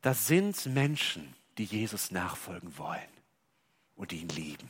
Das 0.02 0.28
sind 0.28 0.66
Menschen, 0.68 1.36
die 1.58 1.66
Jesus 1.66 2.12
nachfolgen 2.12 2.78
wollen 2.78 3.10
und 3.96 4.14
ihn 4.14 4.30
lieben 4.30 4.70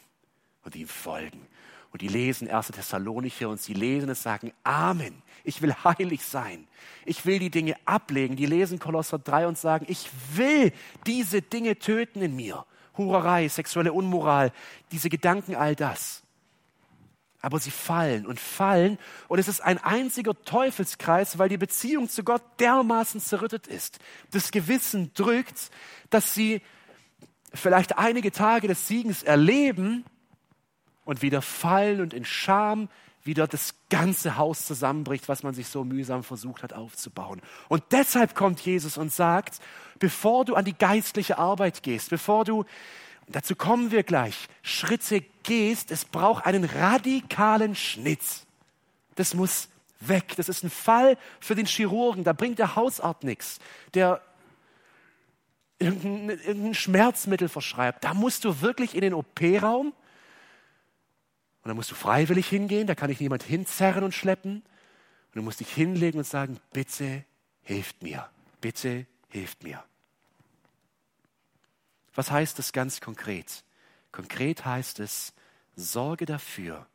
und 0.64 0.76
ihm 0.76 0.88
folgen. 0.88 1.48
Und 1.92 2.02
die 2.02 2.08
lesen 2.08 2.50
1. 2.50 2.68
Thessalonicher 2.68 3.50
und 3.50 3.62
sie 3.62 3.74
lesen 3.74 4.10
es, 4.10 4.24
sagen, 4.24 4.52
Amen, 4.64 5.22
ich 5.44 5.62
will 5.62 5.74
heilig 5.84 6.24
sein. 6.24 6.68
Ich 7.06 7.26
will 7.26 7.40
die 7.40 7.50
Dinge 7.50 7.76
ablegen. 7.86 8.36
Die 8.36 8.46
lesen 8.46 8.80
Kolosser 8.80 9.20
3 9.20 9.48
und 9.48 9.58
sagen, 9.58 9.86
ich 9.90 10.10
will 10.34 10.74
diese 11.06 11.42
Dinge 11.42 11.80
töten 11.80 12.22
in 12.22 12.36
mir. 12.36 12.66
Hurerei, 12.98 13.48
sexuelle 13.48 13.94
Unmoral, 13.94 14.52
diese 14.92 15.10
Gedanken, 15.10 15.56
all 15.56 15.76
das 15.76 16.24
aber 17.48 17.60
sie 17.60 17.72
fallen 17.72 18.26
und 18.26 18.40
fallen 18.40 18.98
und 19.28 19.40
es 19.40 19.48
ist 19.48 19.62
ein 19.62 19.78
einziger 19.78 20.34
Teufelskreis, 20.44 21.38
weil 21.38 21.50
die 21.50 21.58
Beziehung 21.58 22.10
zu 22.10 22.24
Gott 22.24 22.42
dermaßen 22.60 23.22
zerrüttet 23.22 23.68
ist. 23.68 24.00
Das 24.32 24.52
Gewissen 24.52 25.14
drückt, 25.14 25.70
dass 26.10 26.34
sie 26.34 26.62
vielleicht 27.54 27.98
einige 27.98 28.32
Tage 28.32 28.68
des 28.68 28.88
Siegens 28.88 29.24
erleben 29.24 30.04
und 31.08 31.22
wieder 31.22 31.42
fallen 31.42 32.02
und 32.02 32.14
in 32.14 32.26
Scham 32.26 32.90
wieder 33.24 33.48
das 33.48 33.76
ganze 33.90 34.38
Haus 34.38 34.66
zusammenbricht, 34.66 35.28
was 35.30 35.42
man 35.42 35.54
sich 35.54 35.68
so 35.68 35.84
mühsam 35.84 36.24
versucht 36.24 36.64
hat 36.64 36.74
aufzubauen. 36.74 37.42
Und 37.70 37.84
deshalb 37.92 38.36
kommt 38.36 38.60
Jesus 38.60 38.98
und 38.98 39.12
sagt, 39.12 39.60
bevor 40.00 40.46
du 40.46 40.56
an 40.56 40.66
die 40.66 40.78
geistliche 40.78 41.38
Arbeit 41.38 41.82
gehst, 41.82 42.10
bevor 42.10 42.46
du 42.46 42.66
dazu 43.30 43.56
kommen 43.56 43.92
wir 43.92 44.04
gleich, 44.04 44.48
Schritte 44.62 45.24
gehst, 45.44 45.92
es 45.92 46.06
braucht 46.06 46.46
einen 46.46 46.66
radikalen 46.66 47.76
Schnitt. 47.76 48.22
Das 49.16 49.34
muss 49.34 49.70
weg. 50.02 50.34
Das 50.36 50.50
ist 50.50 50.64
ein 50.64 50.70
Fall 50.70 51.18
für 51.40 51.56
den 51.56 51.66
Chirurgen. 51.66 52.24
Da 52.24 52.34
bringt 52.34 52.60
der 52.60 52.76
Hausarzt 52.76 53.24
nichts. 53.24 53.60
Der 53.94 54.22
irgendein, 55.80 56.38
irgendein 56.40 56.74
Schmerzmittel 56.74 57.50
verschreibt. 57.50 58.04
Da 58.04 58.14
musst 58.14 58.44
du 58.46 58.62
wirklich 58.62 58.94
in 58.94 59.02
den 59.02 59.14
OP-Raum 59.14 59.94
und 61.68 61.72
da 61.72 61.76
musst 61.76 61.92
du 61.92 61.96
freiwillig 61.96 62.48
hingehen, 62.48 62.88
da 62.88 62.96
kann 62.96 63.10
ich 63.10 63.20
niemand 63.20 63.44
hinzerren 63.44 64.06
und 64.06 64.14
schleppen. 64.14 64.62
Und 64.62 65.36
du 65.36 65.42
musst 65.42 65.60
dich 65.60 65.70
hinlegen 65.74 66.18
und 66.18 66.24
sagen, 66.24 66.62
bitte 66.72 67.26
hilft 67.62 68.02
mir, 68.02 68.30
bitte 68.62 69.06
hilft 69.28 69.64
mir. 69.64 69.84
Was 72.16 72.32
heißt 72.32 72.58
das 72.58 72.72
ganz 72.72 73.02
konkret? 73.02 73.66
Konkret 74.14 74.64
heißt 74.64 75.02
es, 75.02 75.34
sorge 75.76 76.26
dafür, 76.26 76.88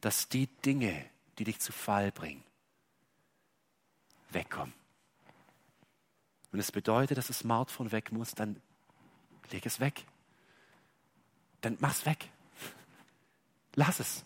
dass 0.00 0.28
die 0.28 0.46
Dinge, 0.46 1.04
die 1.38 1.42
dich 1.42 1.58
zu 1.58 1.72
Fall 1.72 2.12
bringen, 2.12 2.44
wegkommen. 4.30 4.72
Wenn 6.52 6.60
es 6.60 6.70
bedeutet, 6.70 7.18
dass 7.18 7.26
das 7.26 7.40
Smartphone 7.40 7.90
weg 7.90 8.12
muss, 8.12 8.36
dann 8.36 8.62
leg 9.50 9.66
es 9.66 9.80
weg. 9.80 10.04
Dann 11.60 11.76
mach's 11.80 12.06
weg. 12.06 12.30
Lass 13.74 14.00
es. 14.00 14.24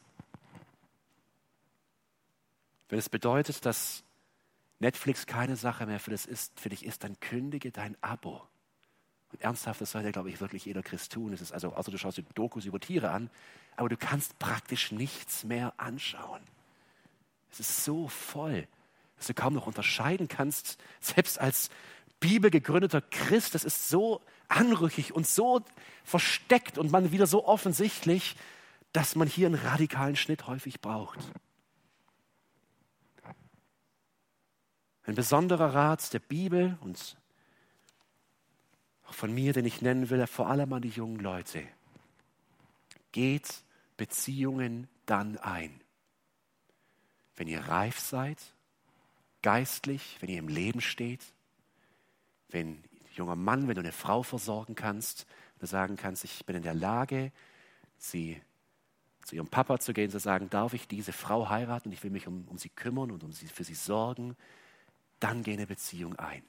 Wenn 2.88 2.99
es 2.99 3.09
bedeutet, 3.09 3.64
dass 3.66 4.03
Netflix 4.78 5.26
keine 5.26 5.57
Sache 5.57 5.86
mehr 5.86 6.01
für, 6.01 6.11
das 6.11 6.26
ist, 6.26 6.59
für 6.59 6.68
dich 6.68 6.84
ist, 6.84 7.05
dann 7.05 7.18
kündige 7.20 7.70
dein 7.70 7.96
Abo. 8.03 8.42
Und 9.32 9.42
ernsthaft, 9.42 9.80
das 9.80 9.90
sollte, 9.90 10.12
glaube 10.12 10.30
ich, 10.30 10.40
wirklich 10.40 10.64
jeder 10.64 10.82
Christ 10.82 11.12
tun. 11.12 11.32
Es 11.32 11.42
ist 11.42 11.53
also, 11.53 11.74
außer 11.74 11.90
du 11.90 11.99
schaust 11.99 12.16
dir 12.16 12.24
Dokus 12.34 12.64
über 12.64 12.80
Tiere 12.80 13.11
an, 13.11 13.30
aber 13.76 13.88
du 13.88 13.96
kannst 13.96 14.38
praktisch 14.38 14.90
nichts 14.90 15.44
mehr 15.44 15.74
anschauen. 15.76 16.40
Es 17.51 17.61
ist 17.61 17.84
so 17.84 18.09
voll, 18.09 18.66
dass 19.16 19.26
du 19.26 19.34
kaum 19.34 19.55
noch 19.55 19.66
unterscheiden 19.66 20.28
kannst, 20.28 20.78
selbst 21.01 21.40
als 21.40 21.70
bibelgegründeter 22.20 23.03
Christ, 23.03 23.55
das 23.55 23.64
ist 23.64 23.88
so 23.88 24.22
anrüchig 24.49 25.14
und 25.14 25.26
so 25.26 25.62
versteckt 26.05 26.78
und 26.78 26.90
man 26.90 27.12
wieder 27.12 27.26
so 27.26 27.46
offensichtlich, 27.46 28.34
dass 28.93 29.16
man 29.16 29.28
hier 29.28 29.47
einen 29.47 29.61
radikalen 29.61 30.16
Schnitt 30.16 30.47
häufig 30.47 30.80
braucht. 30.80 31.18
Ein 35.05 35.14
besonderer 35.14 35.74
Rat 35.74 36.12
der 36.12 36.18
Bibel 36.18 36.76
und 36.80 37.16
auch 39.07 39.14
von 39.14 39.32
mir, 39.32 39.53
den 39.53 39.64
ich 39.64 39.80
nennen 39.80 40.11
will, 40.11 40.26
vor 40.26 40.49
allem 40.49 40.72
an 40.72 40.82
die 40.82 40.91
jungen 40.91 41.20
Leute. 41.20 41.66
Geht 43.12 43.62
Beziehungen 43.97 44.86
dann 45.07 45.39
ein, 45.39 45.80
wenn 47.36 47.49
ihr 47.49 47.61
reif 47.61 47.99
seid, 47.99 48.39
geistlich, 49.43 50.18
wenn 50.20 50.28
ihr 50.28 50.39
im 50.39 50.49
Leben 50.49 50.80
steht, 50.80 51.24
wenn 52.51 52.82
junger 53.14 53.36
Mann, 53.36 53.66
wenn 53.66 53.74
du 53.74 53.80
eine 53.80 53.93
Frau 53.93 54.22
versorgen 54.22 54.74
kannst, 54.74 55.26
du 55.59 55.66
sagen 55.66 55.97
kannst, 55.97 56.24
ich 56.24 56.45
bin 56.45 56.57
in 56.57 56.62
der 56.62 56.74
Lage, 56.74 57.32
sie 57.97 58.41
zu 59.28 59.36
ihrem 59.36 59.48
Papa 59.48 59.78
zu 59.78 59.92
gehen, 59.92 60.10
zu 60.10 60.18
sagen, 60.18 60.48
darf 60.48 60.72
ich 60.72 60.88
diese 60.88 61.12
Frau 61.12 61.50
heiraten 61.50 61.92
ich 61.92 62.02
will 62.02 62.10
mich 62.10 62.26
um, 62.26 62.48
um 62.48 62.56
sie 62.56 62.70
kümmern 62.70 63.10
und 63.10 63.22
um 63.22 63.32
sie, 63.32 63.46
für 63.46 63.62
sie 63.62 63.74
sorgen, 63.74 64.36
dann 65.20 65.42
geh 65.42 65.52
eine 65.52 65.66
Beziehung 65.66 66.16
ein. 66.16 66.42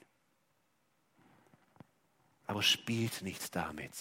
Aber 2.46 2.62
spielt 2.62 3.20
nicht 3.20 3.54
damit. 3.54 3.92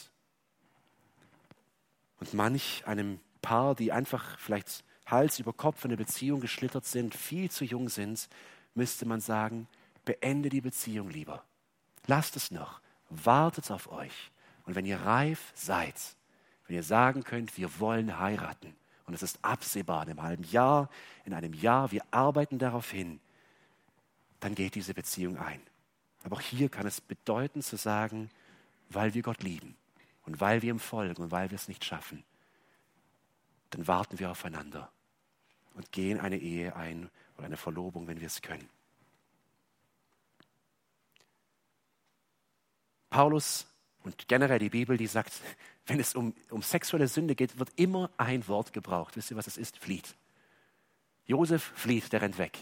Und 2.21 2.33
manch 2.33 2.87
einem 2.87 3.19
Paar, 3.41 3.75
die 3.75 3.91
einfach 3.91 4.39
vielleicht 4.39 4.85
Hals 5.05 5.39
über 5.39 5.51
Kopf 5.51 5.83
in 5.83 5.91
eine 5.91 5.97
Beziehung 5.97 6.39
geschlittert 6.39 6.85
sind, 6.85 7.13
viel 7.13 7.51
zu 7.51 7.65
jung 7.65 7.89
sind, 7.89 8.29
müsste 8.75 9.05
man 9.05 9.19
sagen, 9.19 9.67
beende 10.05 10.47
die 10.47 10.61
Beziehung 10.61 11.09
lieber. 11.09 11.43
Lasst 12.07 12.37
es 12.37 12.49
noch, 12.49 12.79
wartet 13.09 13.71
auf 13.71 13.91
euch. 13.91 14.31
Und 14.65 14.75
wenn 14.75 14.85
ihr 14.85 15.01
reif 15.01 15.51
seid, 15.53 15.95
wenn 16.69 16.75
ihr 16.75 16.83
sagen 16.83 17.23
könnt, 17.23 17.57
wir 17.57 17.79
wollen 17.79 18.19
heiraten, 18.19 18.75
und 19.07 19.15
es 19.15 19.23
ist 19.23 19.39
absehbar 19.41 20.03
in 20.03 20.11
einem 20.11 20.21
halben 20.21 20.43
Jahr, 20.43 20.87
in 21.25 21.33
einem 21.33 21.51
Jahr, 21.55 21.91
wir 21.91 22.03
arbeiten 22.11 22.59
darauf 22.59 22.91
hin, 22.91 23.19
dann 24.39 24.53
geht 24.53 24.75
diese 24.75 24.93
Beziehung 24.93 25.39
ein. 25.39 25.59
Aber 26.23 26.35
auch 26.35 26.41
hier 26.41 26.69
kann 26.69 26.85
es 26.85 27.01
bedeuten 27.01 27.63
zu 27.63 27.75
sagen, 27.75 28.29
weil 28.89 29.15
wir 29.15 29.23
Gott 29.23 29.41
lieben 29.41 29.75
und 30.27 30.41
weil 30.41 30.61
wir 30.61 30.69
ihm 30.69 30.79
folgen 30.79 31.23
und 31.23 31.31
weil 31.31 31.49
wir 31.49 31.55
es 31.55 31.67
nicht 31.67 31.83
schaffen, 31.83 32.23
dann 33.71 33.87
warten 33.87 34.19
wir 34.19 34.29
aufeinander 34.29 34.91
und 35.73 35.91
gehen 35.91 36.19
eine 36.19 36.37
Ehe 36.37 36.75
ein 36.75 37.09
oder 37.37 37.47
eine 37.47 37.57
Verlobung, 37.57 38.07
wenn 38.07 38.19
wir 38.19 38.27
es 38.27 38.43
können. 38.43 38.69
Paulus 43.09 43.65
und 44.03 44.27
generell 44.27 44.59
die 44.59 44.69
Bibel, 44.69 44.97
die 44.97 45.07
sagt, 45.07 45.33
wenn 45.87 45.99
es 45.99 46.15
um, 46.15 46.33
um 46.49 46.61
sexuelle 46.61 47.07
Sünde 47.07 47.35
geht, 47.35 47.59
wird 47.59 47.69
immer 47.75 48.09
ein 48.17 48.47
Wort 48.47 48.73
gebraucht. 48.73 49.17
Wisst 49.17 49.31
ihr, 49.31 49.37
was 49.37 49.47
es 49.47 49.57
ist? 49.57 49.77
Flieht. 49.77 50.15
Josef 51.25 51.71
flieht, 51.75 52.11
der 52.11 52.21
rennt 52.21 52.37
weg. 52.37 52.57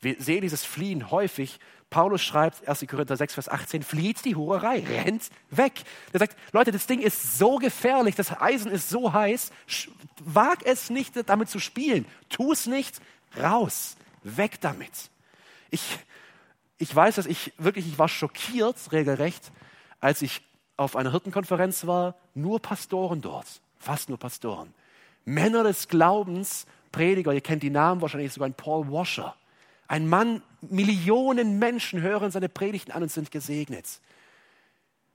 Wir 0.00 0.16
sehen 0.18 0.42
dieses 0.42 0.64
Fliehen 0.64 1.10
häufig. 1.10 1.58
Paulus 1.88 2.22
schreibt, 2.22 2.66
1. 2.68 2.84
Korinther 2.88 3.16
6, 3.16 3.34
Vers 3.34 3.48
18, 3.48 3.82
flieht 3.82 4.24
die 4.24 4.34
Hurerei, 4.34 4.80
rennt 4.80 5.30
weg. 5.50 5.72
Er 6.12 6.18
sagt, 6.18 6.36
Leute, 6.52 6.72
das 6.72 6.86
Ding 6.86 7.00
ist 7.00 7.38
so 7.38 7.56
gefährlich, 7.56 8.14
das 8.16 8.32
Eisen 8.40 8.70
ist 8.70 8.88
so 8.88 9.12
heiß, 9.12 9.52
wag 10.20 10.58
es 10.64 10.90
nicht, 10.90 11.12
damit 11.28 11.48
zu 11.48 11.60
spielen. 11.60 12.04
Tu 12.28 12.52
es 12.52 12.66
nicht, 12.66 13.00
raus, 13.40 13.96
weg 14.24 14.60
damit. 14.60 15.10
Ich, 15.70 15.82
ich 16.78 16.94
weiß, 16.94 17.14
dass 17.14 17.26
ich 17.26 17.52
wirklich, 17.56 17.86
ich 17.86 17.98
war 17.98 18.08
schockiert, 18.08 18.76
regelrecht, 18.92 19.52
als 20.06 20.22
ich 20.22 20.40
auf 20.76 20.96
einer 20.96 21.10
Hirtenkonferenz 21.10 21.86
war, 21.86 22.14
nur 22.34 22.60
Pastoren 22.60 23.20
dort, 23.20 23.60
fast 23.78 24.08
nur 24.08 24.18
Pastoren. 24.18 24.72
Männer 25.24 25.64
des 25.64 25.88
Glaubens, 25.88 26.66
Prediger, 26.92 27.32
ihr 27.32 27.40
kennt 27.40 27.62
die 27.62 27.70
Namen 27.70 28.00
wahrscheinlich 28.00 28.32
sogar 28.32 28.48
ein 28.48 28.54
Paul 28.54 28.90
Washer 28.90 29.34
ein 29.88 30.08
Mann, 30.08 30.42
Millionen 30.60 31.58
Menschen 31.58 32.00
hören 32.00 32.30
seine 32.30 32.48
Predigten 32.48 32.92
an 32.92 33.02
und 33.02 33.10
sind 33.10 33.30
gesegnet. 33.30 34.00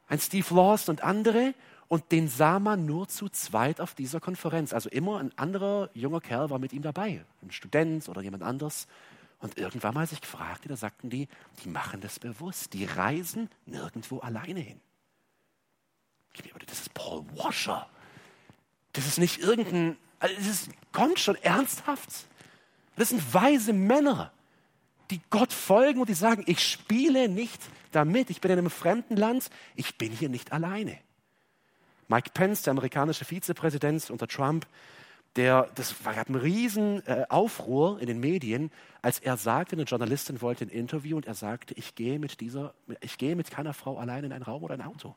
Ein 0.07 0.19
Steve 0.19 0.53
Lawson 0.53 0.95
und 0.95 1.03
andere. 1.03 1.53
Und 1.87 2.13
den 2.13 2.29
sah 2.29 2.59
man 2.59 2.85
nur 2.85 3.09
zu 3.09 3.27
zweit 3.27 3.81
auf 3.81 3.95
dieser 3.95 4.21
Konferenz. 4.21 4.71
Also 4.71 4.89
immer 4.89 5.19
ein 5.19 5.37
anderer 5.37 5.89
junger 5.93 6.21
Kerl 6.21 6.49
war 6.49 6.57
mit 6.57 6.71
ihm 6.71 6.83
dabei. 6.83 7.25
Ein 7.41 7.51
Student 7.51 8.07
oder 8.07 8.21
jemand 8.21 8.43
anderes. 8.43 8.87
Und 9.41 9.57
irgendwann 9.57 9.93
mal 9.93 10.07
sich 10.07 10.21
gefragt, 10.21 10.63
da 10.67 10.75
sagten 10.75 11.09
die, 11.09 11.27
die 11.63 11.69
machen 11.69 11.99
das 12.01 12.19
bewusst. 12.19 12.73
Die 12.73 12.85
reisen 12.85 13.49
nirgendwo 13.65 14.19
alleine 14.19 14.59
hin. 14.59 14.79
Das 16.67 16.79
ist 16.79 16.93
Paul 16.93 17.25
Washer. 17.35 17.89
Das 18.93 19.05
ist 19.07 19.17
nicht 19.17 19.39
irgendein, 19.39 19.97
also 20.19 20.35
das 20.35 20.47
ist, 20.47 20.69
kommt 20.91 21.19
schon 21.19 21.35
ernsthaft. 21.35 22.09
Das 22.95 23.09
sind 23.09 23.33
weise 23.33 23.73
Männer 23.73 24.31
die 25.11 25.21
Gott 25.29 25.53
folgen 25.53 25.99
und 25.99 26.09
die 26.09 26.15
sagen, 26.15 26.43
ich 26.47 26.65
spiele 26.65 27.29
nicht 27.29 27.61
damit, 27.91 28.29
ich 28.29 28.41
bin 28.41 28.51
in 28.51 28.59
einem 28.59 28.69
fremden 28.69 29.17
Land, 29.17 29.49
ich 29.75 29.97
bin 29.97 30.11
hier 30.11 30.29
nicht 30.29 30.53
alleine. 30.53 30.97
Mike 32.07 32.31
Pence, 32.33 32.63
der 32.63 32.71
amerikanische 32.71 33.25
Vizepräsident 33.25 34.09
unter 34.09 34.27
Trump, 34.27 34.65
der, 35.35 35.69
das 35.75 35.95
gab 36.03 36.27
einen 36.27 36.35
riesen 36.35 37.05
äh, 37.07 37.25
Aufruhr 37.29 37.99
in 37.99 38.07
den 38.07 38.19
Medien, 38.19 38.71
als 39.01 39.19
er 39.19 39.37
sagte, 39.37 39.75
eine 39.75 39.83
Journalistin 39.83 40.41
wollte 40.41 40.65
ein 40.65 40.69
Interview 40.69 41.15
und 41.15 41.25
er 41.25 41.35
sagte, 41.35 41.73
ich 41.75 41.95
gehe 41.95 42.19
mit 42.19 42.41
dieser, 42.41 42.73
ich 42.99 43.17
gehe 43.17 43.35
mit 43.35 43.49
keiner 43.49 43.73
Frau 43.73 43.97
allein 43.97 44.25
in 44.25 44.33
einen 44.33 44.43
Raum 44.43 44.63
oder 44.63 44.73
ein 44.73 44.81
Auto. 44.81 45.15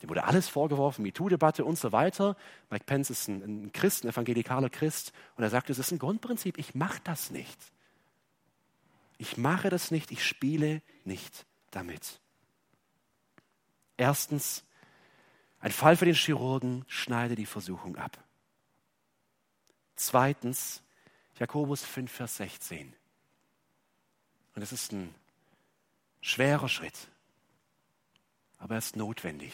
Dem 0.00 0.10
wurde 0.10 0.24
alles 0.24 0.48
vorgeworfen, 0.48 1.02
MeToo-Debatte 1.02 1.64
und 1.64 1.78
so 1.78 1.92
weiter. 1.92 2.36
Mike 2.70 2.84
Pence 2.84 3.10
ist 3.10 3.28
ein, 3.28 3.66
ein 3.66 3.72
Christ, 3.72 4.04
ein 4.04 4.10
evangelikaler 4.10 4.70
Christ 4.70 5.12
und 5.36 5.42
er 5.42 5.50
sagte, 5.50 5.72
es 5.72 5.78
ist 5.78 5.90
ein 5.90 5.98
Grundprinzip, 5.98 6.58
ich 6.58 6.74
mache 6.74 7.00
das 7.04 7.30
nicht. 7.30 7.58
Ich 9.18 9.36
mache 9.36 9.70
das 9.70 9.90
nicht, 9.90 10.10
ich 10.10 10.24
spiele 10.24 10.82
nicht 11.04 11.46
damit. 11.70 12.20
Erstens, 13.96 14.64
ein 15.60 15.72
Fall 15.72 15.96
für 15.96 16.04
den 16.04 16.14
Chirurgen, 16.14 16.84
schneide 16.88 17.34
die 17.36 17.46
Versuchung 17.46 17.96
ab. 17.96 18.23
Zweitens, 19.96 20.82
Jakobus 21.38 21.84
5, 21.84 22.10
Vers 22.10 22.36
16. 22.36 22.94
Und 24.54 24.62
es 24.62 24.72
ist 24.72 24.92
ein 24.92 25.14
schwerer 26.20 26.68
Schritt, 26.68 27.08
aber 28.58 28.74
er 28.74 28.78
ist 28.78 28.96
notwendig. 28.96 29.52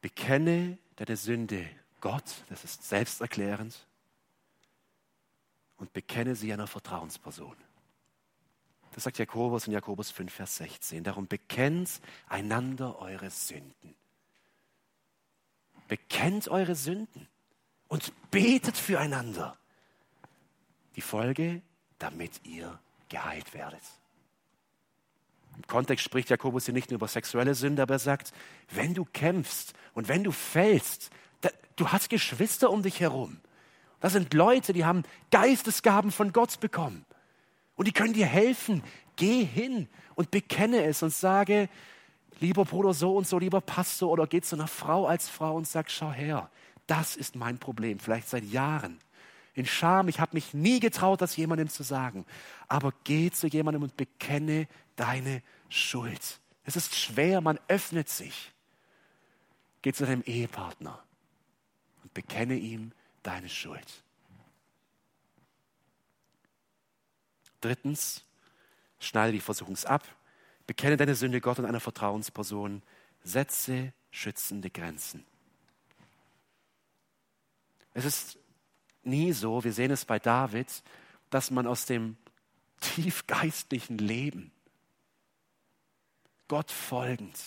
Bekenne 0.00 0.78
deine 0.96 1.16
Sünde 1.16 1.68
Gott, 2.00 2.44
das 2.48 2.64
ist 2.64 2.84
selbsterklärend, 2.84 3.86
und 5.76 5.92
bekenne 5.92 6.36
sie 6.36 6.52
einer 6.52 6.66
Vertrauensperson. 6.66 7.56
Das 8.92 9.04
sagt 9.04 9.18
Jakobus 9.18 9.66
in 9.66 9.72
Jakobus 9.72 10.10
5, 10.10 10.32
Vers 10.32 10.56
16. 10.58 11.02
Darum 11.02 11.26
bekennt 11.26 12.00
einander 12.28 12.98
eure 12.98 13.30
Sünden. 13.30 13.94
Bekennt 15.88 16.48
eure 16.48 16.74
Sünden 16.74 17.26
und 17.92 18.10
betet 18.30 18.78
füreinander. 18.78 19.54
Die 20.96 21.02
Folge, 21.02 21.60
damit 21.98 22.40
ihr 22.42 22.78
geheilt 23.10 23.52
werdet. 23.52 23.82
Im 25.54 25.66
Kontext 25.66 26.02
spricht 26.02 26.30
Jakobus 26.30 26.64
hier 26.64 26.72
nicht 26.72 26.88
nur 26.88 26.96
über 26.96 27.06
sexuelle 27.06 27.54
Sünde, 27.54 27.82
aber 27.82 27.96
er 27.96 27.98
sagt, 27.98 28.32
wenn 28.70 28.94
du 28.94 29.04
kämpfst 29.04 29.74
und 29.92 30.08
wenn 30.08 30.24
du 30.24 30.32
fällst, 30.32 31.10
da, 31.42 31.50
du 31.76 31.88
hast 31.88 32.08
Geschwister 32.08 32.70
um 32.70 32.82
dich 32.82 32.98
herum. 32.98 33.40
Das 34.00 34.14
sind 34.14 34.32
Leute, 34.32 34.72
die 34.72 34.86
haben 34.86 35.02
Geistesgaben 35.30 36.12
von 36.12 36.32
Gott 36.32 36.60
bekommen. 36.60 37.04
Und 37.74 37.88
die 37.88 37.92
können 37.92 38.14
dir 38.14 38.24
helfen. 38.24 38.82
Geh 39.16 39.44
hin 39.44 39.86
und 40.14 40.30
bekenne 40.30 40.82
es 40.86 41.02
und 41.02 41.12
sage, 41.12 41.68
lieber 42.40 42.64
Bruder 42.64 42.94
so 42.94 43.14
und 43.14 43.28
so, 43.28 43.38
lieber 43.38 43.60
Pastor, 43.60 44.10
oder 44.10 44.26
geh 44.26 44.40
zu 44.40 44.56
einer 44.56 44.66
Frau 44.66 45.04
als 45.04 45.28
Frau 45.28 45.54
und 45.56 45.68
sag, 45.68 45.90
schau 45.90 46.10
her, 46.10 46.48
das 46.92 47.16
ist 47.16 47.36
mein 47.36 47.56
Problem, 47.58 47.98
vielleicht 47.98 48.28
seit 48.28 48.44
Jahren. 48.44 48.98
In 49.54 49.64
Scham, 49.64 50.08
ich 50.08 50.20
habe 50.20 50.34
mich 50.34 50.52
nie 50.52 50.78
getraut, 50.78 51.22
das 51.22 51.36
jemandem 51.36 51.70
zu 51.70 51.82
sagen. 51.82 52.26
Aber 52.68 52.92
geh 53.04 53.30
zu 53.30 53.46
jemandem 53.46 53.82
und 53.82 53.96
bekenne 53.96 54.68
deine 54.94 55.42
Schuld. 55.70 56.38
Es 56.64 56.76
ist 56.76 56.94
schwer, 56.94 57.40
man 57.40 57.58
öffnet 57.66 58.10
sich. 58.10 58.52
Geh 59.80 59.94
zu 59.94 60.04
deinem 60.04 60.20
Ehepartner 60.26 61.02
und 62.02 62.12
bekenne 62.12 62.56
ihm 62.56 62.92
deine 63.22 63.48
Schuld. 63.48 64.04
Drittens, 67.62 68.22
schneide 68.98 69.32
die 69.32 69.40
Versuchungs 69.40 69.86
ab, 69.86 70.06
bekenne 70.66 70.98
deine 70.98 71.14
Sünde 71.14 71.40
Gott 71.40 71.58
und 71.58 71.64
einer 71.64 71.80
Vertrauensperson, 71.80 72.82
setze 73.22 73.94
schützende 74.10 74.68
Grenzen. 74.68 75.24
Es 77.94 78.04
ist 78.04 78.38
nie 79.02 79.32
so, 79.32 79.64
wir 79.64 79.72
sehen 79.72 79.90
es 79.90 80.04
bei 80.04 80.18
David, 80.18 80.68
dass 81.30 81.50
man 81.50 81.66
aus 81.66 81.86
dem 81.86 82.16
tiefgeistlichen 82.80 83.98
Leben 83.98 84.50
Gott 86.48 86.70
folgend, 86.70 87.38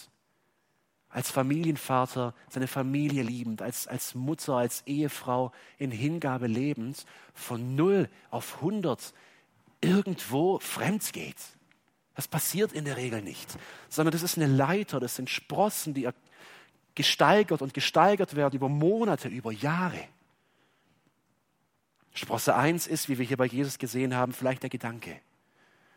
als 1.10 1.30
Familienvater 1.30 2.34
seine 2.50 2.68
Familie 2.68 3.24
liebend, 3.24 3.62
als, 3.62 3.88
als 3.88 4.16
Mutter, 4.16 4.56
als 4.56 4.82
Ehefrau 4.86 5.52
in 5.78 5.92
Hingabe 5.92 6.48
lebend, 6.48 7.06
von 7.34 7.76
null 7.76 8.10
auf 8.32 8.62
hundert 8.62 9.14
irgendwo 9.82 10.60
fremd 10.60 11.14
geht. 11.14 11.38
Das 12.16 12.28
passiert 12.28 12.74
in 12.74 12.86
der 12.86 12.98
Regel 12.98 13.22
nicht, 13.22 13.58
sondern 13.90 14.12
das 14.14 14.24
ist 14.24 14.38
eine 14.38 14.48
Leiter, 14.48 15.00
das 15.00 15.16
sind 15.16 15.30
Sprossen, 15.30 15.94
die 15.94 16.10
gesteigert 16.96 17.62
und 17.62 17.74
gesteigert 17.74 18.36
werden 18.36 18.56
über 18.56 18.70
Monate, 18.70 19.28
über 19.28 19.52
Jahre. 19.52 20.08
Sprosse 22.16 22.56
1 22.56 22.88
ist, 22.88 23.10
wie 23.10 23.18
wir 23.18 23.26
hier 23.26 23.38
bei 23.38 23.46
Jesus 23.46 23.78
gesehen 23.78 24.16
haben, 24.16 24.34
vielleicht 24.34 24.64
der 24.64 24.70
Gedanke. 24.70 25.20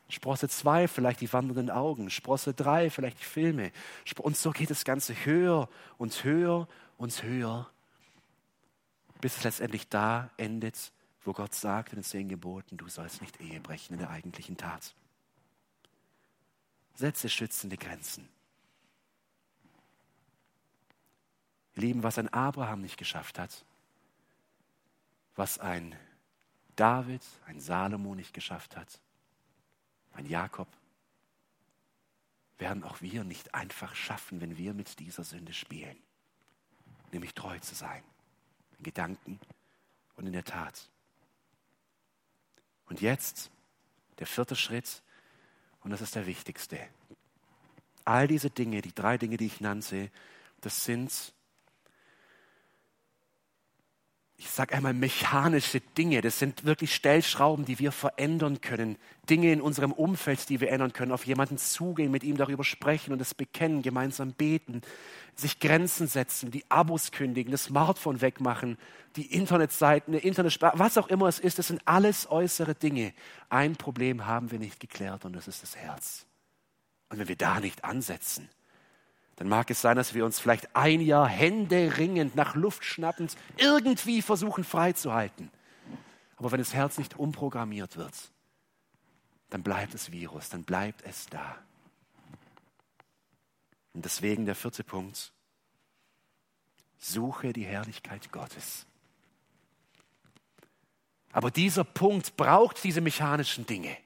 Sprosse 0.08 0.48
2 0.48 0.88
vielleicht 0.88 1.20
die 1.20 1.32
wandernden 1.32 1.70
Augen. 1.70 2.10
Sprosse 2.10 2.52
3 2.54 2.90
vielleicht 2.90 3.20
die 3.20 3.24
Filme. 3.24 3.70
Und 4.18 4.36
so 4.36 4.50
geht 4.50 4.68
das 4.68 4.84
Ganze 4.84 5.14
höher 5.24 5.68
und 5.96 6.24
höher 6.24 6.66
und 6.96 7.22
höher, 7.22 7.70
bis 9.20 9.36
es 9.36 9.44
letztendlich 9.44 9.88
da 9.88 10.30
endet, 10.36 10.92
wo 11.24 11.32
Gott 11.32 11.54
sagt 11.54 11.92
in 11.92 11.98
den 11.98 12.04
zehn 12.04 12.28
Geboten, 12.28 12.76
du 12.76 12.88
sollst 12.88 13.20
nicht 13.20 13.40
Ehe 13.40 13.60
brechen 13.60 13.92
in 13.92 14.00
der 14.00 14.10
eigentlichen 14.10 14.56
Tat. 14.56 14.94
Setze 16.94 17.28
schützende 17.28 17.76
Grenzen. 17.76 18.28
Lieben, 21.76 22.02
was 22.02 22.18
ein 22.18 22.32
Abraham 22.32 22.80
nicht 22.80 22.96
geschafft 22.96 23.38
hat, 23.38 23.64
was 25.36 25.60
ein 25.60 25.94
David, 26.78 27.22
ein 27.46 27.60
Salomo 27.60 28.14
nicht 28.14 28.32
geschafft 28.32 28.76
hat, 28.76 29.00
ein 30.12 30.26
Jakob, 30.26 30.68
werden 32.56 32.84
auch 32.84 33.00
wir 33.00 33.24
nicht 33.24 33.52
einfach 33.52 33.96
schaffen, 33.96 34.40
wenn 34.40 34.56
wir 34.56 34.74
mit 34.74 35.00
dieser 35.00 35.24
Sünde 35.24 35.52
spielen. 35.52 35.96
Nämlich 37.10 37.34
treu 37.34 37.58
zu 37.58 37.74
sein, 37.74 38.04
in 38.78 38.84
Gedanken 38.84 39.40
und 40.14 40.26
in 40.26 40.32
der 40.32 40.44
Tat. 40.44 40.88
Und 42.86 43.00
jetzt 43.00 43.50
der 44.20 44.28
vierte 44.28 44.54
Schritt, 44.54 45.02
und 45.80 45.90
das 45.90 46.00
ist 46.00 46.14
der 46.14 46.26
wichtigste. 46.26 46.78
All 48.04 48.28
diese 48.28 48.50
Dinge, 48.50 48.82
die 48.82 48.94
drei 48.94 49.18
Dinge, 49.18 49.36
die 49.36 49.46
ich 49.46 49.60
nannte, 49.60 50.12
das 50.60 50.84
sind 50.84 51.34
ich 54.40 54.48
sage 54.50 54.76
einmal, 54.76 54.94
mechanische 54.94 55.80
Dinge. 55.80 56.20
Das 56.20 56.38
sind 56.38 56.64
wirklich 56.64 56.94
Stellschrauben, 56.94 57.64
die 57.64 57.80
wir 57.80 57.90
verändern 57.90 58.60
können. 58.60 58.96
Dinge 59.28 59.52
in 59.52 59.60
unserem 59.60 59.90
Umfeld, 59.90 60.48
die 60.48 60.60
wir 60.60 60.70
ändern 60.70 60.92
können. 60.92 61.10
Auf 61.10 61.26
jemanden 61.26 61.58
zugehen, 61.58 62.12
mit 62.12 62.22
ihm 62.22 62.36
darüber 62.36 62.62
sprechen 62.62 63.12
und 63.12 63.20
es 63.20 63.34
bekennen, 63.34 63.82
gemeinsam 63.82 64.32
beten, 64.32 64.82
sich 65.34 65.58
Grenzen 65.58 66.06
setzen, 66.06 66.52
die 66.52 66.64
Abos 66.70 67.10
kündigen, 67.10 67.50
das 67.50 67.64
Smartphone 67.64 68.20
wegmachen, 68.20 68.78
die 69.16 69.26
Internetseiten, 69.26 70.14
eine 70.14 70.22
Internetsprache, 70.22 70.78
was 70.78 70.98
auch 70.98 71.08
immer 71.08 71.26
es 71.26 71.40
ist. 71.40 71.58
Das 71.58 71.66
sind 71.66 71.82
alles 71.84 72.30
äußere 72.30 72.76
Dinge. 72.76 73.14
Ein 73.48 73.74
Problem 73.74 74.24
haben 74.24 74.52
wir 74.52 74.60
nicht 74.60 74.78
geklärt 74.78 75.24
und 75.24 75.32
das 75.32 75.48
ist 75.48 75.64
das 75.64 75.74
Herz. 75.74 76.26
Und 77.08 77.18
wenn 77.18 77.26
wir 77.26 77.36
da 77.36 77.58
nicht 77.58 77.82
ansetzen, 77.82 78.48
dann 79.38 79.48
mag 79.48 79.70
es 79.70 79.80
sein, 79.80 79.96
dass 79.96 80.14
wir 80.14 80.24
uns 80.24 80.40
vielleicht 80.40 80.74
ein 80.74 81.00
Jahr 81.00 81.28
händeringend 81.28 82.34
nach 82.34 82.56
Luft 82.56 82.84
schnappend 82.84 83.36
irgendwie 83.56 84.20
versuchen 84.20 84.64
freizuhalten. 84.64 85.50
Aber 86.36 86.50
wenn 86.50 86.58
das 86.58 86.74
Herz 86.74 86.98
nicht 86.98 87.20
umprogrammiert 87.20 87.96
wird, 87.96 88.14
dann 89.50 89.62
bleibt 89.62 89.94
das 89.94 90.10
Virus, 90.10 90.48
dann 90.48 90.64
bleibt 90.64 91.02
es 91.02 91.26
da. 91.26 91.56
Und 93.94 94.04
deswegen 94.04 94.44
der 94.44 94.56
vierte 94.56 94.82
Punkt. 94.82 95.32
Suche 96.98 97.52
die 97.52 97.64
Herrlichkeit 97.64 98.32
Gottes. 98.32 98.86
Aber 101.30 101.52
dieser 101.52 101.84
Punkt 101.84 102.36
braucht 102.36 102.82
diese 102.82 103.00
mechanischen 103.00 103.66
Dinge. 103.66 103.96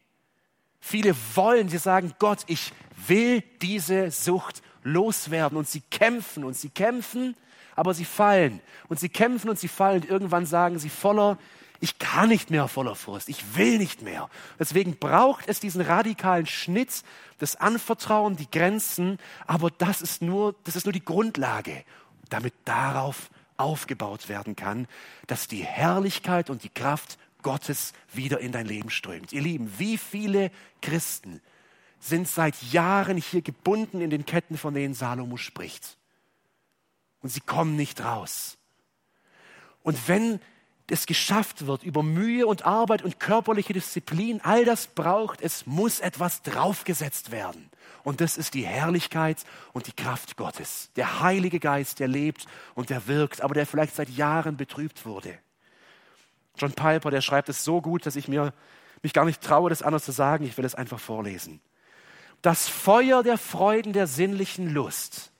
Viele 0.78 1.16
wollen, 1.34 1.70
sie 1.70 1.78
sagen, 1.78 2.12
Gott, 2.18 2.44
ich 2.48 2.72
will 3.06 3.40
diese 3.62 4.10
Sucht 4.10 4.62
loswerden 4.82 5.56
und 5.56 5.68
sie 5.68 5.82
kämpfen 5.90 6.44
und 6.44 6.56
sie 6.56 6.70
kämpfen, 6.70 7.36
aber 7.76 7.94
sie 7.94 8.04
fallen 8.04 8.60
und 8.88 9.00
sie 9.00 9.08
kämpfen 9.08 9.48
und 9.48 9.58
sie 9.58 9.68
fallen 9.68 10.02
und 10.02 10.10
irgendwann 10.10 10.46
sagen 10.46 10.78
sie 10.78 10.90
voller, 10.90 11.38
ich 11.80 11.98
kann 11.98 12.28
nicht 12.28 12.50
mehr 12.50 12.68
voller 12.68 12.94
Frust, 12.94 13.28
ich 13.28 13.56
will 13.56 13.78
nicht 13.78 14.02
mehr. 14.02 14.30
Deswegen 14.58 14.96
braucht 14.98 15.48
es 15.48 15.58
diesen 15.58 15.80
radikalen 15.80 16.46
Schnitt, 16.46 17.02
das 17.38 17.56
Anvertrauen, 17.56 18.36
die 18.36 18.48
Grenzen, 18.48 19.18
aber 19.48 19.70
das 19.70 20.00
ist 20.00 20.22
nur, 20.22 20.54
das 20.62 20.76
ist 20.76 20.86
nur 20.86 20.92
die 20.92 21.04
Grundlage, 21.04 21.84
damit 22.28 22.54
darauf 22.64 23.30
aufgebaut 23.56 24.28
werden 24.28 24.54
kann, 24.54 24.86
dass 25.26 25.48
die 25.48 25.64
Herrlichkeit 25.64 26.50
und 26.50 26.62
die 26.62 26.68
Kraft 26.68 27.18
Gottes 27.42 27.92
wieder 28.12 28.38
in 28.38 28.52
dein 28.52 28.66
Leben 28.66 28.90
strömt. 28.90 29.32
Ihr 29.32 29.42
Lieben, 29.42 29.72
wie 29.78 29.98
viele 29.98 30.52
Christen 30.80 31.40
sind 32.02 32.26
seit 32.26 32.60
Jahren 32.64 33.16
hier 33.16 33.42
gebunden 33.42 34.00
in 34.00 34.10
den 34.10 34.26
Ketten, 34.26 34.58
von 34.58 34.74
denen 34.74 34.92
Salomo 34.92 35.36
spricht. 35.36 35.96
Und 37.20 37.28
sie 37.28 37.40
kommen 37.40 37.76
nicht 37.76 38.02
raus. 38.02 38.58
Und 39.84 40.08
wenn 40.08 40.40
es 40.88 41.06
geschafft 41.06 41.66
wird 41.66 41.84
über 41.84 42.02
Mühe 42.02 42.46
und 42.46 42.66
Arbeit 42.66 43.02
und 43.02 43.20
körperliche 43.20 43.72
Disziplin, 43.72 44.40
all 44.42 44.64
das 44.64 44.88
braucht, 44.88 45.40
es 45.40 45.64
muss 45.64 46.00
etwas 46.00 46.42
draufgesetzt 46.42 47.30
werden. 47.30 47.70
Und 48.02 48.20
das 48.20 48.36
ist 48.36 48.54
die 48.54 48.66
Herrlichkeit 48.66 49.44
und 49.72 49.86
die 49.86 49.92
Kraft 49.92 50.36
Gottes. 50.36 50.90
Der 50.96 51.20
Heilige 51.20 51.60
Geist, 51.60 52.00
der 52.00 52.08
lebt 52.08 52.46
und 52.74 52.90
der 52.90 53.06
wirkt, 53.06 53.42
aber 53.42 53.54
der 53.54 53.64
vielleicht 53.64 53.94
seit 53.94 54.10
Jahren 54.10 54.56
betrübt 54.56 55.06
wurde. 55.06 55.38
John 56.56 56.72
Piper, 56.72 57.12
der 57.12 57.20
schreibt 57.20 57.48
es 57.48 57.62
so 57.62 57.80
gut, 57.80 58.04
dass 58.06 58.16
ich 58.16 58.26
mir 58.26 58.52
mich 59.02 59.12
gar 59.12 59.24
nicht 59.24 59.40
traue, 59.40 59.70
das 59.70 59.82
anders 59.82 60.04
zu 60.04 60.12
sagen. 60.12 60.44
Ich 60.44 60.56
will 60.58 60.64
es 60.64 60.74
einfach 60.74 61.00
vorlesen. 61.00 61.60
Das 62.42 62.68
Feuer 62.68 63.22
der 63.22 63.38
Freuden 63.38 63.92
der 63.92 64.08
sinnlichen 64.08 64.68
Lust 64.68 65.30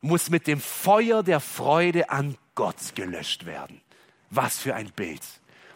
muss 0.00 0.30
mit 0.30 0.46
dem 0.46 0.60
Feuer 0.60 1.22
der 1.22 1.40
Freude 1.40 2.08
an 2.10 2.36
Gott 2.54 2.94
gelöscht 2.94 3.46
werden. 3.46 3.80
Was 4.30 4.58
für 4.58 4.74
ein 4.74 4.90
Bild. 4.90 5.22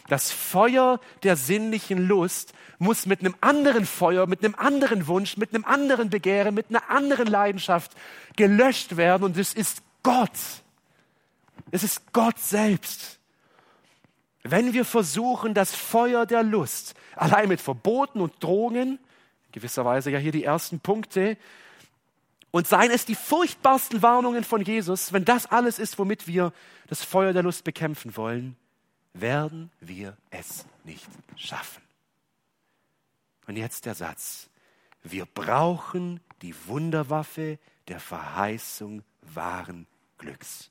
Das 0.08 0.30
Feuer 0.30 1.00
der 1.22 1.36
sinnlichen 1.36 2.08
Lust 2.08 2.54
muss 2.78 3.04
mit 3.04 3.20
einem 3.20 3.34
anderen 3.42 3.84
Feuer, 3.84 4.26
mit 4.26 4.42
einem 4.42 4.54
anderen 4.54 5.06
Wunsch, 5.06 5.36
mit 5.36 5.54
einem 5.54 5.66
anderen 5.66 6.08
Begehren, 6.08 6.54
mit 6.54 6.70
einer 6.70 6.88
anderen 6.88 7.26
Leidenschaft 7.26 7.92
gelöscht 8.36 8.96
werden. 8.96 9.24
Und 9.24 9.36
es 9.36 9.52
ist 9.52 9.82
Gott. 10.02 10.30
Es 11.70 11.82
ist 11.82 12.12
Gott 12.14 12.38
selbst. 12.38 13.18
Wenn 14.44 14.72
wir 14.72 14.86
versuchen, 14.86 15.52
das 15.52 15.74
Feuer 15.74 16.24
der 16.24 16.42
Lust 16.42 16.94
allein 17.16 17.48
mit 17.48 17.60
Verboten 17.60 18.22
und 18.22 18.42
Drohungen 18.42 18.98
gewisserweise 19.52 20.10
ja 20.10 20.18
hier 20.18 20.32
die 20.32 20.44
ersten 20.44 20.80
Punkte. 20.80 21.36
Und 22.50 22.66
seien 22.66 22.90
es 22.90 23.04
die 23.04 23.14
furchtbarsten 23.14 24.00
Warnungen 24.02 24.42
von 24.42 24.62
Jesus, 24.62 25.12
wenn 25.12 25.24
das 25.24 25.46
alles 25.46 25.78
ist, 25.78 25.98
womit 25.98 26.26
wir 26.26 26.52
das 26.86 27.04
Feuer 27.04 27.32
der 27.32 27.42
Lust 27.42 27.64
bekämpfen 27.64 28.16
wollen, 28.16 28.56
werden 29.12 29.70
wir 29.80 30.16
es 30.30 30.64
nicht 30.84 31.08
schaffen. 31.36 31.82
Und 33.46 33.56
jetzt 33.56 33.86
der 33.86 33.94
Satz. 33.94 34.48
Wir 35.02 35.26
brauchen 35.26 36.20
die 36.42 36.54
Wunderwaffe 36.66 37.58
der 37.88 38.00
Verheißung 38.00 39.02
wahren 39.22 39.86
Glücks. 40.18 40.70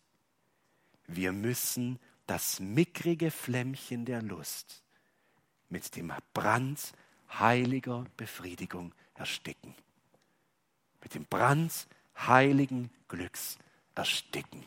Wir 1.08 1.32
müssen 1.32 2.00
das 2.28 2.60
mickrige 2.60 3.32
Flämmchen 3.32 4.06
der 4.06 4.22
Lust 4.22 4.84
mit 5.70 5.96
dem 5.96 6.12
Brand 6.34 6.92
heiliger 7.30 8.06
Befriedigung 8.18 8.94
ersticken. 9.16 9.76
Mit 11.02 11.16
dem 11.16 11.26
Brand 11.26 11.88
heiligen 12.18 12.90
Glücks 13.08 13.58
ersticken. 13.96 14.64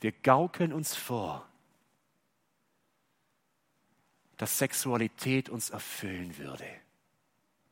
Wir 0.00 0.12
gaukeln 0.12 0.72
uns 0.72 0.96
vor, 0.96 1.46
dass 4.36 4.58
Sexualität 4.58 5.50
uns 5.50 5.70
erfüllen 5.70 6.38
würde. 6.38 6.66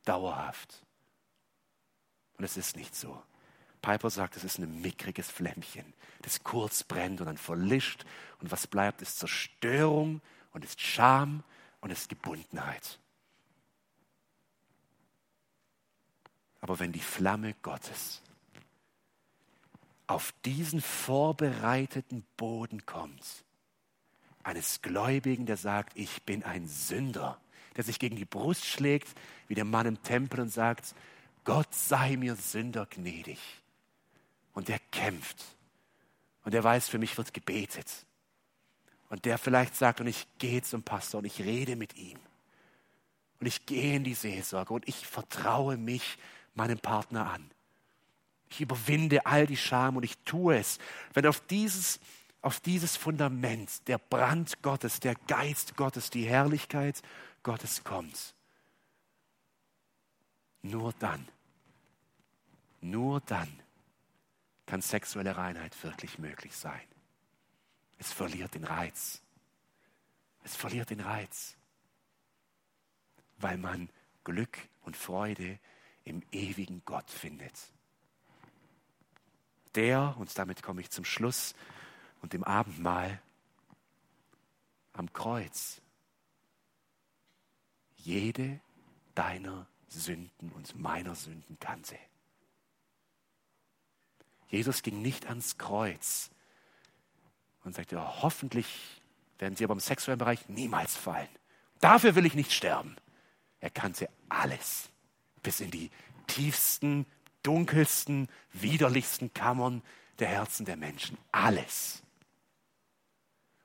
Dauerhaft. 0.05 0.83
Und 2.37 2.45
es 2.45 2.57
ist 2.57 2.77
nicht 2.77 2.95
so. 2.95 3.23
Piper 3.81 4.11
sagt, 4.11 4.37
es 4.37 4.45
ist 4.45 4.59
ein 4.59 4.81
mickriges 4.81 5.31
Flämmchen, 5.31 5.95
das 6.23 6.43
kurz 6.43 6.85
brennt 6.85 7.21
und 7.21 7.27
dann 7.27 7.39
verlischt. 7.39 8.05
Und 8.41 8.51
was 8.51 8.67
bleibt, 8.67 9.03
ist 9.03 9.19
Zerstörung 9.19 10.21
und 10.53 10.65
ist 10.65 10.81
Scham 10.81 11.43
und 11.81 11.91
ist 11.91 12.09
Gebundenheit. 12.09 12.99
Aber 16.61 16.79
wenn 16.79 16.93
die 16.93 17.01
Flamme 17.01 17.55
Gottes 17.63 18.23
auf 20.07 20.33
diesen 20.45 20.81
vorbereiteten 20.81 22.25
Boden 22.37 22.85
kommt, 22.87 23.45
eines 24.43 24.81
Gläubigen, 24.81 25.47
der 25.47 25.57
sagt, 25.57 25.97
ich 25.97 26.23
bin 26.23 26.43
ein 26.43 26.67
Sünder, 26.67 27.39
der 27.77 27.85
sich 27.85 27.99
gegen 27.99 28.17
die 28.17 28.25
Brust 28.25 28.65
schlägt, 28.65 29.09
wie 29.47 29.55
der 29.55 29.65
Mann 29.65 29.87
im 29.87 30.03
Tempel 30.03 30.41
und 30.41 30.49
sagt, 30.49 30.95
Gott 31.45 31.75
sei 31.75 32.17
mir 32.17 32.35
Sünder 32.35 32.87
gnädig. 32.87 33.39
Und 34.55 34.69
der 34.69 34.79
kämpft. 34.91 35.45
Und 36.45 36.55
der 36.55 36.65
weiß, 36.65 36.89
für 36.89 36.99
mich 36.99 37.17
wird 37.17 37.33
gebetet. 37.33 38.07
Und 39.09 39.25
der 39.25 39.39
vielleicht 39.39 39.75
sagt, 39.75 40.01
und 40.01 40.07
ich 40.07 40.27
gehe 40.39 40.63
zum 40.63 40.83
Pastor 40.83 41.19
und 41.21 41.25
ich 41.25 41.41
rede 41.41 41.77
mit 41.77 41.97
ihm. 41.97 42.19
Und 43.41 43.47
ich 43.47 43.67
gehe 43.67 43.97
in 43.97 44.05
die 44.05 44.15
Seelsorge 44.15 44.75
und 44.75 44.87
ich 44.89 45.07
vertraue 45.07 45.77
mich 45.77 46.19
meinem 46.55 46.79
Partner 46.79 47.31
an. 47.31 47.51
Ich 48.51 48.61
überwinde 48.61 49.25
all 49.27 49.47
die 49.47 49.57
Scham 49.57 49.97
und 49.97 50.03
ich 50.03 50.19
tue 50.25 50.57
es. 50.57 50.79
Wenn 51.15 51.27
auf 51.27 51.41
dieses 51.47 52.01
auf 52.41 52.61
dieses 52.61 52.97
Fundament, 52.97 53.87
der 53.89 53.99
Brand 53.99 54.63
Gottes, 54.63 55.01
der 55.01 55.15
Geist 55.27 55.77
Gottes, 55.77 56.11
die 56.11 56.25
Herrlichkeit 56.25 57.03
Gottes 57.43 57.83
kommt. 57.85 58.35
Nur 60.63 60.93
dann, 60.99 61.27
nur 62.81 63.21
dann 63.23 63.49
kann 64.67 64.83
sexuelle 64.83 65.37
Reinheit 65.37 65.83
wirklich 65.83 66.19
möglich 66.19 66.55
sein. 66.55 66.81
Es 67.99 68.13
verliert 68.13 68.55
den 68.55 68.65
Reiz. 68.65 69.21
Es 70.45 70.57
verliert 70.57 70.91
den 70.91 71.01
Reiz, 71.01 71.57
weil 73.39 73.59
man 73.59 73.91
Glück 74.25 74.59
und 74.83 74.97
Freude 74.97 75.59
im 76.05 76.23
ewigen 76.33 76.83
Gott 76.85 77.11
findet. 77.11 77.53
Der, 79.75 80.17
und 80.19 80.37
damit 80.39 80.63
komme 80.63 80.81
ich 80.81 80.91
zum 80.91 81.05
Schluss, 81.05 81.55
und 82.23 82.33
dem 82.33 82.45
Abendmahl 82.45 83.21
am 84.93 85.13
Kreuz 85.13 85.81
jede 87.97 88.61
deiner 89.15 89.67
Sünden 89.89 90.51
und 90.53 90.79
meiner 90.79 91.15
Sünden 91.15 91.59
kannte. 91.61 91.99
Jesus 94.49 94.83
ging 94.83 95.03
nicht 95.03 95.27
ans 95.27 95.59
Kreuz 95.59 96.31
und 97.69 97.75
sagte, 97.75 97.97
oh, 97.97 98.23
hoffentlich 98.23 98.67
werden 99.39 99.57
sie 99.57 99.65
aber 99.65 99.75
im 99.75 99.81
sexuellen 99.81 100.19
Bereich 100.19 100.49
niemals 100.49 100.97
fallen. 100.97 101.29
Dafür 101.81 102.15
will 102.15 102.27
ich 102.27 102.35
nicht 102.35 102.53
sterben. 102.53 102.97
Er 103.61 103.71
kannte 103.71 104.09
alles, 104.29 104.89
bis 105.43 105.61
in 105.61 105.71
die 105.71 105.91
tiefsten, 106.27 107.07
dunkelsten, 107.43 108.29
widerlichsten 108.53 109.33
Kammern 109.35 109.83
der 110.19 110.29
Herzen 110.29 110.65
der 110.65 110.77
Menschen. 110.77 111.19
Alles. 111.31 112.03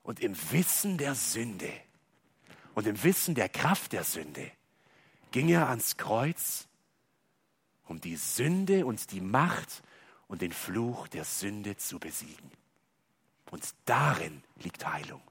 Und 0.04 0.20
im 0.20 0.36
Wissen 0.52 0.98
der 0.98 1.16
Sünde 1.16 1.72
und 2.76 2.86
im 2.86 3.02
Wissen 3.04 3.36
der 3.36 3.50
Kraft 3.50 3.94
der 3.94 4.04
Sünde 4.04 4.52
ging 5.32 5.50
er 5.50 5.70
ans 5.70 5.98
Kreuz, 5.98 6.68
um 7.86 8.02
die 8.02 8.18
Sünde 8.18 8.86
und 8.86 9.12
die 9.12 9.22
Macht 9.22 9.82
und 10.28 10.42
den 10.42 10.52
Fluch 10.52 11.08
der 11.08 11.24
Sünde 11.24 11.78
zu 11.78 12.00
besiegen. 12.00 12.52
Und 13.54 13.76
darin 13.86 14.42
liegt 14.64 14.84
Heilung. 14.84 15.22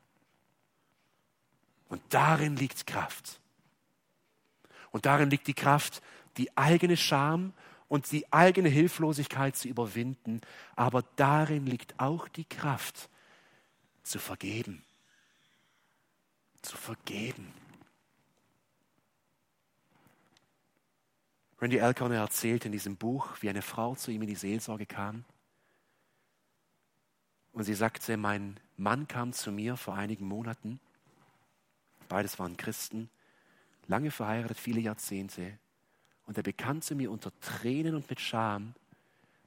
Und 1.89 2.01
darin 2.11 2.55
liegt 2.55 2.87
Kraft. 2.87 3.41
Und 4.93 5.07
darin 5.07 5.29
liegt 5.29 5.49
die 5.49 5.55
Kraft, 5.55 6.01
die 6.37 6.57
eigene 6.57 6.97
Scham 6.97 7.53
und 7.89 8.12
die 8.12 8.33
eigene 8.33 8.68
Hilflosigkeit 8.68 9.57
zu 9.57 9.66
überwinden. 9.66 10.41
Aber 10.77 11.03
darin 11.16 11.66
liegt 11.66 11.99
auch 11.99 12.29
die 12.29 12.45
Kraft, 12.45 13.11
zu 14.05 14.20
vergeben. 14.20 14.85
Zu 16.62 16.77
vergeben. 16.77 17.53
Randy 21.61 21.81
Alcorn 21.81 22.12
erzählt 22.12 22.66
in 22.66 22.70
diesem 22.70 22.97
Buch, 22.97 23.31
wie 23.41 23.49
eine 23.49 23.62
Frau 23.62 23.97
zu 23.97 24.12
ihm 24.12 24.23
in 24.23 24.29
die 24.29 24.37
Seelsorge 24.37 24.87
kam. 24.87 25.25
Und 27.53 27.64
sie 27.64 27.74
sagte, 27.74 28.16
mein 28.16 28.59
Mann 28.76 29.07
kam 29.09 29.32
zu 29.32 29.53
mir 29.53 29.76
vor 29.76 29.94
einigen 29.94 30.26
Monaten. 30.26 30.80
Beides 32.09 32.38
waren 32.38 32.57
Christen, 32.57 33.11
lange 33.86 34.11
verheiratet, 34.11 34.59
viele 34.59 34.80
Jahrzehnte. 34.80 35.59
Und 36.26 36.36
er 36.36 36.42
bekannte 36.42 36.94
mir 36.94 37.11
unter 37.11 37.32
Tränen 37.40 37.94
und 37.94 38.09
mit 38.09 38.20
Scham, 38.20 38.74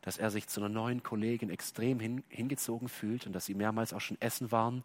dass 0.02 0.18
er 0.18 0.30
sich 0.30 0.48
zu 0.48 0.60
einer 0.60 0.70
neuen 0.70 1.02
Kollegin 1.02 1.50
extrem 1.50 2.00
hin, 2.00 2.24
hingezogen 2.30 2.90
fühlt 2.90 3.26
und 3.26 3.34
dass 3.34 3.46
sie 3.46 3.56
mehrmals 3.56 3.92
auch 3.92 4.02
schon 4.02 4.22
essen 4.22 4.52
waren. 4.52 4.84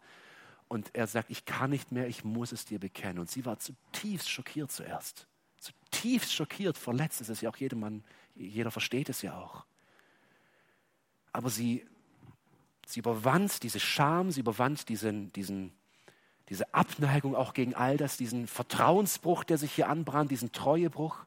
Und 0.67 0.95
er 0.95 1.05
sagt, 1.05 1.29
ich 1.29 1.45
kann 1.45 1.69
nicht 1.69 1.91
mehr, 1.91 2.07
ich 2.07 2.23
muss 2.23 2.51
es 2.51 2.65
dir 2.65 2.79
bekennen. 2.79 3.19
Und 3.19 3.29
sie 3.29 3.45
war 3.45 3.59
zutiefst 3.59 4.29
schockiert 4.29 4.71
zuerst. 4.71 5.27
Zutiefst 5.59 6.33
schockiert, 6.33 6.77
verletzt 6.77 7.21
ist 7.21 7.29
es 7.29 7.41
ja 7.41 7.51
auch 7.51 7.57
jedermann, 7.57 8.03
jeder 8.35 8.71
versteht 8.71 9.09
es 9.09 9.21
ja 9.21 9.37
auch. 9.37 9.65
Aber 11.33 11.49
sie, 11.49 11.85
sie 12.85 12.99
überwand 12.99 13.63
diese 13.63 13.79
Scham, 13.79 14.31
sie 14.31 14.41
überwand 14.41 14.89
diesen, 14.89 15.31
diesen, 15.33 15.73
diese 16.49 16.73
Abneigung 16.73 17.35
auch 17.35 17.53
gegen 17.53 17.75
all 17.75 17.97
das, 17.97 18.17
diesen 18.17 18.47
Vertrauensbruch, 18.47 19.43
der 19.43 19.57
sich 19.57 19.73
hier 19.73 19.89
anbrannte, 19.89 20.29
diesen 20.29 20.51
Treuebruch. 20.51 21.25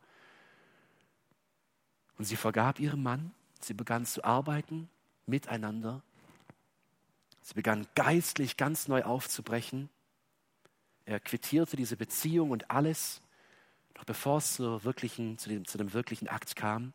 Und 2.19 2.25
sie 2.25 2.37
vergab 2.37 2.79
ihrem 2.79 3.03
Mann 3.03 3.33
Sie 3.65 3.75
begann 3.75 4.05
zu 4.05 4.23
arbeiten 4.25 4.89
miteinander. 5.27 6.03
Sie 7.41 7.55
begann 7.55 7.87
geistlich 7.95 8.57
ganz 8.57 8.89
neu 8.89 9.03
aufzubrechen. 9.03 9.89
Er 11.07 11.21
quittierte 11.21 11.77
diese 11.77 11.97
Beziehung 11.97 12.51
und 12.51 12.71
alles, 12.71 13.23
noch 13.97 14.05
bevor 14.05 14.39
es 14.39 14.55
zur 14.55 14.85
wirklichen, 14.85 15.39
zu, 15.39 15.49
dem, 15.49 15.67
zu 15.67 15.79
dem 15.79 15.93
wirklichen 15.93 16.29
Akt 16.29 16.57
kam. 16.57 16.93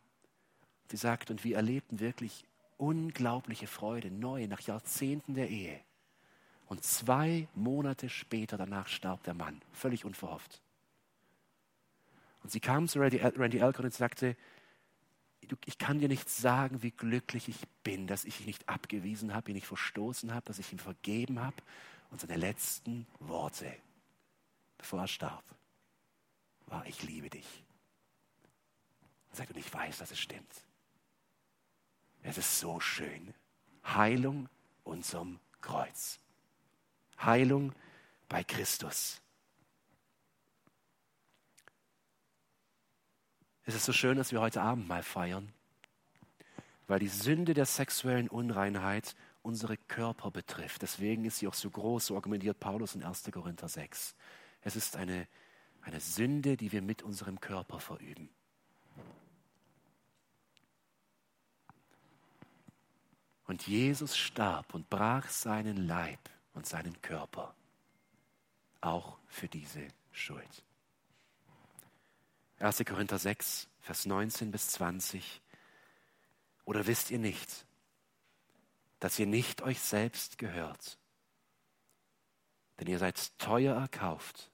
Sie 0.90 0.98
sagt, 0.98 1.30
und 1.30 1.44
wir 1.44 1.56
erlebten 1.56 2.00
wirklich 2.00 2.46
unglaubliche 2.80 3.68
Freude, 3.68 4.10
neu 4.10 4.48
nach 4.48 4.62
Jahrzehnten 4.62 5.36
der 5.36 5.50
Ehe. 5.50 5.80
Und 6.68 6.84
zwei 6.84 7.48
Monate 7.54 8.10
später 8.10 8.58
danach 8.58 8.88
starb 8.88 9.24
der 9.24 9.34
Mann, 9.34 9.62
völlig 9.72 10.06
unverhofft. 10.06 10.62
Und 12.42 12.52
sie 12.52 12.60
kam 12.60 12.88
zu 12.88 13.00
Randy, 13.00 13.18
Randy 13.18 13.62
Alcott 13.62 13.86
und 13.86 13.94
sagte, 13.94 14.38
ich 15.66 15.78
kann 15.78 16.00
dir 16.00 16.08
nicht 16.08 16.30
sagen, 16.30 16.84
wie 16.84 16.92
glücklich 16.92 17.50
ich 17.50 17.68
bin, 17.84 18.08
dass 18.08 18.24
ich 18.24 18.42
ihn 18.42 18.46
nicht 18.46 18.70
abgewiesen 18.70 19.34
habe, 19.34 19.52
ihn 19.52 19.56
nicht 19.56 19.68
verstoßen 19.68 20.34
habe, 20.34 20.46
dass 20.46 20.60
ich 20.60 20.72
ihm 20.72 20.80
vergeben 20.80 21.40
habe. 21.40 21.58
Und 22.12 22.22
seine 22.22 22.38
letzten 22.38 23.08
Worte, 23.20 23.72
bevor 24.78 25.02
er 25.02 25.08
starb, 25.08 25.44
war, 26.68 26.86
ich 26.86 27.04
liebe 27.04 27.30
dich. 27.30 27.64
Und 29.38 29.58
ich 29.58 29.74
weiß, 29.74 30.00
dass 30.00 30.12
es 30.12 30.20
stimmt. 30.20 30.64
Es 32.24 32.38
ist 32.38 32.60
so 32.60 32.80
schön. 32.80 33.34
Heilung 33.84 34.50
unserem 34.84 35.40
Kreuz. 35.62 36.20
Heilung 37.22 37.74
bei 38.28 38.44
Christus. 38.44 39.22
Es 43.66 43.76
ist 43.76 43.86
so 43.86 43.94
schön, 43.94 44.18
dass 44.18 44.32
wir 44.32 44.42
heute 44.42 44.62
Abend 44.62 44.88
mal 44.88 45.04
feiern, 45.04 45.54
weil 46.88 47.00
die 47.00 47.08
Sünde 47.08 47.54
der 47.54 47.66
sexuellen 47.66 48.28
Unreinheit 48.28 49.16
unsere 49.44 49.78
Körper 49.78 50.32
betrifft. 50.32 50.82
Deswegen 50.82 51.26
ist 51.26 51.38
sie 51.38 51.48
auch 51.48 51.54
so 51.54 51.70
groß, 51.70 52.08
so 52.08 52.16
argumentiert 52.16 52.60
Paulus 52.60 52.96
in 52.96 53.04
1. 53.04 53.30
Korinther 53.32 53.68
6. 53.68 54.16
Es 54.62 54.76
ist 54.76 54.96
eine, 54.96 55.28
Eine 55.82 56.00
Sünde, 56.00 56.58
die 56.58 56.72
wir 56.72 56.82
mit 56.82 57.04
unserem 57.04 57.40
Körper 57.40 57.80
verüben. 57.80 58.30
Und 63.50 63.66
Jesus 63.66 64.16
starb 64.16 64.76
und 64.76 64.92
brach 64.92 65.28
seinen 65.28 65.88
Leib 65.88 66.20
und 66.54 66.68
seinen 66.68 67.02
Körper 67.02 67.56
auch 68.80 69.18
für 69.26 69.48
diese 69.48 69.88
Schuld. 70.12 70.64
1. 72.60 72.84
Korinther 72.86 73.18
6, 73.18 73.68
Vers 73.82 74.06
19 74.06 74.52
bis 74.52 74.68
20. 74.68 75.42
Oder 76.66 76.86
wisst 76.86 77.10
ihr 77.10 77.18
nicht, 77.18 77.66
dass 79.00 79.18
ihr 79.18 79.26
nicht 79.26 79.64
euch 79.64 79.80
selbst 79.80 80.38
gehört? 80.38 81.00
Denn 82.80 82.86
ihr 82.86 83.00
seid 83.00 83.36
teuer 83.40 83.76
erkauft. 83.76 84.52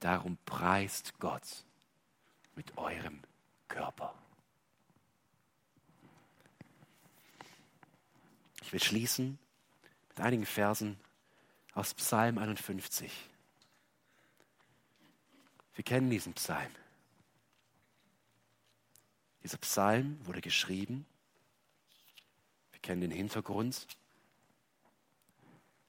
Darum 0.00 0.38
preist 0.46 1.18
Gott 1.18 1.66
mit 2.54 2.78
eurem 2.78 3.20
Körper. 3.68 4.14
Ich 8.68 8.72
will 8.74 8.82
schließen 8.82 9.38
mit 10.10 10.20
einigen 10.20 10.44
Versen 10.44 11.00
aus 11.72 11.94
Psalm 11.94 12.36
51. 12.36 13.10
Wir 15.74 15.84
kennen 15.84 16.10
diesen 16.10 16.34
Psalm. 16.34 16.70
Dieser 19.42 19.56
Psalm 19.56 20.18
wurde 20.26 20.42
geschrieben. 20.42 21.06
Wir 22.72 22.80
kennen 22.80 23.00
den 23.00 23.10
Hintergrund 23.10 23.86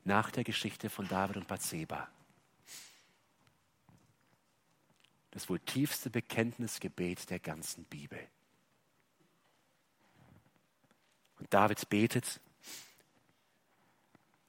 nach 0.06 0.32
der 0.32 0.46
Geschichte 0.46 0.90
von 0.90 1.06
David 1.10 1.36
und 1.36 1.50
Bathseba. 1.50 2.10
Das 5.32 5.50
wohl 5.50 5.60
tiefste 5.60 6.10
Bekenntnisgebet 6.10 7.30
der 7.30 7.42
ganzen 7.42 7.84
Bibel. 7.84 8.26
Und 11.40 11.54
David 11.54 11.90
betet, 11.90 12.40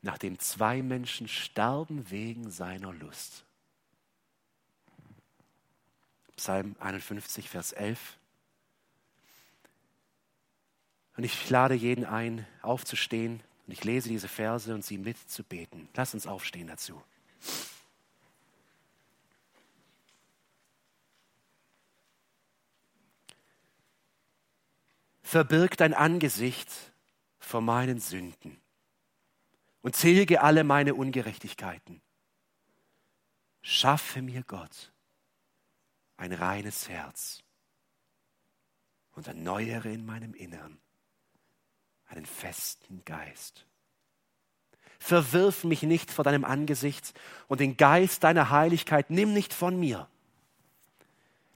nachdem 0.03 0.39
zwei 0.39 0.83
Menschen 0.83 1.29
starben 1.29 2.11
wegen 2.11 2.51
seiner 2.51 2.93
Lust. 2.93 3.45
Psalm 6.37 6.75
51, 6.81 7.51
Vers 7.51 7.73
11. 7.73 8.17
Und 11.17 11.25
ich 11.25 11.51
lade 11.51 11.75
jeden 11.75 12.07
ein, 12.07 12.47
aufzustehen 12.63 13.43
und 13.67 13.73
ich 13.73 13.85
lese 13.85 14.09
diese 14.09 14.29
Verse 14.29 14.75
und 14.75 14.85
sie 14.85 14.97
mitzubeten. 14.97 15.89
Lass 15.95 16.15
uns 16.15 16.27
aufstehen 16.27 16.69
dazu. 16.69 17.03
Verbirg 25.23 25.77
dein 25.77 25.95
Angesicht 25.95 26.71
vor 27.39 27.61
meinen 27.61 28.01
Sünden 28.01 28.61
und 29.83 29.97
tilge 29.97 30.43
alle 30.43 30.65
meine 30.65 30.95
Ungerechtigkeiten. 30.95 32.01
Schaffe 33.63 34.23
mir 34.23 34.43
Gott 34.43 34.93
ein 36.17 36.33
reines 36.33 36.89
Herz 36.89 37.43
und 39.13 39.27
erneuere 39.27 39.91
in 39.91 40.05
meinem 40.05 40.35
Innern 40.35 40.79
einen 42.07 42.27
festen 42.27 43.03
Geist. 43.05 43.65
Verwirf 44.99 45.65
mich 45.65 45.83
nicht 45.83 46.11
vor 46.11 46.25
deinem 46.25 46.45
Angesicht 46.45 47.15
und 47.49 47.61
den 47.61 47.77
Geist 47.77 48.23
deiner 48.25 48.51
Heiligkeit 48.51 49.09
nimm 49.09 49.33
nicht 49.33 49.55
von 49.55 49.79
mir. 49.79 50.09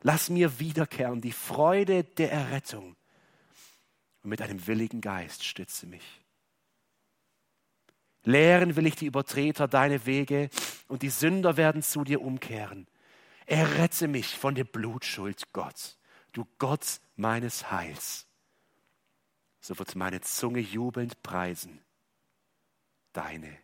Lass 0.01 0.31
mir 0.31 0.59
wiederkehren 0.59 1.21
die 1.21 1.33
Freude 1.33 2.05
der 2.05 2.33
Errettung 2.33 2.97
und 4.23 4.31
mit 4.31 4.41
einem 4.41 4.67
willigen 4.67 5.01
Geist 5.01 5.45
stütze 5.45 5.87
mich. 5.87 6.24
Lehren 8.25 8.75
will 8.77 8.87
ich 8.87 8.97
die 8.97 9.07
Übertreter 9.07 9.69
deine 9.69 10.07
Wege 10.07 10.49
und 10.89 11.03
die 11.03 11.11
Sünder 11.11 11.57
werden 11.57 11.83
zu 11.83 12.05
dir 12.05 12.21
umkehren. 12.23 12.87
Errette 13.47 14.09
mich 14.09 14.39
von 14.39 14.55
der 14.55 14.65
Blutschuld, 14.65 15.53
Gott, 15.53 15.99
du 16.33 16.47
Gott 16.59 17.01
meines 17.17 17.71
Heils. 17.71 18.27
So 19.61 19.79
wird 19.79 19.95
meine 19.95 20.21
Zunge 20.23 20.61
jubelnd 20.61 21.23
preisen 21.23 21.81
deine 23.15 23.57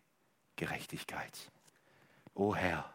Gerechtigkeit. 0.56 1.50
O 2.34 2.54
Herr, 2.54 2.92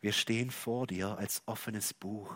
wir 0.00 0.12
stehen 0.12 0.50
vor 0.50 0.86
dir 0.86 1.16
als 1.18 1.42
offenes 1.46 1.94
Buch, 1.94 2.32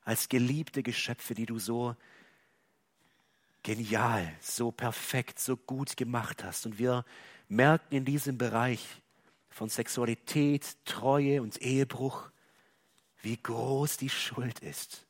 als 0.00 0.28
geliebte 0.28 0.82
Geschöpfe, 0.82 1.34
die 1.34 1.46
du 1.46 1.58
so 1.58 1.94
genial, 3.64 4.32
so 4.40 4.70
perfekt, 4.70 5.40
so 5.40 5.56
gut 5.56 5.96
gemacht 5.96 6.44
hast. 6.44 6.66
Und 6.66 6.78
wir 6.78 7.04
merken 7.48 7.96
in 7.96 8.04
diesem 8.04 8.38
Bereich 8.38 8.86
von 9.48 9.68
Sexualität, 9.68 10.76
Treue 10.84 11.42
und 11.42 11.60
Ehebruch, 11.60 12.30
wie 13.22 13.36
groß 13.36 13.96
die 13.96 14.10
Schuld 14.10 14.60
ist. 14.60 15.06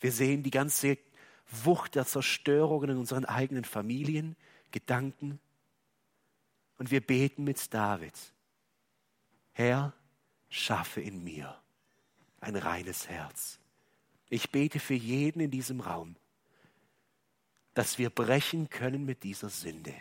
Wir 0.00 0.12
sehen 0.12 0.42
die 0.42 0.50
ganze 0.50 0.98
Wucht 1.46 1.94
der 1.94 2.04
Zerstörungen 2.04 2.90
in 2.90 2.98
unseren 2.98 3.24
eigenen 3.24 3.64
Familien, 3.64 4.36
Gedanken. 4.70 5.38
Und 6.78 6.90
wir 6.90 7.00
beten 7.00 7.44
mit 7.44 7.72
David, 7.72 8.14
Herr, 9.52 9.92
schaffe 10.48 11.00
in 11.00 11.22
mir 11.22 11.56
ein 12.40 12.56
reines 12.56 13.08
Herz. 13.08 13.60
Ich 14.28 14.50
bete 14.50 14.80
für 14.80 14.94
jeden 14.94 15.40
in 15.40 15.50
diesem 15.52 15.80
Raum, 15.80 16.16
dass 17.74 17.98
wir 17.98 18.10
brechen 18.10 18.70
können 18.70 19.04
mit 19.04 19.24
dieser 19.24 19.50
Sünde, 19.50 19.94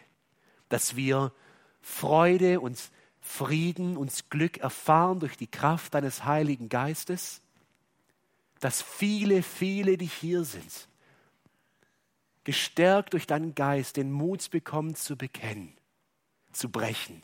dass 0.70 0.96
wir 0.96 1.34
Freude 1.82 2.60
und 2.60 2.80
Frieden 3.20 3.98
und 3.98 4.30
Glück 4.30 4.58
erfahren 4.58 5.20
durch 5.20 5.38
die 5.38 5.48
Kraft 5.48 5.94
deines 5.94 6.26
Heiligen 6.26 6.70
Geistes, 6.70 7.42
dass 8.60 8.82
viele, 8.82 9.44
viele, 9.44 9.98
die 9.98 10.06
hier 10.06 10.44
sind, 10.44 10.88
gestärkt 12.44 13.14
durch 13.14 13.28
deinen 13.28 13.56
Geist 13.56 13.98
den 13.98 14.12
Mut 14.12 14.50
bekommen 14.52 14.96
zu 14.96 15.18
bekennen, 15.18 15.76
zu 16.52 16.70
brechen. 16.70 17.24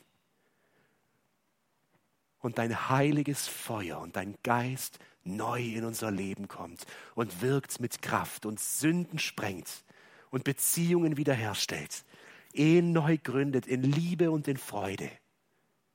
Und 2.40 2.58
dein 2.58 2.88
heiliges 2.88 3.46
Feuer 3.46 4.00
und 4.00 4.16
dein 4.16 4.34
Geist 4.42 4.98
neu 5.24 5.62
in 5.62 5.84
unser 5.84 6.10
Leben 6.10 6.48
kommt 6.48 6.86
und 7.14 7.42
wirkt 7.42 7.80
mit 7.80 8.00
Kraft 8.00 8.46
und 8.46 8.58
Sünden 8.58 9.18
sprengt 9.18 9.84
und 10.30 10.44
Beziehungen 10.44 11.16
wiederherstellt, 11.16 12.04
Ehen 12.52 12.92
neu 12.92 13.16
gründet 13.16 13.66
in 13.66 13.82
Liebe 13.82 14.30
und 14.30 14.48
in 14.48 14.56
Freude. 14.56 15.10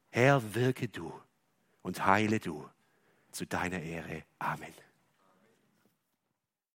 Herr, 0.09 0.55
wirke 0.55 0.87
du 0.87 1.11
und 1.81 2.05
heile 2.05 2.39
du 2.39 2.65
zu 3.31 3.45
deiner 3.45 3.81
Ehre. 3.81 4.23
Amen. 4.39 4.84